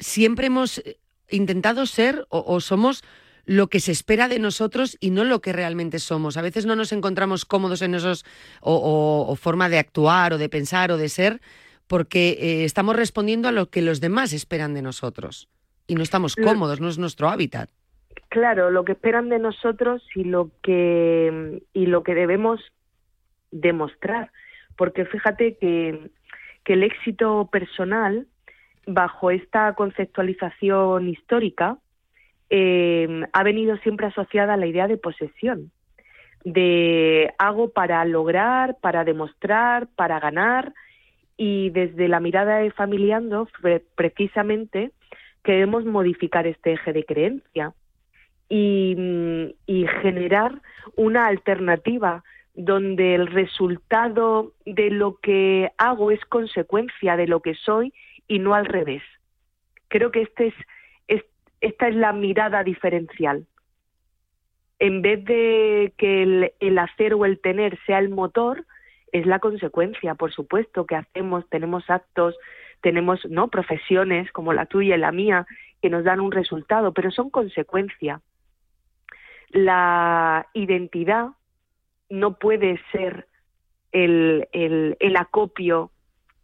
siempre 0.02 0.46
hemos 0.46 0.78
eh, 0.78 0.98
intentado 1.30 1.86
ser 1.86 2.26
o, 2.28 2.60
somos 2.60 3.02
lo 3.44 3.68
que 3.68 3.80
se 3.80 3.92
espera 3.92 4.28
de 4.28 4.38
nosotros 4.38 4.96
y 5.00 5.10
no 5.10 5.24
lo 5.24 5.40
que 5.40 5.52
realmente 5.52 5.98
somos. 5.98 6.36
A 6.36 6.42
veces 6.42 6.66
no 6.66 6.76
nos 6.76 6.92
encontramos 6.92 7.44
cómodos 7.44 7.82
en 7.82 7.94
esos 7.94 8.24
o, 8.60 9.34
forma 9.36 9.68
de 9.68 9.78
actuar 9.78 10.32
o 10.32 10.38
de 10.38 10.48
pensar 10.48 10.92
o 10.92 10.96
de 10.96 11.08
ser 11.08 11.40
porque 11.86 12.38
eh, 12.40 12.64
estamos 12.64 12.96
respondiendo 12.96 13.48
a 13.48 13.52
lo 13.52 13.68
que 13.68 13.82
los 13.82 14.00
demás 14.00 14.32
esperan 14.32 14.74
de 14.74 14.82
nosotros 14.82 15.48
y 15.86 15.94
no 15.94 16.02
estamos 16.02 16.36
cómodos, 16.36 16.80
no 16.80 16.88
es 16.88 16.98
nuestro 16.98 17.28
hábitat. 17.28 17.68
Claro, 18.28 18.70
lo 18.70 18.84
que 18.84 18.92
esperan 18.92 19.28
de 19.28 19.38
nosotros 19.38 20.02
y 20.14 20.24
lo 20.24 20.50
que 20.62 21.62
y 21.74 21.86
lo 21.86 22.02
que 22.02 22.14
debemos 22.14 22.60
demostrar, 23.50 24.30
porque 24.76 25.04
fíjate 25.04 25.58
que, 25.58 26.10
que 26.64 26.72
el 26.74 26.82
éxito 26.82 27.48
personal 27.52 28.26
bajo 28.86 29.30
esta 29.30 29.74
conceptualización 29.74 31.08
histórica, 31.08 31.78
eh, 32.54 33.26
ha 33.32 33.42
venido 33.44 33.78
siempre 33.78 34.08
asociada 34.08 34.52
a 34.52 34.56
la 34.58 34.66
idea 34.66 34.86
de 34.86 34.98
posesión, 34.98 35.72
de 36.44 37.32
hago 37.38 37.70
para 37.70 38.04
lograr, 38.04 38.76
para 38.82 39.04
demostrar, 39.04 39.88
para 39.96 40.20
ganar, 40.20 40.74
y 41.38 41.70
desde 41.70 42.08
la 42.08 42.20
mirada 42.20 42.58
de 42.58 42.70
Familiando, 42.70 43.48
precisamente, 43.94 44.90
queremos 45.42 45.86
modificar 45.86 46.46
este 46.46 46.74
eje 46.74 46.92
de 46.92 47.04
creencia 47.04 47.72
y, 48.50 49.54
y 49.64 49.86
generar 50.02 50.60
una 50.94 51.28
alternativa 51.28 52.22
donde 52.52 53.14
el 53.14 53.28
resultado 53.28 54.52
de 54.66 54.90
lo 54.90 55.16
que 55.22 55.72
hago 55.78 56.10
es 56.10 56.22
consecuencia 56.26 57.16
de 57.16 57.28
lo 57.28 57.40
que 57.40 57.54
soy 57.54 57.94
y 58.28 58.40
no 58.40 58.52
al 58.54 58.66
revés. 58.66 59.02
Creo 59.88 60.10
que 60.10 60.20
este 60.20 60.48
es, 60.48 60.54
esta 61.62 61.88
es 61.88 61.94
la 61.94 62.12
mirada 62.12 62.64
diferencial. 62.64 63.46
En 64.80 65.00
vez 65.00 65.24
de 65.24 65.94
que 65.96 66.52
el, 66.58 66.78
hacer 66.78 67.14
o 67.14 67.24
el 67.24 67.40
tener 67.40 67.78
sea 67.86 68.00
el 68.00 68.10
motor, 68.10 68.66
es 69.12 69.26
la 69.26 69.38
consecuencia, 69.38 70.16
por 70.16 70.32
supuesto, 70.32 70.86
que 70.86 70.96
hacemos, 70.96 71.48
tenemos 71.48 71.88
actos, 71.88 72.36
tenemos 72.80 73.24
no 73.26 73.48
profesiones 73.48 74.30
como 74.32 74.52
la 74.52 74.66
tuya 74.66 74.96
y 74.96 74.98
la 74.98 75.12
mía 75.12 75.46
que 75.80 75.88
nos 75.88 76.02
dan 76.02 76.18
un 76.18 76.32
resultado, 76.32 76.92
pero 76.92 77.12
son 77.12 77.30
consecuencia. 77.30 78.20
La 79.50 80.48
identidad 80.54 81.28
no 82.10 82.38
puede 82.38 82.80
ser 82.90 83.28
el, 83.92 84.48
el, 84.52 84.96
el 84.98 85.16
acopio 85.16 85.92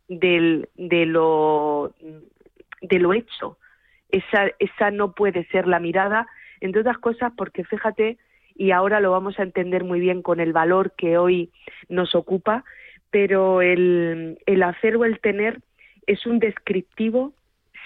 del, 0.06 0.68
de, 0.76 1.06
lo, 1.06 1.92
de 2.82 2.98
lo 3.00 3.12
hecho. 3.14 3.58
Esa, 4.10 4.50
esa 4.58 4.90
no 4.90 5.12
puede 5.12 5.44
ser 5.46 5.66
la 5.66 5.80
mirada, 5.80 6.26
entre 6.60 6.80
otras 6.80 6.98
cosas 6.98 7.32
porque 7.36 7.64
fíjate, 7.64 8.18
y 8.54 8.72
ahora 8.72 9.00
lo 9.00 9.12
vamos 9.12 9.38
a 9.38 9.42
entender 9.42 9.84
muy 9.84 10.00
bien 10.00 10.22
con 10.22 10.40
el 10.40 10.52
valor 10.52 10.92
que 10.96 11.16
hoy 11.18 11.50
nos 11.88 12.14
ocupa, 12.14 12.64
pero 13.10 13.62
el, 13.62 14.38
el 14.46 14.62
hacer 14.62 14.96
o 14.96 15.04
el 15.04 15.20
tener 15.20 15.60
es 16.06 16.26
un 16.26 16.38
descriptivo 16.38 17.34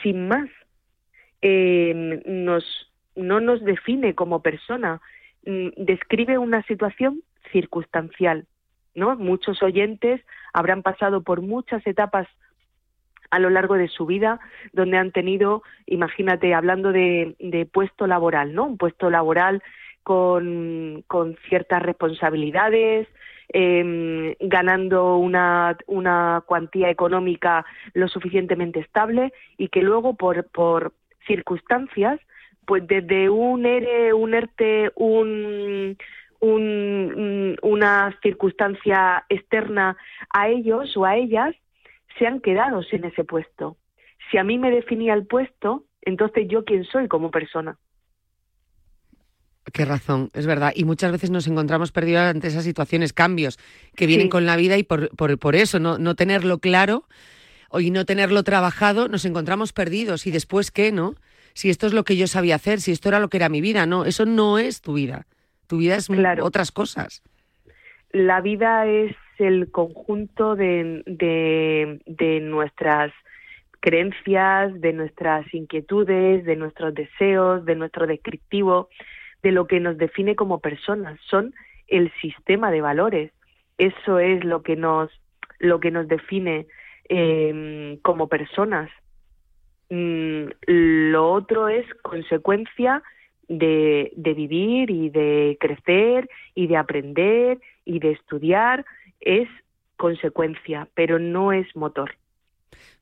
sin 0.02 0.28
más. 0.28 0.48
Eh, 1.42 2.22
nos, 2.24 2.64
no 3.16 3.40
nos 3.40 3.62
define 3.64 4.14
como 4.14 4.42
persona, 4.42 5.00
mm, 5.44 5.68
describe 5.76 6.38
una 6.38 6.62
situación 6.62 7.22
circunstancial. 7.52 8.46
¿no? 8.94 9.16
Muchos 9.16 9.62
oyentes 9.62 10.20
habrán 10.52 10.82
pasado 10.82 11.22
por 11.22 11.42
muchas 11.42 11.86
etapas 11.86 12.28
a 13.32 13.38
lo 13.38 13.48
largo 13.48 13.74
de 13.74 13.88
su 13.88 14.04
vida 14.04 14.38
donde 14.74 14.98
han 14.98 15.10
tenido, 15.10 15.62
imagínate, 15.86 16.52
hablando 16.52 16.92
de, 16.92 17.34
de 17.40 17.64
puesto 17.64 18.06
laboral, 18.06 18.54
¿no? 18.54 18.66
Un 18.66 18.76
puesto 18.76 19.08
laboral 19.08 19.62
con, 20.02 21.04
ciertas 21.48 21.82
responsabilidades, 21.82 23.08
eh, 23.54 24.36
ganando 24.38 25.16
una, 25.16 25.78
una 25.86 26.42
cuantía 26.44 26.90
económica 26.90 27.64
lo 27.94 28.06
suficientemente 28.08 28.80
estable 28.80 29.32
y 29.56 29.68
que 29.68 29.80
luego 29.80 30.14
por, 30.14 30.44
por 30.48 30.92
circunstancias, 31.26 32.20
pues 32.66 32.86
desde 32.86 33.30
un 33.30 33.64
ERE, 33.64 34.12
un 34.12 34.34
ERTE, 34.34 34.92
un, 34.96 35.96
un, 36.40 37.56
una 37.62 38.14
circunstancia 38.22 39.24
externa 39.30 39.96
a 40.28 40.48
ellos 40.48 40.94
o 40.98 41.06
a 41.06 41.16
ellas 41.16 41.54
se 42.18 42.26
han 42.26 42.40
quedado 42.40 42.82
sin 42.82 43.04
ese 43.04 43.24
puesto. 43.24 43.76
Si 44.30 44.38
a 44.38 44.44
mí 44.44 44.58
me 44.58 44.70
definía 44.70 45.14
el 45.14 45.26
puesto, 45.26 45.84
entonces 46.00 46.46
yo 46.48 46.64
quién 46.64 46.84
soy 46.84 47.08
como 47.08 47.30
persona. 47.30 47.78
Qué 49.72 49.84
razón, 49.84 50.30
es 50.34 50.46
verdad. 50.46 50.72
Y 50.74 50.84
muchas 50.84 51.12
veces 51.12 51.30
nos 51.30 51.46
encontramos 51.46 51.92
perdidos 51.92 52.22
ante 52.22 52.48
esas 52.48 52.64
situaciones, 52.64 53.12
cambios 53.12 53.58
que 53.94 54.06
vienen 54.06 54.28
con 54.28 54.44
la 54.44 54.56
vida 54.56 54.76
y 54.76 54.82
por, 54.82 55.08
por, 55.16 55.54
eso, 55.54 55.78
no, 55.78 55.98
no 55.98 56.16
tenerlo 56.16 56.58
claro 56.58 57.06
y 57.72 57.90
no 57.90 58.04
tenerlo 58.04 58.42
trabajado, 58.42 59.08
nos 59.08 59.24
encontramos 59.24 59.72
perdidos. 59.72 60.26
¿Y 60.26 60.32
después 60.32 60.72
qué, 60.72 60.90
no? 60.90 61.14
Si 61.54 61.70
esto 61.70 61.86
es 61.86 61.92
lo 61.92 62.04
que 62.04 62.16
yo 62.16 62.26
sabía 62.26 62.56
hacer, 62.56 62.80
si 62.80 62.90
esto 62.90 63.08
era 63.08 63.20
lo 63.20 63.28
que 63.28 63.36
era 63.36 63.48
mi 63.48 63.60
vida, 63.60 63.86
no, 63.86 64.04
eso 64.04 64.26
no 64.26 64.58
es 64.58 64.80
tu 64.80 64.94
vida. 64.94 65.26
Tu 65.68 65.78
vida 65.78 65.96
es 65.96 66.08
otras 66.40 66.72
cosas. 66.72 67.22
La 68.10 68.40
vida 68.40 68.86
es 68.86 69.14
el 69.42 69.70
conjunto 69.70 70.56
de, 70.56 71.02
de, 71.06 72.40
nuestras 72.40 73.12
creencias, 73.80 74.80
de 74.80 74.92
nuestras 74.92 75.52
inquietudes, 75.52 76.44
de 76.44 76.56
nuestros 76.56 76.94
deseos, 76.94 77.64
de 77.64 77.74
nuestro 77.74 78.06
descriptivo, 78.06 78.88
de 79.42 79.52
lo 79.52 79.66
que 79.66 79.80
nos 79.80 79.98
define 79.98 80.36
como 80.36 80.60
personas. 80.60 81.18
Son 81.28 81.54
el 81.88 82.12
sistema 82.20 82.70
de 82.70 82.80
valores. 82.80 83.32
Eso 83.78 84.18
es 84.18 84.44
lo 84.44 84.62
que 84.62 84.76
nos, 84.76 85.10
lo 85.58 85.80
que 85.80 85.90
nos 85.90 86.08
define 86.08 86.66
eh, 87.08 87.98
como 88.02 88.28
personas. 88.28 88.90
Mm, 89.90 90.44
lo 90.66 91.32
otro 91.32 91.68
es 91.68 91.84
consecuencia 92.02 93.02
de, 93.48 94.12
de 94.16 94.34
vivir 94.34 94.90
y 94.90 95.10
de 95.10 95.58
crecer 95.60 96.28
y 96.54 96.66
de 96.66 96.76
aprender 96.76 97.58
y 97.84 97.98
de 97.98 98.12
estudiar. 98.12 98.84
Es 99.22 99.48
consecuencia, 99.96 100.88
pero 100.94 101.18
no 101.18 101.52
es 101.52 101.74
motor. 101.76 102.16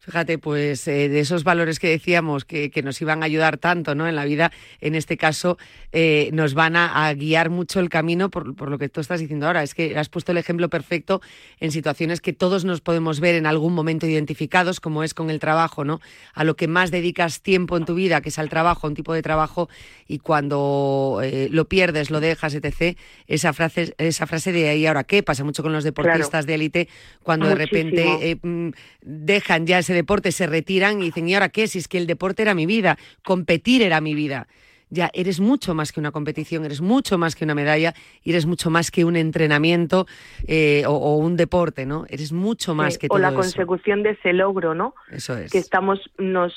Fíjate, 0.03 0.39
pues 0.39 0.89
eh, 0.89 1.11
de 1.11 1.21
esos 1.21 1.45
valores 1.45 1.79
que 1.79 1.91
decíamos 1.91 2.47
que, 2.47 2.73
nos 2.83 3.03
iban 3.03 3.23
a 3.23 3.27
ayudar 3.27 3.59
tanto 3.59 3.95
¿no? 3.95 4.09
en 4.09 4.17
la 4.17 4.25
vida, 4.25 4.51
en 4.81 4.95
este 4.95 5.19
caso 5.19 5.59
eh, 5.93 6.31
nos 6.33 6.55
van 6.55 6.75
a, 6.75 7.13
guiar 7.13 7.51
mucho 7.51 7.81
el 7.81 7.91
camino 7.91 8.31
por, 8.31 8.57
por, 8.57 8.71
lo 8.71 8.79
que 8.79 8.89
tú 8.89 9.03
estás 9.03 9.21
diciendo 9.21 9.47
ahora. 9.47 9.63
Es 9.63 9.75
que 9.75 9.99
has 9.99 10.09
puesto 10.09 10.33
el 10.33 10.39
ejemplo 10.39 10.71
perfecto 10.71 11.21
en 11.59 11.71
situaciones 11.71 12.23
que 12.23 12.33
todos 12.33 12.65
nos 12.65 12.81
podemos 12.81 13.21
ver 13.21 13.35
en 13.35 13.45
algún 13.45 13.75
momento 13.75 14.07
identificados, 14.07 14.81
como 14.81 15.03
es 15.03 15.13
con 15.13 15.29
el 15.29 15.39
trabajo, 15.39 15.85
¿no? 15.85 16.01
A 16.33 16.45
lo 16.45 16.57
que 16.57 16.67
más 16.67 16.91
dedicas 16.91 17.43
tiempo 17.43 17.77
en 17.77 17.85
tu 17.85 17.95
vida, 17.95 18.23
que 18.23 18.31
es 18.31 18.39
al 18.39 18.49
trabajo, 18.49 18.87
un 18.87 18.95
tipo 18.95 19.13
de 19.13 19.21
trabajo, 19.21 19.69
y 20.09 20.21
cuando 20.21 21.21
eh, 21.23 21.49
lo 21.51 21.67
pierdes, 21.67 22.11
lo 22.11 22.21
dejas, 22.21 22.55
etc., 22.55 22.97
esa 23.27 23.53
frase, 23.53 23.95
esa 23.99 24.27
frase 24.27 24.51
de 24.51 24.71
ahí 24.71 24.87
ahora 24.87 25.05
qué 25.05 25.23
pasa 25.23 25.45
mucho 25.45 25.63
con 25.63 25.75
los 25.75 25.85
deportistas 25.85 26.47
de 26.47 26.55
élite, 26.55 26.89
cuando 27.23 27.49
de 27.49 27.55
repente 27.55 28.39
mm, 28.41 28.71
dejan 29.03 29.67
ya 29.67 29.79
ese 29.81 29.90
deporte, 29.95 30.33
se 30.33 30.47
retiran 30.47 31.01
y 31.01 31.07
dicen, 31.07 31.29
¿y 31.29 31.35
ahora 31.35 31.49
qué? 31.49 31.67
Si 31.67 31.79
es 31.79 31.89
que 31.89 31.99
el 31.99 32.07
deporte 32.07 32.43
era 32.43 32.55
mi 32.55 32.67
vida, 32.67 32.99
competir 33.23 33.83
era 33.83 34.01
mi 34.01 34.15
vida. 34.15 34.47
Ya, 34.93 35.09
eres 35.15 35.39
mucho 35.39 35.73
más 35.73 35.93
que 35.93 36.01
una 36.01 36.11
competición, 36.11 36.65
eres 36.65 36.81
mucho 36.81 37.17
más 37.17 37.37
que 37.37 37.45
una 37.45 37.55
medalla 37.55 37.95
y 38.25 38.31
eres 38.31 38.47
mucho 38.47 38.71
más 38.71 38.91
que 38.91 39.05
un 39.05 39.15
entrenamiento 39.15 40.07
eh, 40.49 40.83
o, 40.87 41.17
un 41.17 41.37
deporte, 41.37 41.87
¿no? 41.87 42.07
Eres 42.09 42.33
mucho 42.33 42.75
más 42.75 42.99
que 42.99 43.07
todo 43.07 43.17
O 43.17 43.21
la 43.21 43.33
consecución 43.33 44.03
de 44.03 44.11
ese 44.11 44.33
logro, 44.33 44.75
¿no? 44.75 44.95
Eso 45.09 45.39
es. 45.39 45.53
Que 45.53 45.59
estamos, 45.59 46.11
nos 46.19 46.53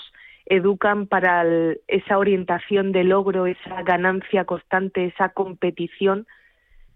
educan 0.47 1.05
para 1.05 1.45
esa 1.87 2.17
orientación 2.17 2.91
de 2.91 3.03
logro, 3.03 3.45
esa 3.45 3.83
ganancia 3.83 4.45
constante, 4.45 5.05
esa 5.05 5.29
competición, 5.29 6.25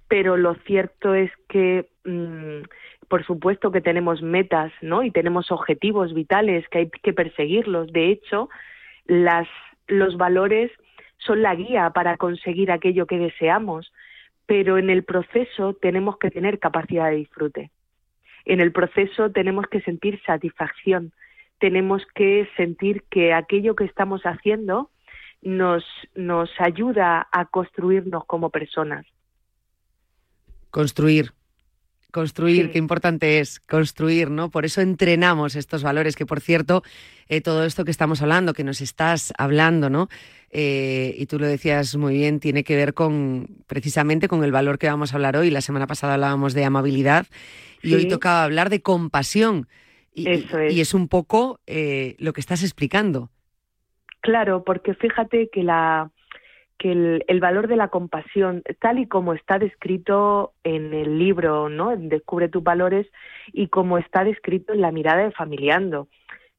pero 0.08 0.38
lo 0.38 0.56
cierto 0.66 1.14
es 1.14 1.32
que 1.48 1.88
mm, 2.04 2.64
por 3.08 3.26
supuesto 3.26 3.72
que 3.72 3.82
tenemos 3.82 4.22
metas, 4.22 4.72
¿no? 4.82 5.04
Y 5.04 5.12
tenemos 5.12 5.52
objetivos 5.52 6.14
vitales 6.14 6.68
que 6.70 6.80
hay 6.80 6.90
que 6.90 7.14
perseguirlos. 7.14 7.92
De 7.94 8.10
hecho, 8.10 8.50
las, 9.06 9.48
los 9.88 10.18
valores 10.18 10.72
son 11.18 11.42
la 11.42 11.56
guía 11.56 11.90
para 11.92 12.18
conseguir 12.18 12.72
aquello 12.72 13.06
que 13.06 13.18
deseamos, 13.18 13.92
pero 14.46 14.78
en 14.78 14.90
el 14.90 15.04
proceso 15.04 15.74
tenemos 15.74 16.18
que 16.18 16.32
tener 16.32 16.60
capacidad 16.60 17.10
de 17.10 17.18
disfrute. 17.18 17.72
En 18.46 18.62
el 18.62 18.72
proceso 18.72 19.32
tenemos 19.32 19.68
que 19.68 19.82
sentir 19.82 20.22
satisfacción, 20.26 21.12
tenemos 21.60 22.06
que 22.16 22.48
sentir 22.56 23.04
que 23.10 23.34
aquello 23.34 23.76
que 23.76 23.86
estamos 23.86 24.22
haciendo 24.24 24.90
nos, 25.42 25.84
nos 26.16 26.50
ayuda 26.60 27.28
a 27.32 27.46
construirnos 27.46 28.26
como 28.26 28.50
personas. 28.50 29.06
Construir, 30.72 31.32
Construir, 32.18 32.72
qué 32.72 32.80
importante 32.80 33.38
es 33.38 33.60
construir, 33.60 34.32
¿no? 34.32 34.50
Por 34.50 34.66
eso 34.66 34.82
entrenamos 34.82 35.56
estos 35.56 35.84
valores, 35.84 36.16
que 36.16 36.26
por 36.26 36.42
cierto, 36.42 36.82
eh, 37.30 37.42
todo 37.42 37.64
esto 37.64 37.86
que 37.86 37.92
estamos 37.92 38.24
hablando, 38.24 38.56
que 38.56 38.64
nos 38.64 38.82
estás 38.82 39.34
hablando, 39.38 39.92
¿no? 39.92 40.10
Eh, 40.50 41.14
y 41.16 41.28
tú 41.28 41.38
lo 41.38 41.46
decías 41.46 41.96
muy 41.96 42.16
bien, 42.16 42.40
tiene 42.40 42.64
que 42.64 42.76
ver 42.76 42.96
con 42.96 43.48
precisamente 43.68 44.28
con 44.28 44.44
el 44.44 44.52
valor 44.52 44.80
que 44.80 44.88
vamos 44.88 45.14
a 45.14 45.18
hablar 45.18 45.38
hoy. 45.38 45.52
La 45.52 45.62
semana 45.62 45.86
pasada 45.86 46.16
hablábamos 46.16 46.56
de 46.56 46.66
amabilidad 46.66 47.28
y 47.84 47.94
hoy 47.94 48.08
tocaba 48.08 48.46
hablar 48.46 48.72
de 48.72 48.82
compasión. 48.82 49.68
Y, 50.12 50.28
Eso 50.28 50.58
es. 50.58 50.74
y 50.74 50.82
es 50.82 50.96
un 50.96 51.10
poco 51.10 51.60
eh, 51.68 52.16
lo 52.18 52.34
que 52.34 52.42
estás 52.42 52.64
explicando. 52.64 53.30
Claro, 54.22 54.64
porque 54.64 54.96
fíjate 54.96 55.50
que 55.52 55.62
la, 55.62 56.10
que 56.78 57.24
el, 57.28 57.40
valor 57.40 57.68
de 57.68 57.76
la 57.76 57.88
compasión, 57.88 58.64
tal 58.80 59.00
y 59.00 59.08
como 59.08 59.34
está 59.34 59.58
descrito 59.58 60.54
en 60.64 60.94
el 60.94 61.18
libro, 61.18 61.70
¿no? 61.70 61.96
Descubre 61.98 62.50
tus 62.50 62.64
valores 62.64 63.08
y 63.52 63.68
como 63.68 63.98
está 63.98 64.24
descrito 64.24 64.74
en 64.74 64.82
la 64.82 64.92
mirada 64.92 65.24
de 65.24 65.32
Familiando. 65.32 66.08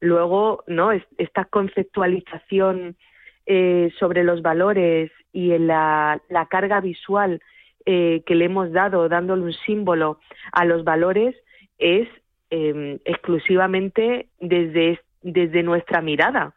Luego, 0.01 0.63
¿no? 0.67 0.91
Esta 0.91 1.45
conceptualización 1.45 2.97
eh, 3.45 3.91
sobre 3.97 4.23
los 4.23 4.41
valores 4.41 5.11
y 5.31 5.51
en 5.51 5.67
la, 5.67 6.21
carga 6.49 6.81
visual 6.81 7.41
eh, 7.85 8.23
que 8.25 8.35
le 8.35 8.45
hemos 8.45 8.71
dado, 8.71 9.07
dándole 9.07 9.43
un 9.43 9.53
símbolo 9.53 10.19
a 10.51 10.65
los 10.65 10.83
valores, 10.83 11.35
es 11.77 12.09
em, 12.49 12.99
exclusivamente 13.05 14.27
desde 14.39 15.63
nuestra 15.63 16.01
mirada 16.01 16.53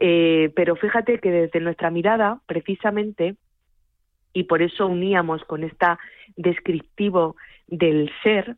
eh, 0.00 0.52
pero 0.56 0.76
fíjate 0.76 1.18
que 1.18 1.30
desde 1.30 1.60
nuestra 1.60 1.90
mirada, 1.90 2.40
precisamente, 2.46 3.36
y 4.32 4.44
por 4.44 4.62
eso 4.62 4.86
uníamos 4.86 5.44
con 5.44 5.64
esta 5.64 5.98
descriptivo 6.36 7.36
del 7.66 8.10
ser, 8.22 8.56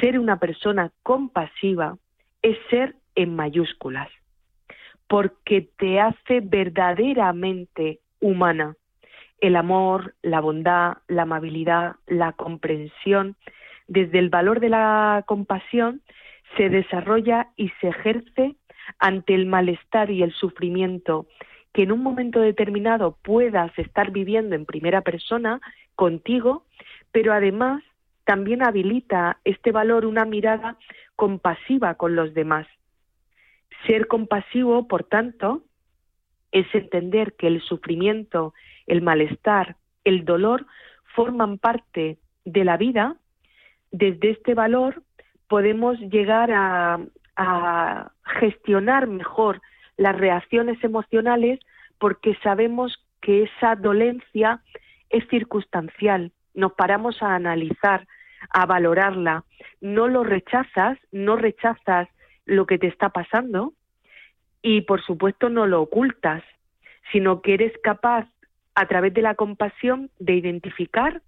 ser 0.00 0.18
una 0.18 0.38
persona 0.38 0.90
compasiva 1.02 1.96
es 2.42 2.58
ser 2.68 2.96
en 3.14 3.34
mayúsculas, 3.34 4.08
porque 5.06 5.68
te 5.78 6.00
hace 6.00 6.40
verdaderamente 6.40 8.00
humana. 8.20 8.76
El 9.40 9.56
amor, 9.56 10.14
la 10.22 10.40
bondad, 10.40 10.98
la 11.08 11.22
amabilidad, 11.22 11.96
la 12.06 12.32
comprensión, 12.32 13.36
desde 13.86 14.18
el 14.18 14.30
valor 14.30 14.60
de 14.60 14.70
la 14.70 15.24
compasión, 15.26 16.02
se 16.56 16.68
desarrolla 16.68 17.48
y 17.56 17.70
se 17.80 17.88
ejerce 17.88 18.56
ante 18.98 19.34
el 19.34 19.46
malestar 19.46 20.10
y 20.10 20.22
el 20.22 20.32
sufrimiento 20.32 21.26
que 21.72 21.82
en 21.82 21.92
un 21.92 22.02
momento 22.02 22.40
determinado 22.40 23.18
puedas 23.22 23.76
estar 23.78 24.12
viviendo 24.12 24.54
en 24.54 24.64
primera 24.64 25.00
persona 25.02 25.60
contigo, 25.96 26.64
pero 27.10 27.32
además 27.32 27.82
también 28.24 28.62
habilita 28.62 29.38
este 29.44 29.72
valor 29.72 30.06
una 30.06 30.24
mirada 30.24 30.78
compasiva 31.16 31.94
con 31.96 32.14
los 32.14 32.32
demás. 32.32 32.66
Ser 33.86 34.06
compasivo, 34.06 34.86
por 34.86 35.04
tanto, 35.04 35.64
es 36.52 36.72
entender 36.74 37.34
que 37.34 37.48
el 37.48 37.60
sufrimiento, 37.60 38.54
el 38.86 39.02
malestar, 39.02 39.76
el 40.04 40.24
dolor 40.24 40.66
forman 41.14 41.58
parte 41.58 42.18
de 42.44 42.64
la 42.64 42.76
vida. 42.76 43.16
Desde 43.90 44.30
este 44.30 44.54
valor 44.54 45.02
podemos 45.48 45.98
llegar 45.98 46.50
a, 46.52 47.00
a 47.36 48.10
gestionar 48.40 49.06
mejor 49.06 49.60
las 49.96 50.16
reacciones 50.16 50.82
emocionales 50.82 51.60
porque 51.98 52.36
sabemos 52.42 53.04
que 53.20 53.44
esa 53.44 53.76
dolencia 53.76 54.60
es 55.10 55.26
circunstancial. 55.28 56.32
Nos 56.54 56.72
paramos 56.72 57.22
a 57.22 57.34
analizar, 57.34 58.06
a 58.50 58.66
valorarla. 58.66 59.44
No 59.80 60.08
lo 60.08 60.24
rechazas, 60.24 60.98
no 61.12 61.36
rechazas 61.36 62.08
lo 62.44 62.66
que 62.66 62.78
te 62.78 62.88
está 62.88 63.10
pasando 63.10 63.72
y 64.62 64.82
por 64.82 65.02
supuesto 65.02 65.48
no 65.48 65.66
lo 65.66 65.82
ocultas, 65.82 66.42
sino 67.12 67.42
que 67.42 67.54
eres 67.54 67.72
capaz 67.82 68.26
a 68.74 68.86
través 68.86 69.14
de 69.14 69.22
la 69.22 69.34
compasión 69.34 70.10
de 70.18 70.34
identificar, 70.34 71.22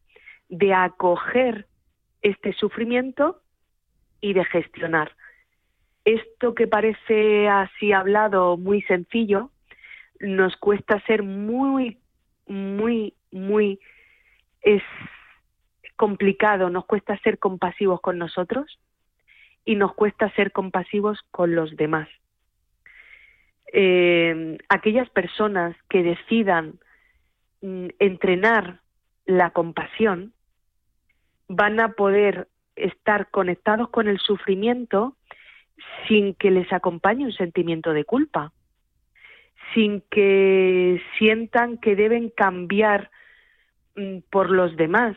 de 0.48 0.74
acoger 0.74 1.66
este 2.22 2.52
sufrimiento 2.52 3.40
y 4.20 4.32
de 4.32 4.44
gestionar 4.44 5.12
esto 6.06 6.54
que 6.54 6.68
parece 6.68 7.48
así 7.48 7.92
hablado 7.92 8.56
muy 8.56 8.80
sencillo, 8.82 9.50
nos 10.20 10.56
cuesta 10.56 11.00
ser 11.00 11.24
muy, 11.24 11.98
muy, 12.46 13.14
muy, 13.32 13.80
es 14.62 14.82
complicado, 15.96 16.70
nos 16.70 16.86
cuesta 16.86 17.18
ser 17.18 17.38
compasivos 17.40 18.00
con 18.00 18.18
nosotros 18.18 18.78
y 19.64 19.74
nos 19.74 19.94
cuesta 19.94 20.30
ser 20.36 20.52
compasivos 20.52 21.18
con 21.32 21.56
los 21.56 21.76
demás. 21.76 22.08
Eh, 23.72 24.58
aquellas 24.68 25.10
personas 25.10 25.76
que 25.88 26.04
decidan 26.04 26.78
mm, 27.62 27.88
entrenar 27.98 28.78
la 29.24 29.50
compasión 29.50 30.32
van 31.48 31.80
a 31.80 31.88
poder 31.94 32.46
estar 32.76 33.28
conectados 33.30 33.88
con 33.88 34.06
el 34.06 34.20
sufrimiento 34.20 35.16
sin 36.06 36.34
que 36.34 36.50
les 36.50 36.72
acompañe 36.72 37.24
un 37.24 37.32
sentimiento 37.32 37.92
de 37.92 38.04
culpa, 38.04 38.52
sin 39.74 40.02
que 40.10 41.00
sientan 41.18 41.78
que 41.78 41.96
deben 41.96 42.30
cambiar 42.30 43.10
mm, 43.96 44.18
por 44.30 44.50
los 44.50 44.76
demás, 44.76 45.16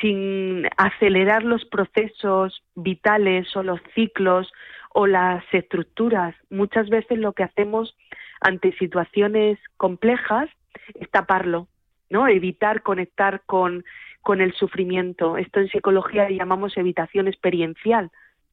sin 0.00 0.66
acelerar 0.76 1.42
los 1.42 1.64
procesos 1.64 2.62
vitales 2.74 3.54
o 3.56 3.62
los 3.62 3.80
ciclos 3.94 4.52
o 4.90 5.06
las 5.06 5.44
estructuras. 5.52 6.34
Muchas 6.50 6.88
veces 6.88 7.18
lo 7.18 7.32
que 7.32 7.42
hacemos 7.42 7.96
ante 8.40 8.72
situaciones 8.78 9.58
complejas 9.76 10.48
es 10.94 11.10
taparlo, 11.10 11.68
¿no? 12.10 12.28
Evitar 12.28 12.82
conectar 12.82 13.42
con, 13.46 13.84
con 14.22 14.40
el 14.40 14.52
sufrimiento. 14.54 15.36
Esto 15.36 15.60
en 15.60 15.68
psicología 15.68 16.30
llamamos 16.30 16.76
evitación 16.76 17.28
experiencial, 17.28 18.10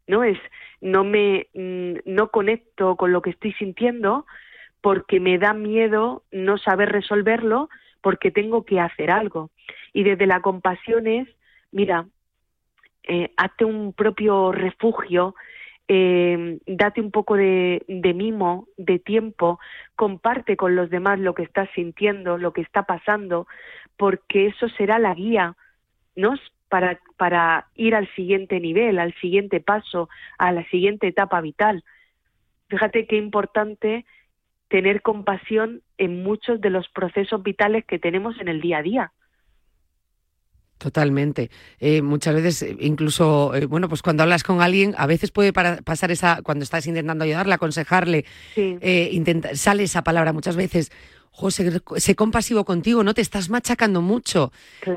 ¿no? 0.08 0.24
Es 0.24 0.38
no 0.82 1.03
me 1.03 1.47
mm, 1.53 1.99
no 2.06 2.30
conecto 2.30 2.95
con 2.95 3.12
lo 3.12 3.22
que 3.22 3.32
estoy 3.32 3.53
sintiendo 3.53 4.26
porque 4.82 5.20
me 5.20 5.38
da 5.39 5.53
miedo 5.53 6.24
no 6.32 6.58
saber 6.58 6.91
resolverlo 6.91 7.70
porque 8.01 8.30
tengo 8.30 8.66
que 8.66 8.80
hacer 8.80 9.10
algo. 9.10 9.49
Y 9.93 10.03
desde 10.03 10.28
la 10.28 10.41
compasión 10.41 11.08
es, 11.08 11.28
mira, 11.72 12.06
eh, 13.08 13.32
hazte 13.36 13.66
un 13.66 13.93
propio 13.93 14.51
refugio, 14.51 15.34
eh, 15.88 16.60
date 16.68 17.01
un 17.01 17.10
poco 17.12 17.36
de, 17.36 17.84
de, 17.88 18.14
mimo, 18.14 18.68
de 18.78 18.99
tiempo, 18.99 19.60
comparte 19.95 20.56
con 20.56 20.76
los 20.76 20.89
demás 20.89 21.20
lo 21.20 21.34
que 21.34 21.43
estás 21.43 21.70
sintiendo, 21.74 22.38
lo 22.38 22.53
que 22.53 22.62
está 22.62 22.84
pasando, 22.84 23.47
porque 23.97 24.47
eso 24.47 24.70
será 24.70 24.99
la 24.99 25.14
guía, 25.14 25.56
¿no? 26.16 26.36
Para, 26.76 27.00
para 27.16 27.68
ir 27.76 27.96
al 27.96 28.14
siguiente 28.16 28.60
nivel, 28.60 29.00
al 29.00 29.14
siguiente 29.22 29.62
paso, 29.62 30.10
a 30.38 30.52
la 30.52 30.68
siguiente 30.68 31.08
etapa 31.08 31.40
vital. 31.40 31.86
Fíjate 32.68 33.08
qué 33.08 33.16
importante 33.16 34.04
tener 34.68 35.02
compasión 35.02 35.84
en 35.98 36.22
muchos 36.22 36.60
de 36.60 36.70
los 36.72 36.90
procesos 36.90 37.42
vitales 37.44 37.86
que 37.86 37.98
tenemos 37.98 38.38
en 38.42 38.50
el 38.50 38.60
día 38.60 38.80
a 38.80 38.82
día. 38.82 39.12
Totalmente. 40.78 41.50
Eh, 41.80 42.02
muchas 42.02 42.36
veces, 42.36 42.62
eh, 42.64 42.76
incluso, 42.82 43.56
eh, 43.56 43.68
bueno, 43.68 43.88
pues 43.88 44.02
cuando 44.02 44.24
hablas 44.24 44.44
con 44.44 44.62
alguien, 44.62 44.96
a 44.98 45.08
veces 45.08 45.32
puede 45.32 45.54
pasar 45.54 46.12
esa, 46.12 46.42
cuando 46.42 46.64
estás 46.64 46.88
intentando 46.88 47.24
ayudarle, 47.24 47.54
aconsejarle, 47.54 48.26
sale 49.54 49.84
esa 49.84 50.04
palabra 50.04 50.34
muchas 50.34 50.58
veces. 50.58 50.92
José, 51.36 51.82
sé 51.98 52.16
compasivo 52.16 52.64
contigo, 52.64 53.04
no 53.04 53.14
te 53.14 53.22
estás 53.22 53.50
machacando 53.50 54.02
mucho. 54.02 54.54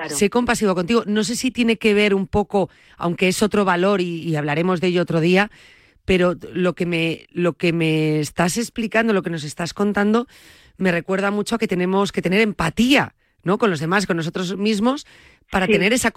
Sé 0.07 0.30
compasivo 0.30 0.76
contigo. 0.76 1.03
No 1.05 1.24
sé 1.24 1.34
si 1.34 1.51
tiene 1.51 1.78
que 1.78 1.95
ver 1.95 2.14
un 2.14 2.28
poco, 2.28 2.70
aunque 2.97 3.26
es 3.26 3.43
otro 3.43 3.64
valor 3.64 4.01
y 4.01 4.36
hablaremos 4.36 4.80
de 4.80 4.86
ello 4.86 5.03
otro 5.03 5.20
día, 5.20 5.51
pero 6.09 6.36
lo 6.55 6.72
que 6.72 6.86
me, 6.86 7.26
lo 7.32 7.53
que 7.53 7.74
me 7.74 8.20
estás 8.20 8.57
explicando, 8.57 9.12
lo 9.12 9.22
que 9.22 9.28
nos 9.28 9.45
estás 9.45 9.74
contando, 9.74 10.26
me 10.78 10.91
recuerda 10.91 11.30
mucho 11.30 11.57
a 11.57 11.59
que 11.59 11.68
tenemos 11.68 12.12
que 12.12 12.22
tener 12.22 12.41
empatía, 12.41 13.14
¿no? 13.43 13.59
Con 13.59 13.68
los 13.68 13.78
demás, 13.78 14.07
con 14.07 14.16
nosotros 14.16 14.57
mismos, 14.57 15.07
para 15.51 15.66
tener 15.66 15.93
esa, 15.93 16.12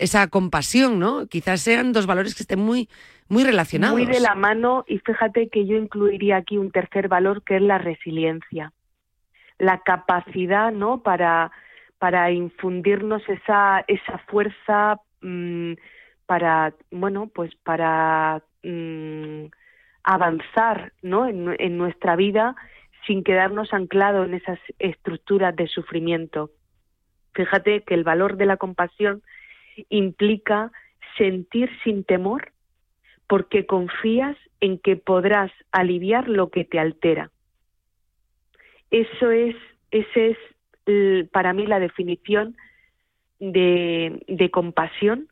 esa 0.00 0.28
compasión, 0.28 0.98
¿no? 0.98 1.26
Quizás 1.26 1.60
sean 1.60 1.92
dos 1.92 2.06
valores 2.06 2.34
que 2.34 2.42
estén 2.42 2.60
muy, 2.60 2.88
muy 3.28 3.44
relacionados. 3.44 3.98
Muy 3.98 4.06
de 4.06 4.20
la 4.20 4.34
mano, 4.34 4.84
y 4.88 4.98
fíjate 4.98 5.48
que 5.48 5.66
yo 5.66 5.76
incluiría 5.76 6.38
aquí 6.38 6.56
un 6.56 6.70
tercer 6.70 7.08
valor 7.08 7.42
que 7.42 7.56
es 7.56 7.62
la 7.62 7.76
resiliencia. 7.76 8.72
La 9.58 9.78
capacidad, 9.78 10.72
¿no? 10.72 11.02
Para, 11.02 11.50
para 11.98 12.30
infundirnos 12.30 13.22
esa, 13.28 13.84
esa 13.86 14.18
fuerza 14.28 15.00
mm, 15.20 15.72
para, 16.26 16.74
bueno, 16.90 17.28
pues 17.34 17.54
para 17.56 18.42
Mm, 18.62 19.46
avanzar 20.02 20.92
¿no? 21.02 21.28
En, 21.28 21.78
nuestra 21.78 22.16
vida 22.16 22.56
sin 23.06 23.22
quedarnos 23.22 23.72
anclados 23.72 24.26
en 24.26 24.34
esas 24.34 24.58
estructuras 24.78 25.54
de 25.54 25.68
sufrimiento. 25.68 26.50
Fíjate 27.34 27.82
que 27.82 27.94
el 27.94 28.04
valor 28.04 28.36
de 28.36 28.46
la 28.46 28.56
compasión 28.56 29.22
implica 29.90 30.72
sentir 31.16 31.70
sin 31.84 32.04
temor 32.04 32.52
porque 33.26 33.66
confías 33.66 34.36
en 34.60 34.78
que 34.78 34.96
podrás 34.96 35.52
aliviar 35.72 36.28
lo 36.28 36.50
que 36.50 36.64
te 36.64 36.78
altera. 36.78 37.30
Eso 38.90 39.30
es, 39.30 39.56
ese 39.90 40.30
es 40.30 41.28
para 41.30 41.52
mí 41.52 41.66
la 41.66 41.80
definición 41.80 42.56
de, 43.38 44.22
de 44.26 44.50
compasión 44.50 45.28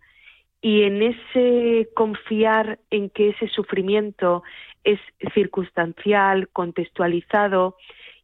y 0.61 0.83
en 0.83 1.03
ese 1.03 1.89
confiar 1.95 2.79
en 2.91 3.11
que 3.11 3.31
ese 3.31 3.49
sufrimiento 3.49 4.43
es 4.85 5.01
circunstancial, 5.35 6.49
contextualizado 6.49 7.77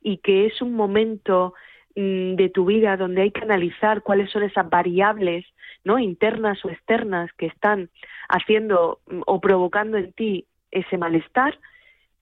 y 0.02 0.18
que 0.18 0.46
es 0.46 0.60
un 0.60 0.74
momento 0.74 1.54
mm, 1.94 2.34
de 2.34 2.50
tu 2.50 2.64
vida 2.64 2.96
donde 2.96 3.22
hay 3.22 3.30
que 3.30 3.42
analizar 3.42 4.02
cuáles 4.02 4.30
son 4.30 4.42
esas 4.42 4.68
variables 4.68 5.46
no 5.84 5.98
internas 5.98 6.64
o 6.64 6.70
externas 6.70 7.32
que 7.34 7.46
están 7.46 7.90
haciendo 8.28 9.00
mm, 9.06 9.22
o 9.26 9.40
provocando 9.40 9.96
en 9.96 10.12
ti 10.12 10.46
ese 10.70 10.98
malestar 10.98 11.58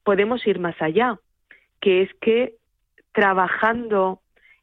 podemos 0.04 0.46
ir 0.46 0.58
más 0.58 0.80
allá 0.80 1.18
que 1.80 2.02
es 2.02 2.12
que 2.20 2.59
trabajando 3.12 4.20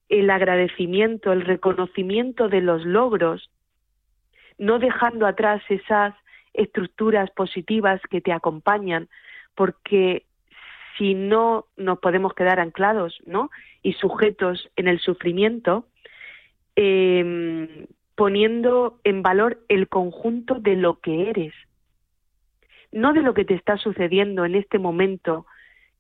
el 0.10 0.30
agradecimiento 0.30 1.34
el 1.34 1.42
reconocimiento 1.42 2.48
de 2.48 2.62
los 2.62 2.86
logros 2.86 3.50
no 4.58 4.80
dejando 4.80 5.28
atrás 5.28 5.62
esas 5.70 6.16
estructuras 6.54 7.30
positivas 7.32 8.02
que 8.10 8.22
te 8.22 8.32
acompañan, 8.32 9.08
porque 9.56 10.26
si 10.98 11.14
no 11.14 11.66
nos 11.78 12.00
podemos 12.00 12.34
quedar 12.34 12.60
anclados 12.60 13.20
¿no? 13.26 13.52
y 13.84 13.94
sujetos 13.94 14.70
en 14.76 14.88
el 14.88 15.00
sufrimiento, 15.00 15.86
em, 16.76 17.86
poniendo 18.16 19.00
en 19.04 19.22
valor 19.22 19.60
el 19.70 19.88
conjunto 19.88 20.56
de 20.56 20.76
lo 20.76 21.00
que 21.00 21.30
eres, 21.30 21.54
no 22.92 23.14
de 23.14 23.22
lo 23.22 23.36
que 23.36 23.46
te 23.46 23.54
está 23.54 23.78
sucediendo 23.78 24.44
en 24.46 24.56
este 24.56 24.80
momento, 24.80 25.46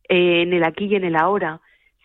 eh, 0.09 0.41
en 0.41 0.53
el 0.53 0.63
aquí 0.63 0.85
y 0.85 0.95
en 0.95 1.03
el 1.03 1.15
ahora, 1.15 1.61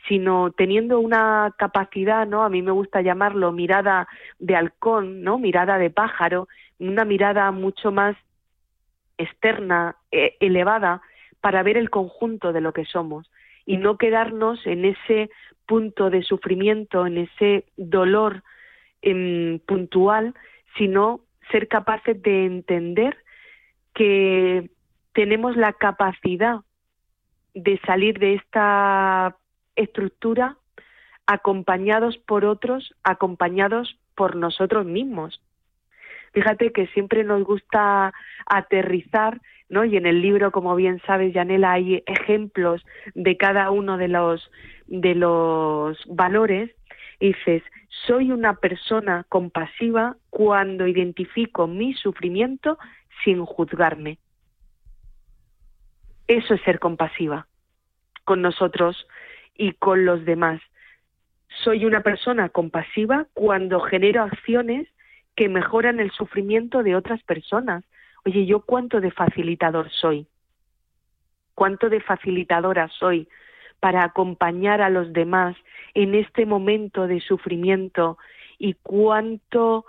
sino 0.09 0.51
teniendo 0.51 0.99
una 0.99 1.55
capacidad, 1.57 2.27
¿no? 2.27 2.43
A 2.43 2.49
mí 2.49 2.63
me 2.63 2.73
gusta 2.73 3.03
llamarlo 3.03 3.53
mirada 3.53 4.09
de 4.39 4.57
halcón, 4.57 5.23
¿no? 5.23 5.39
Mirada 5.39 5.79
de 5.79 5.91
pájaro, 5.91 6.49
una 6.79 7.05
mirada 7.05 7.51
mucho 7.53 7.93
más 7.93 8.17
externa, 9.19 9.97
e, 10.11 10.37
elevada, 10.41 11.03
para 11.41 11.63
ver 11.63 11.77
el 11.77 11.91
conjunto 11.91 12.53
de 12.53 12.61
lo 12.61 12.73
que 12.73 12.85
somos 12.85 13.31
y 13.65 13.77
no 13.77 13.97
quedarnos 13.97 14.67
en 14.67 14.85
ese 14.85 15.31
punto 15.67 16.11
de 16.11 16.23
sufrimiento, 16.23 17.07
en 17.07 17.19
ese 17.19 17.65
dolor 17.77 18.43
em, 19.03 19.59
puntual, 19.61 20.35
sino 20.77 21.21
ser 21.51 21.69
capaces 21.69 22.21
de 22.23 22.47
entender 22.47 23.17
que 23.95 24.71
tenemos 25.13 25.57
la 25.57 25.73
capacidad 25.73 26.61
de 27.55 27.79
salir 27.87 28.19
de 28.19 28.35
esta 28.35 29.37
estructura 29.77 30.57
acompañados 31.27 32.19
por 32.19 32.45
otros, 32.45 32.95
acompañados 33.05 33.99
por 34.15 34.37
nosotros 34.37 34.87
mismos. 34.87 35.41
Fíjate 36.33 36.73
que 36.73 36.87
siempre 36.89 37.25
nos 37.25 37.45
gusta 37.45 38.13
aterrizar, 38.47 39.41
¿no? 39.69 39.85
Y 39.85 39.97
en 39.97 40.07
el 40.07 40.23
libro, 40.23 40.51
como 40.51 40.75
bien 40.75 41.01
sabes, 41.07 41.35
Yanela, 41.35 41.73
hay 41.73 42.03
ejemplos 42.07 42.83
de 43.15 43.37
cada 43.37 43.71
uno 43.71 43.99
de 43.99 44.09
los 44.09 44.51
de 44.87 45.15
los 45.15 45.99
valores. 46.07 46.71
dices, 47.21 47.63
soy 48.07 48.33
una 48.33 48.55
persona 48.55 49.25
compasiva 49.29 50.17
cuando 50.31 50.87
identifico 50.87 51.67
mi 51.67 51.95
sufrimiento 51.95 52.79
sin 53.23 53.45
juzgarme. 53.45 54.19
Eso 56.27 56.55
es 56.55 56.63
ser 56.63 56.79
compasiva 56.79 57.47
con 58.25 58.43
nosotros 58.43 59.07
y 59.57 59.73
con 59.73 60.05
los 60.05 60.25
demás. 60.25 60.61
Soy 61.63 61.85
una 61.85 62.01
persona 62.01 62.49
compasiva 62.49 63.27
cuando 63.35 63.81
genero 63.81 64.23
acciones 64.23 64.89
que 65.37 65.49
mejoran 65.49 66.01
el 66.01 66.11
sufrimiento 66.11 66.83
de 66.83 66.97
otras 66.97 67.23
personas. 67.23 67.85
Oye, 68.25 68.47
¿yo 68.47 68.61
cuánto 68.61 69.01
de 69.01 69.11
facilitador 69.11 69.91
soy? 69.91 70.27
¿Cuánto 71.55 71.89
de 71.89 72.01
facilitadora 72.01 72.89
soy 72.89 73.29
para 73.81 74.05
acompañar 74.05 74.81
a 74.81 74.91
los 74.91 75.13
demás 75.13 75.57
en 75.95 76.15
este 76.15 76.47
momento 76.47 77.07
de 77.07 77.21
sufrimiento? 77.21 78.19
¿Y 78.59 78.75
cuánto 78.75 79.85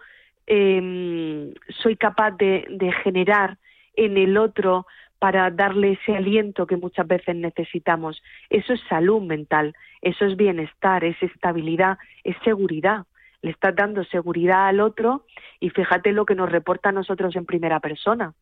em, 0.46 1.54
soy 1.82 1.96
capaz 1.96 2.32
de, 2.32 2.66
de 2.70 2.92
generar 2.92 3.58
en 3.96 4.18
el 4.18 4.38
otro 4.38 4.86
para 5.24 5.50
darle 5.52 5.94
ese 5.94 6.18
aliento 6.18 6.68
que 6.68 6.76
muchas 6.76 7.08
veces 7.08 7.34
necesitamos. 7.34 8.22
Eso 8.50 8.74
es 8.74 8.82
salud 8.90 9.22
mental, 9.22 9.74
eso 10.02 10.26
es 10.26 10.36
bienestar, 10.36 11.06
es 11.06 11.16
estabilidad, 11.24 11.98
es 12.26 12.36
seguridad. 12.44 13.06
Le 13.42 13.52
estás 13.52 13.74
dando 13.74 14.04
seguridad 14.04 14.68
al 14.68 14.82
otro 14.82 15.24
y 15.62 15.70
fíjate 15.70 16.12
lo 16.12 16.26
que 16.26 16.36
nos 16.36 16.52
reporta 16.52 16.90
a 16.90 16.92
nosotros 16.92 17.38
en 17.38 17.46
primera 17.46 17.80
persona. 17.80 18.34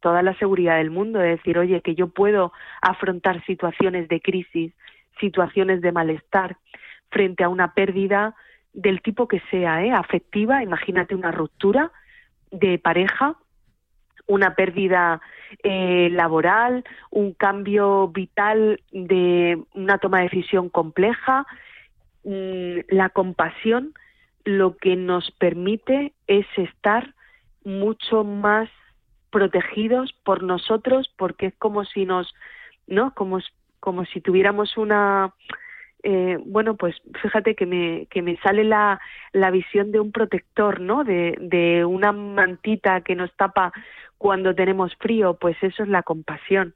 Toda 0.00 0.20
la 0.24 0.36
seguridad 0.36 0.78
del 0.78 0.90
mundo, 0.90 1.20
de 1.20 1.28
decir, 1.28 1.60
oye, 1.60 1.80
que 1.80 1.94
yo 1.94 2.08
puedo 2.08 2.52
afrontar 2.82 3.44
situaciones 3.44 4.08
de 4.08 4.20
crisis, 4.20 4.72
situaciones 5.20 5.80
de 5.80 5.92
malestar 5.92 6.56
frente 7.08 7.44
a 7.44 7.48
una 7.48 7.72
pérdida 7.72 8.34
del 8.72 9.00
tipo 9.00 9.28
que 9.28 9.40
sea, 9.52 9.84
¿eh? 9.84 9.92
afectiva, 9.92 10.60
imagínate 10.64 11.14
una 11.14 11.30
ruptura 11.30 11.92
de 12.50 12.80
pareja, 12.80 13.36
una 14.26 14.54
pérdida 14.54 15.20
eh, 15.62 16.08
laboral, 16.10 16.84
un 17.10 17.32
cambio 17.32 18.08
vital 18.08 18.80
de 18.92 19.62
una 19.74 19.98
toma 19.98 20.18
de 20.18 20.24
decisión 20.24 20.68
compleja. 20.68 21.46
Mm, 22.24 22.80
la 22.88 23.08
compasión 23.10 23.94
lo 24.44 24.76
que 24.76 24.96
nos 24.96 25.30
permite 25.32 26.12
es 26.26 26.46
estar 26.56 27.14
mucho 27.64 28.24
más 28.24 28.68
protegidos 29.30 30.12
por 30.24 30.42
nosotros 30.42 31.12
porque 31.16 31.46
es 31.46 31.54
como 31.58 31.84
si 31.84 32.06
nos, 32.06 32.32
¿no? 32.86 33.12
Como, 33.14 33.40
como 33.80 34.04
si 34.06 34.20
tuviéramos 34.20 34.76
una, 34.76 35.34
eh, 36.02 36.38
bueno, 36.46 36.76
pues 36.76 36.94
fíjate 37.20 37.56
que 37.56 37.66
me, 37.66 38.06
que 38.06 38.22
me 38.22 38.36
sale 38.38 38.62
la, 38.62 39.00
la 39.32 39.50
visión 39.50 39.90
de 39.90 39.98
un 39.98 40.12
protector, 40.12 40.80
¿no? 40.80 41.02
De, 41.02 41.36
de 41.40 41.84
una 41.84 42.12
mantita 42.12 43.00
que 43.00 43.16
nos 43.16 43.34
tapa 43.36 43.72
cuando 44.18 44.54
tenemos 44.54 44.94
frío, 44.96 45.34
pues 45.34 45.56
eso 45.62 45.82
es 45.82 45.88
la 45.88 46.02
compasión. 46.02 46.74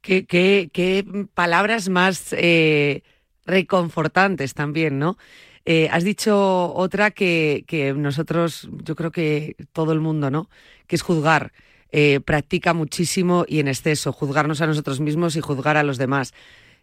Qué, 0.00 0.26
qué, 0.26 0.70
qué 0.72 1.04
palabras 1.34 1.88
más 1.88 2.32
eh, 2.32 3.02
reconfortantes 3.46 4.54
también, 4.54 4.98
¿no? 4.98 5.16
Eh, 5.64 5.88
has 5.92 6.02
dicho 6.02 6.74
otra 6.74 7.12
que, 7.12 7.64
que, 7.68 7.92
nosotros, 7.92 8.68
yo 8.84 8.96
creo 8.96 9.12
que 9.12 9.54
todo 9.72 9.92
el 9.92 10.00
mundo, 10.00 10.30
¿no? 10.30 10.48
Que 10.86 10.96
es 10.96 11.02
juzgar. 11.02 11.52
Eh, 11.92 12.20
practica 12.20 12.72
muchísimo 12.72 13.44
y 13.46 13.60
en 13.60 13.68
exceso, 13.68 14.12
juzgarnos 14.12 14.60
a 14.60 14.66
nosotros 14.66 14.98
mismos 14.98 15.36
y 15.36 15.40
juzgar 15.40 15.76
a 15.76 15.82
los 15.82 15.98
demás. 15.98 16.32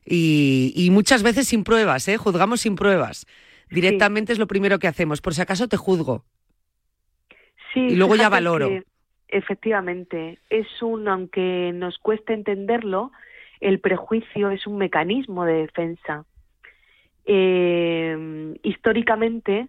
Y, 0.06 0.72
y 0.76 0.92
muchas 0.92 1.24
veces 1.24 1.48
sin 1.48 1.64
pruebas, 1.64 2.08
¿eh? 2.08 2.16
Juzgamos 2.16 2.62
sin 2.62 2.76
pruebas. 2.76 3.26
Directamente 3.70 4.32
es 4.32 4.40
lo 4.40 4.48
primero 4.48 4.80
que 4.80 4.88
hacemos. 4.88 5.20
Por 5.20 5.36
si 5.36 5.42
acaso 5.42 5.68
te 5.68 5.78
juzgo. 5.78 6.24
Sí, 7.74 7.80
y 7.80 7.96
luego 7.96 8.16
ya 8.16 8.30
valoro. 8.30 8.70
efectivamente, 9.28 10.40
es 10.50 10.68
un, 10.82 11.08
aunque 11.08 11.72
nos 11.74 11.98
cueste 12.00 12.34
entenderlo, 12.34 13.12
el 13.60 13.80
prejuicio 13.80 14.50
es 14.52 14.66
un 14.66 14.78
mecanismo 14.78 15.46
de 15.46 15.54
defensa. 15.54 16.26
Eh, 17.26 18.56
históricamente, 18.64 19.68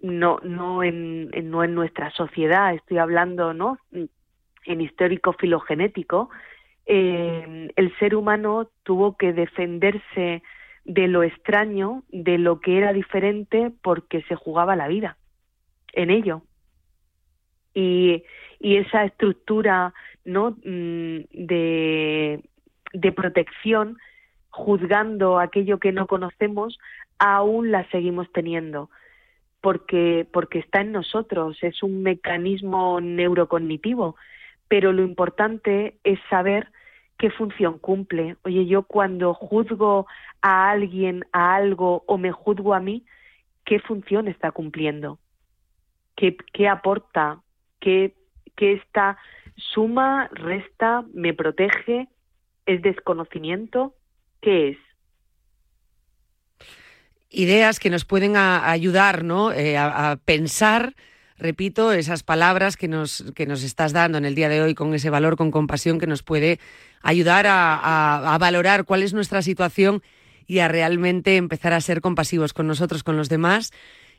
no, 0.00 0.40
no, 0.42 0.82
en, 0.82 1.30
no 1.50 1.62
en 1.62 1.74
nuestra 1.74 2.10
sociedad, 2.10 2.74
estoy 2.74 2.98
hablando 2.98 3.54
¿no? 3.54 3.78
en 3.92 4.80
histórico 4.80 5.32
filogenético, 5.34 6.30
eh, 6.86 7.70
el 7.76 7.96
ser 7.98 8.14
humano 8.14 8.68
tuvo 8.82 9.16
que 9.16 9.32
defenderse 9.32 10.42
de 10.84 11.08
lo 11.08 11.22
extraño, 11.22 12.02
de 12.08 12.38
lo 12.38 12.60
que 12.60 12.78
era 12.78 12.92
diferente, 12.92 13.72
porque 13.82 14.22
se 14.22 14.34
jugaba 14.34 14.76
la 14.76 14.88
vida 14.88 15.16
en 15.92 16.10
ello 16.10 16.42
y, 17.76 18.24
y 18.58 18.76
esa 18.78 19.04
estructura 19.04 19.92
¿no? 20.24 20.52
Mm, 20.64 21.20
de, 21.32 22.42
de 22.92 23.12
protección, 23.12 23.98
juzgando 24.50 25.38
aquello 25.38 25.78
que 25.78 25.92
no 25.92 26.06
conocemos, 26.06 26.78
aún 27.18 27.70
la 27.70 27.88
seguimos 27.90 28.32
teniendo 28.32 28.90
porque, 29.60 30.26
porque 30.32 30.60
está 30.60 30.80
en 30.80 30.92
nosotros, 30.92 31.58
es 31.62 31.82
un 31.82 32.02
mecanismo 32.02 33.00
neurocognitivo, 33.00 34.16
pero 34.68 34.92
lo 34.92 35.02
importante 35.02 35.98
es 36.04 36.18
saber 36.30 36.68
qué 37.18 37.30
función 37.30 37.78
cumple. 37.78 38.36
Oye, 38.44 38.66
yo 38.66 38.84
cuando 38.84 39.34
juzgo 39.34 40.06
a 40.40 40.70
alguien, 40.70 41.24
a 41.32 41.56
algo 41.56 42.04
o 42.06 42.16
me 42.16 42.32
juzgo 42.32 42.74
a 42.74 42.80
mí, 42.80 43.04
¿qué 43.64 43.80
función 43.80 44.28
está 44.28 44.52
cumpliendo? 44.52 45.18
¿Qué, 46.14 46.36
qué 46.52 46.68
aporta? 46.68 47.40
Que, 47.86 48.14
esta 48.56 49.16
suma, 49.56 50.28
resta, 50.32 51.04
me 51.14 51.34
protege, 51.34 52.08
es 52.66 52.82
desconocimiento, 52.82 53.94
¿qué 54.40 54.70
es? 54.70 54.78
Ideas 57.30 57.78
que 57.78 57.90
nos 57.90 58.04
pueden 58.04 58.36
ayudar 58.36 59.22
¿no? 59.22 59.52
Eh, 59.52 59.76
a, 59.76 60.18
pensar, 60.24 60.94
repito, 61.38 61.92
esas 61.92 62.22
palabras 62.22 62.76
que 62.76 62.88
nos, 62.88 63.30
que 63.34 63.46
nos 63.46 63.62
estás 63.62 63.92
dando 63.92 64.18
en 64.18 64.24
el 64.24 64.34
día 64.34 64.48
de 64.48 64.62
hoy 64.62 64.74
con 64.74 64.92
ese 64.94 65.10
valor, 65.10 65.36
con 65.36 65.50
compasión, 65.50 66.00
que 66.00 66.06
nos 66.06 66.22
puede 66.22 66.58
ayudar 67.02 67.46
a, 67.46 68.34
a 68.34 68.38
valorar 68.38 68.84
cuál 68.84 69.02
es 69.02 69.12
nuestra 69.12 69.42
situación 69.42 70.02
y 70.48 70.58
a 70.58 70.68
realmente 70.68 71.36
empezar 71.36 71.72
a 71.72 71.80
ser 71.80 72.00
compasivos 72.00 72.52
con 72.52 72.66
nosotros, 72.66 73.04
con 73.04 73.16
los 73.16 73.28
demás 73.28 73.72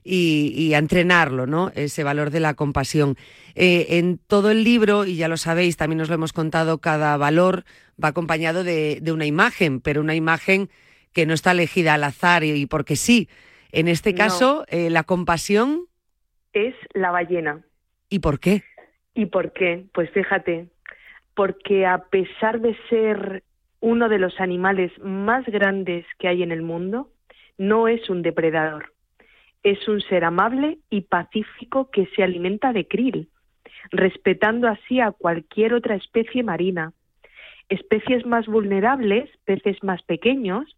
y, 0.08 0.74
a 0.74 0.78
entrenarlo, 0.78 1.46
¿no? 1.46 1.72
Ese 1.76 2.04
valor 2.04 2.30
de 2.30 2.40
la 2.40 2.54
compasión. 2.54 3.16
Eh, 3.56 3.98
en 3.98 4.18
todo 4.18 4.52
el 4.52 4.64
libro, 4.64 5.06
y 5.06 5.18
ya 5.18 5.28
lo 5.28 5.38
sabéis, 5.38 5.78
también 5.78 6.02
os 6.02 6.10
lo 6.10 6.16
hemos 6.16 6.34
contado, 6.34 6.78
cada 6.78 7.18
valor 7.18 7.64
va 8.02 8.10
acompañado 8.10 8.64
de, 8.64 9.02
una 9.12 9.26
imagen, 9.26 9.82
pero 9.82 10.02
una 10.02 10.16
imagen 10.16 10.70
que 11.14 11.26
no 11.26 11.34
está 11.34 11.52
elegida 11.52 11.96
al 11.96 12.04
azar 12.04 12.44
y, 12.44 12.66
porque 12.68 12.96
sí. 12.96 13.28
En 13.72 13.88
este 13.88 14.16
caso, 14.16 14.66
eh, 14.70 14.90
la 14.90 15.04
compasión 15.04 15.88
es 16.54 16.76
la 16.94 17.12
ballena. 17.12 17.62
¿Y 18.10 18.20
por 18.20 18.40
qué? 18.40 18.64
¿Y 19.14 19.26
por 19.26 19.52
qué? 19.52 19.86
Pues 19.94 20.10
fíjate, 20.12 20.68
porque 21.36 21.86
a 21.86 22.06
pesar 22.06 22.62
de 22.62 22.78
ser 22.90 23.44
uno 23.80 24.10
de 24.10 24.20
los 24.20 24.40
animales 24.40 24.92
más 25.00 25.46
grandes 25.46 26.06
que 26.18 26.28
hay 26.28 26.44
en 26.44 26.52
el 26.52 26.62
mundo, 26.62 27.12
no 27.58 27.88
es 27.88 28.10
un 28.10 28.22
depredador. 28.22 28.94
Es 29.64 29.88
un 29.88 30.02
ser 30.02 30.24
amable 30.24 30.80
y 30.90 31.02
pacífico 31.02 31.90
que 31.92 32.08
se 32.16 32.24
alimenta 32.24 32.74
de 32.74 32.88
krill, 32.88 33.30
respetando 33.92 34.68
así 34.68 35.00
a 35.00 35.12
cualquier 35.12 35.74
otra 35.74 35.96
especie 35.96 36.44
marina. 36.44 36.94
Especies 37.70 38.26
más 38.26 38.48
vulnerables, 38.48 39.30
peces 39.46 39.84
más 39.84 40.02
pequeños 40.04 40.78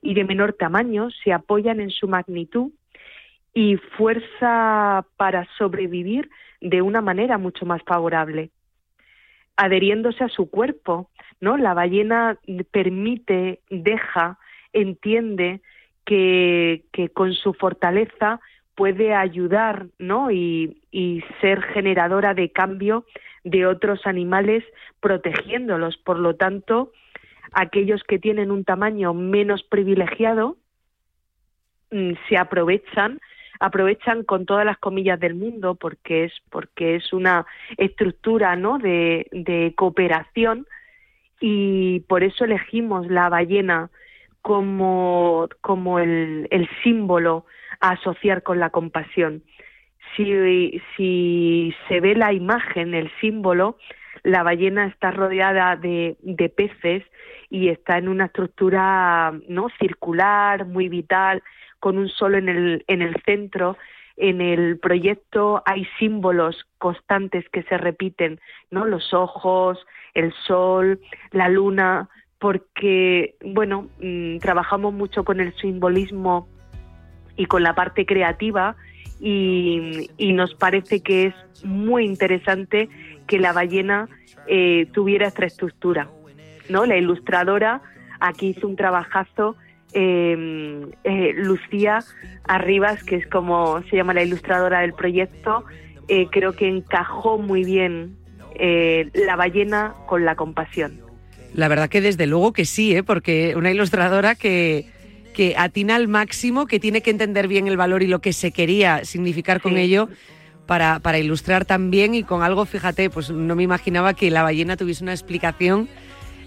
y 0.00 0.14
de 0.14 0.24
menor 0.24 0.52
tamaño, 0.52 1.10
se 1.24 1.32
apoyan 1.32 1.80
en 1.80 1.90
su 1.90 2.06
magnitud 2.06 2.70
y 3.52 3.76
fuerza 3.76 5.04
para 5.16 5.46
sobrevivir 5.58 6.30
de 6.60 6.82
una 6.82 7.00
manera 7.00 7.38
mucho 7.38 7.66
más 7.66 7.82
favorable, 7.82 8.50
adheriéndose 9.56 10.24
a 10.24 10.28
su 10.28 10.50
cuerpo, 10.50 11.10
¿no? 11.40 11.56
La 11.56 11.74
ballena 11.74 12.38
permite, 12.70 13.60
deja, 13.70 14.38
entiende 14.72 15.62
que, 16.04 16.82
con 17.14 17.34
su 17.34 17.54
fortaleza 17.54 18.40
puede 18.74 19.14
ayudar 19.14 19.86
¿no? 19.98 20.30
Y, 20.30 20.76
ser 21.40 21.62
generadora 21.62 22.34
de 22.34 22.50
cambio 22.50 23.04
de 23.44 23.66
otros 23.66 24.06
animales 24.06 24.64
protegiéndolos. 25.00 25.96
Por 25.98 26.18
lo 26.18 26.34
tanto, 26.34 26.92
aquellos 27.52 28.02
que 28.04 28.18
tienen 28.18 28.50
un 28.50 28.64
tamaño 28.64 29.14
menos 29.14 29.62
privilegiado 29.62 30.56
mm, 31.90 32.12
se 32.28 32.36
aprovechan 32.36 33.20
aprovechan 33.60 34.24
con 34.24 34.46
todas 34.46 34.64
las 34.64 34.78
comillas 34.78 35.20
del 35.20 35.34
mundo 35.34 35.74
porque 35.74 36.24
es 36.24 36.32
porque 36.50 36.96
es 36.96 37.12
una 37.12 37.46
estructura 37.76 38.56
¿no? 38.56 38.78
de, 38.78 39.26
de 39.32 39.74
cooperación 39.76 40.66
y 41.40 42.00
por 42.00 42.22
eso 42.22 42.44
elegimos 42.44 43.06
la 43.08 43.28
ballena 43.28 43.90
como, 44.42 45.48
como 45.60 45.98
el, 45.98 46.48
el 46.50 46.68
símbolo 46.82 47.46
a 47.80 47.90
asociar 47.90 48.42
con 48.42 48.58
la 48.58 48.70
compasión. 48.70 49.42
Si, 50.16 50.80
si 50.96 51.74
se 51.88 52.00
ve 52.00 52.14
la 52.14 52.32
imagen, 52.32 52.94
el 52.94 53.10
símbolo, 53.20 53.76
la 54.22 54.42
ballena 54.42 54.86
está 54.86 55.10
rodeada 55.12 55.76
de, 55.76 56.16
de 56.20 56.48
peces 56.48 57.04
y 57.48 57.68
está 57.68 57.98
en 57.98 58.08
una 58.08 58.26
estructura 58.26 59.32
no 59.48 59.68
circular, 59.78 60.66
muy 60.66 60.88
vital, 60.88 61.42
con 61.78 61.96
un 61.96 62.08
sol 62.08 62.34
en 62.34 62.48
el, 62.48 62.84
en 62.88 63.02
el 63.02 63.14
centro. 63.24 63.76
En 64.16 64.40
el 64.40 64.78
proyecto 64.78 65.62
hay 65.64 65.86
símbolos 65.98 66.66
constantes 66.78 67.48
que 67.48 67.62
se 67.62 67.78
repiten, 67.78 68.38
¿no? 68.70 68.84
Los 68.84 69.14
ojos, 69.14 69.78
el 70.12 70.34
sol, 70.46 71.00
la 71.30 71.48
luna, 71.48 72.10
porque, 72.40 73.36
bueno, 73.44 73.90
mm, 74.00 74.38
trabajamos 74.38 74.94
mucho 74.94 75.24
con 75.24 75.40
el 75.40 75.54
simbolismo 75.56 76.48
y 77.36 77.44
con 77.44 77.62
la 77.62 77.74
parte 77.74 78.06
creativa 78.06 78.76
y, 79.20 80.08
nos 80.32 80.54
parece 80.54 81.00
que 81.02 81.26
es 81.26 81.64
muy 81.64 82.06
interesante 82.06 82.88
que 83.26 83.38
la 83.38 83.52
ballena 83.52 84.08
eh, 84.46 84.86
tuviera 84.92 85.28
esta 85.28 85.44
estructura. 85.44 86.08
¿no? 86.70 86.86
La 86.86 86.96
ilustradora 86.96 87.82
aquí 88.20 88.48
hizo 88.48 88.66
un 88.66 88.76
trabajazo. 88.76 89.56
Eh, 89.92 90.86
eh, 91.04 91.32
Lucía 91.34 91.98
Arribas, 92.44 93.04
que 93.04 93.16
es 93.16 93.26
como 93.26 93.82
se 93.90 93.96
llama 93.96 94.14
la 94.14 94.22
ilustradora 94.22 94.80
del 94.80 94.94
proyecto, 94.94 95.64
creo 96.32 96.54
que 96.54 96.68
encajó 96.68 97.38
muy 97.38 97.64
bien 97.64 98.16
la 98.58 99.36
ballena 99.36 99.94
con 100.06 100.24
la 100.24 100.34
compasión. 100.34 101.09
La 101.54 101.68
verdad 101.68 101.88
que 101.88 102.00
desde 102.00 102.26
luego 102.26 102.52
que 102.52 102.64
sí, 102.64 102.94
¿eh? 102.94 103.02
porque 103.02 103.54
una 103.56 103.70
ilustradora 103.70 104.34
que, 104.34 104.86
que 105.34 105.54
atina 105.56 105.96
al 105.96 106.08
máximo, 106.08 106.66
que 106.66 106.78
tiene 106.78 107.02
que 107.02 107.10
entender 107.10 107.48
bien 107.48 107.66
el 107.66 107.76
valor 107.76 108.02
y 108.02 108.06
lo 108.06 108.20
que 108.20 108.32
se 108.32 108.52
quería 108.52 109.04
significar 109.04 109.60
con 109.60 109.76
ello 109.76 110.08
para, 110.66 111.00
para 111.00 111.18
ilustrar 111.18 111.64
también 111.64 112.14
y 112.14 112.22
con 112.22 112.42
algo, 112.42 112.64
fíjate, 112.64 113.10
pues 113.10 113.30
no 113.30 113.56
me 113.56 113.62
imaginaba 113.62 114.14
que 114.14 114.30
la 114.30 114.42
ballena 114.42 114.76
tuviese 114.76 115.02
una 115.02 115.12
explicación 115.12 115.88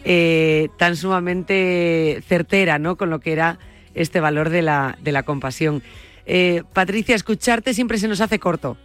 eh, 0.06 0.70
tan 0.78 0.95
sumamente 0.95 2.22
certera, 2.28 2.80
¿no? 2.80 2.95
Con 2.97 3.10
lo 3.10 3.20
que 3.20 3.34
era 3.34 3.60
este 3.95 4.20
valor 4.20 4.49
de 4.49 4.62
la, 4.62 4.97
de 5.01 5.12
la 5.12 5.24
compasión. 5.24 5.84
Eh, 6.26 6.64
Patricia, 6.74 7.16
escucharte 7.16 7.74
siempre 7.74 7.97
se 7.97 8.08
nos 8.08 8.22
hace 8.22 8.39
corto. 8.39 8.78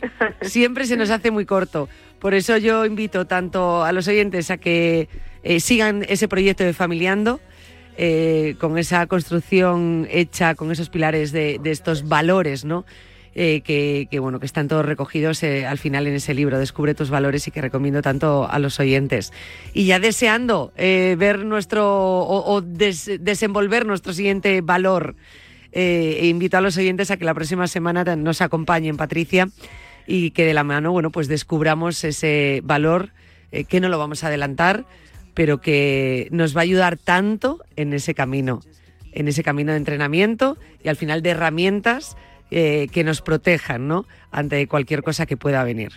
Siempre 0.42 0.84
se 0.86 0.96
nos 0.96 1.10
hace 1.10 1.30
muy 1.30 1.46
corto. 1.46 1.88
Por 2.18 2.34
eso 2.34 2.56
yo 2.56 2.84
invito 2.84 3.26
tanto 3.26 3.84
a 3.84 3.92
los 3.92 4.08
oyentes 4.08 4.50
a 4.50 4.56
que 4.56 5.08
eh, 5.42 5.60
sigan 5.60 6.04
ese 6.08 6.28
proyecto 6.28 6.64
de 6.64 6.72
Familiando, 6.72 7.40
eh, 7.96 8.54
con 8.58 8.78
esa 8.78 9.06
construcción 9.06 10.06
hecha 10.10 10.54
con 10.54 10.70
esos 10.72 10.88
pilares 10.88 11.32
de, 11.32 11.60
estos 11.64 12.08
valores, 12.08 12.64
¿no? 12.64 12.84
Eh, 13.34 13.62
que, 13.62 14.18
bueno, 14.18 14.40
que 14.40 14.46
están 14.46 14.68
todos 14.68 14.84
recogidos 14.84 15.42
al 15.42 15.78
final 15.78 16.06
en 16.06 16.14
ese 16.14 16.34
libro, 16.34 16.58
Descubre 16.58 16.94
tus 16.94 17.08
valores 17.08 17.48
y 17.48 17.50
que 17.50 17.62
recomiendo 17.62 18.02
tanto 18.02 18.46
a 18.48 18.58
los 18.58 18.78
oyentes. 18.78 19.32
Y 19.72 19.86
ya 19.86 19.98
deseando 19.98 20.72
ver 20.76 21.44
nuestro 21.44 22.20
o, 22.26 22.60
desenvolver 22.60 23.86
nuestro 23.86 24.12
siguiente 24.12 24.60
valor, 24.60 25.16
e 25.72 26.26
invito 26.26 26.58
a 26.58 26.60
los 26.60 26.76
oyentes 26.76 27.10
a 27.10 27.16
que 27.16 27.24
la 27.24 27.32
próxima 27.32 27.66
semana 27.68 28.04
nos 28.16 28.42
acompañen, 28.42 28.98
Patricia, 28.98 29.48
y 30.06 30.32
que 30.32 30.44
de 30.44 30.52
la 30.52 30.64
mano, 30.64 30.92
bueno, 30.92 31.10
pues 31.10 31.26
descubramos 31.26 32.04
ese 32.04 32.60
valor 32.64 33.12
que 33.68 33.80
no 33.80 33.88
lo 33.88 33.98
vamos 33.98 34.24
a 34.24 34.26
adelantar, 34.26 34.84
pero 35.34 35.60
que 35.60 36.28
nos 36.30 36.56
va 36.56 36.60
a 36.60 36.64
ayudar 36.64 36.96
tanto 36.96 37.60
en 37.76 37.92
ese 37.92 38.14
camino, 38.14 38.60
en 39.12 39.28
ese 39.28 39.42
camino 39.42 39.72
de 39.72 39.78
entrenamiento 39.78 40.56
y 40.82 40.88
al 40.88 40.96
final 40.96 41.22
de 41.22 41.30
herramientas 41.30 42.16
eh, 42.50 42.88
que 42.92 43.04
nos 43.04 43.22
protejan 43.22 43.88
¿no? 43.88 44.06
ante 44.30 44.66
cualquier 44.66 45.02
cosa 45.02 45.26
que 45.26 45.36
pueda 45.36 45.64
venir. 45.64 45.92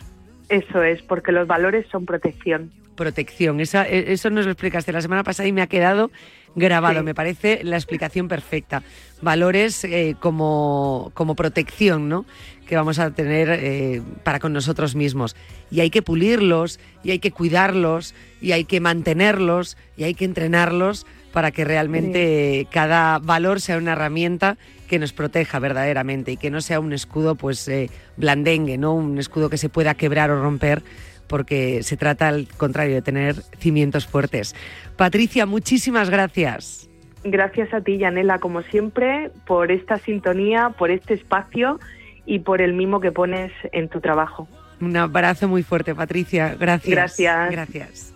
Eso 0.49 0.83
es, 0.83 1.01
porque 1.01 1.31
los 1.31 1.47
valores 1.47 1.85
son 1.91 2.05
protección. 2.05 2.71
Protección, 2.95 3.59
e, 3.59 3.63
eso 4.07 4.29
nos 4.29 4.45
lo 4.45 4.51
explicaste 4.51 4.91
la 4.91 5.01
semana 5.01 5.23
pasada 5.23 5.49
y 5.49 5.51
me 5.51 5.61
ha 5.61 5.67
quedado 5.67 6.11
grabado, 6.55 7.03
me 7.03 7.13
parece 7.13 7.61
la 7.63 7.75
explicación 7.75 8.27
perfecta. 8.27 8.83
Valores 9.21 9.83
eh, 9.83 10.15
como, 10.19 11.11
como 11.13 11.35
protección, 11.35 12.07
¿no? 12.07 12.25
Que 12.67 12.75
vamos 12.75 12.99
a 12.99 13.11
tener 13.11 13.49
eh, 13.51 14.01
para 14.23 14.39
con 14.39 14.53
nosotros 14.53 14.95
mismos. 14.95 15.35
Y 15.71 15.79
hay 15.81 15.89
que 15.89 16.01
pulirlos, 16.01 16.79
y 17.03 17.11
hay 17.11 17.19
que 17.19 17.31
cuidarlos, 17.31 18.13
y 18.41 18.51
hay 18.51 18.65
que 18.65 18.79
mantenerlos, 18.79 19.77
y 19.97 20.03
hay 20.03 20.13
que 20.13 20.25
entrenarlos 20.25 21.05
para 21.31 21.51
que 21.51 21.65
realmente 21.65 22.65
cada 22.71 23.19
valor 23.19 23.59
sea 23.59 23.77
una 23.77 23.91
herramienta 23.91 24.57
que 24.87 24.99
nos 24.99 25.11
proteja 25.11 25.59
verdaderamente 25.59 26.31
y 26.31 26.37
que 26.37 26.49
no 26.49 26.61
sea 26.61 26.79
un 26.79 26.93
escudo 26.93 27.35
pues 27.35 27.67
eh, 27.67 27.89
blandengue, 28.15 28.77
no 28.77 28.93
un 28.93 29.17
escudo 29.17 29.49
que 29.49 29.57
se 29.57 29.67
pueda 29.67 29.95
quebrar 29.95 30.31
o 30.31 30.41
romper 30.41 30.81
porque 31.27 31.83
se 31.83 31.97
trata 31.97 32.29
al 32.29 32.47
contrario 32.55 32.95
de 32.95 33.01
tener 33.01 33.35
cimientos 33.59 34.07
fuertes. 34.07 34.55
Patricia, 34.95 35.45
muchísimas 35.45 36.09
gracias. 36.09 36.89
Gracias 37.23 37.73
a 37.73 37.81
ti, 37.81 37.97
Yanela, 37.97 38.39
como 38.39 38.61
siempre, 38.61 39.31
por 39.47 39.71
esta 39.71 39.97
sintonía, 39.97 40.69
por 40.77 40.91
este 40.91 41.15
espacio 41.15 41.79
y 42.25 42.39
por 42.39 42.61
el 42.61 42.73
mimo 42.73 42.99
que 42.99 43.11
pones 43.11 43.51
en 43.71 43.89
tu 43.89 44.01
trabajo. 44.01 44.47
Un 44.81 44.97
abrazo 44.97 45.47
muy 45.47 45.63
fuerte, 45.63 45.95
Patricia. 45.95 46.55
Gracias. 46.59 47.17
Gracias. 47.17 47.51
Gracias. 47.51 48.11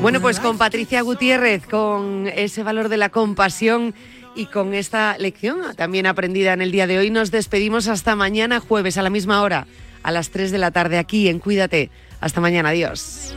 Bueno, 0.00 0.20
pues 0.20 0.38
con 0.38 0.58
Patricia 0.58 1.02
Gutiérrez, 1.02 1.66
con 1.66 2.28
ese 2.28 2.62
valor 2.62 2.88
de 2.88 2.96
la 2.96 3.08
compasión 3.08 3.94
y 4.34 4.46
con 4.46 4.74
esta 4.74 5.16
lección 5.18 5.60
también 5.76 6.06
aprendida 6.06 6.52
en 6.52 6.62
el 6.62 6.72
día 6.72 6.86
de 6.86 6.98
hoy 6.98 7.10
nos 7.10 7.30
despedimos 7.30 7.88
hasta 7.88 8.16
mañana 8.16 8.60
jueves 8.60 8.96
a 8.98 9.02
la 9.02 9.10
misma 9.10 9.42
hora, 9.42 9.66
a 10.02 10.12
las 10.12 10.30
3 10.30 10.50
de 10.50 10.58
la 10.58 10.70
tarde 10.70 10.98
aquí 10.98 11.28
en 11.28 11.38
Cuídate. 11.38 11.90
Hasta 12.20 12.40
mañana, 12.40 12.70
adiós. 12.70 13.34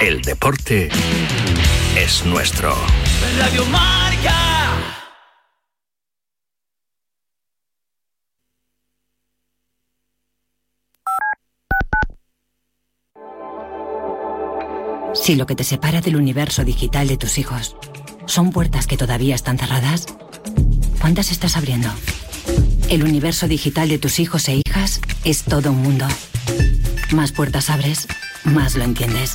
El 0.00 0.22
deporte 0.22 0.88
es 1.94 2.24
nuestro. 2.24 2.74
Radio 3.38 3.66
Marca. 3.66 4.34
Si 15.12 15.34
lo 15.34 15.44
que 15.44 15.54
te 15.54 15.64
separa 15.64 16.00
del 16.00 16.16
universo 16.16 16.64
digital 16.64 17.06
de 17.06 17.18
tus 17.18 17.36
hijos 17.36 17.76
son 18.24 18.52
puertas 18.52 18.86
que 18.86 18.96
todavía 18.96 19.34
están 19.34 19.58
cerradas, 19.58 20.06
¿cuántas 20.98 21.30
estás 21.30 21.58
abriendo? 21.58 21.90
El 22.88 23.04
universo 23.04 23.48
digital 23.48 23.90
de 23.90 23.98
tus 23.98 24.18
hijos 24.18 24.48
e 24.48 24.62
hijas 24.64 25.02
es 25.24 25.44
todo 25.44 25.72
un 25.72 25.82
mundo. 25.82 26.06
Más 27.12 27.32
puertas 27.32 27.68
abres, 27.68 28.08
más 28.44 28.76
lo 28.76 28.84
entiendes. 28.84 29.34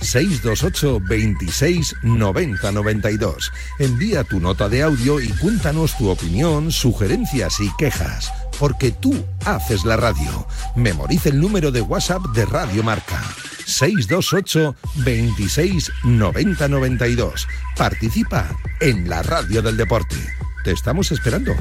628 0.00 1.00
26 1.00 1.96
90 2.02 2.72
92. 2.72 3.52
Envía 3.78 4.24
tu 4.24 4.40
nota 4.40 4.68
de 4.68 4.82
audio 4.82 5.20
y 5.20 5.28
cuéntanos 5.28 5.96
tu 5.96 6.08
opinión, 6.08 6.70
sugerencias 6.70 7.60
y 7.60 7.70
quejas, 7.76 8.32
porque 8.58 8.92
tú 8.92 9.24
haces 9.44 9.84
la 9.84 9.96
radio. 9.96 10.46
Memoriza 10.74 11.30
el 11.30 11.40
número 11.40 11.70
de 11.70 11.80
WhatsApp 11.80 12.22
de 12.34 12.44
Radio 12.46 12.82
Marca. 12.82 13.22
628 13.66 14.76
26 14.96 15.92
90 16.04 16.68
92. 16.68 17.48
Participa 17.76 18.48
en 18.80 19.08
la 19.08 19.22
radio 19.22 19.62
del 19.62 19.76
deporte. 19.76 20.16
Te 20.64 20.72
estamos 20.72 21.12
esperando. 21.12 21.52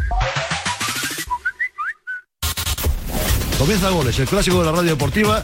Comienza 3.58 3.90
Goles, 3.90 4.20
el 4.20 4.28
clásico 4.28 4.60
de 4.60 4.66
la 4.66 4.72
radio 4.74 4.92
deportiva, 4.92 5.44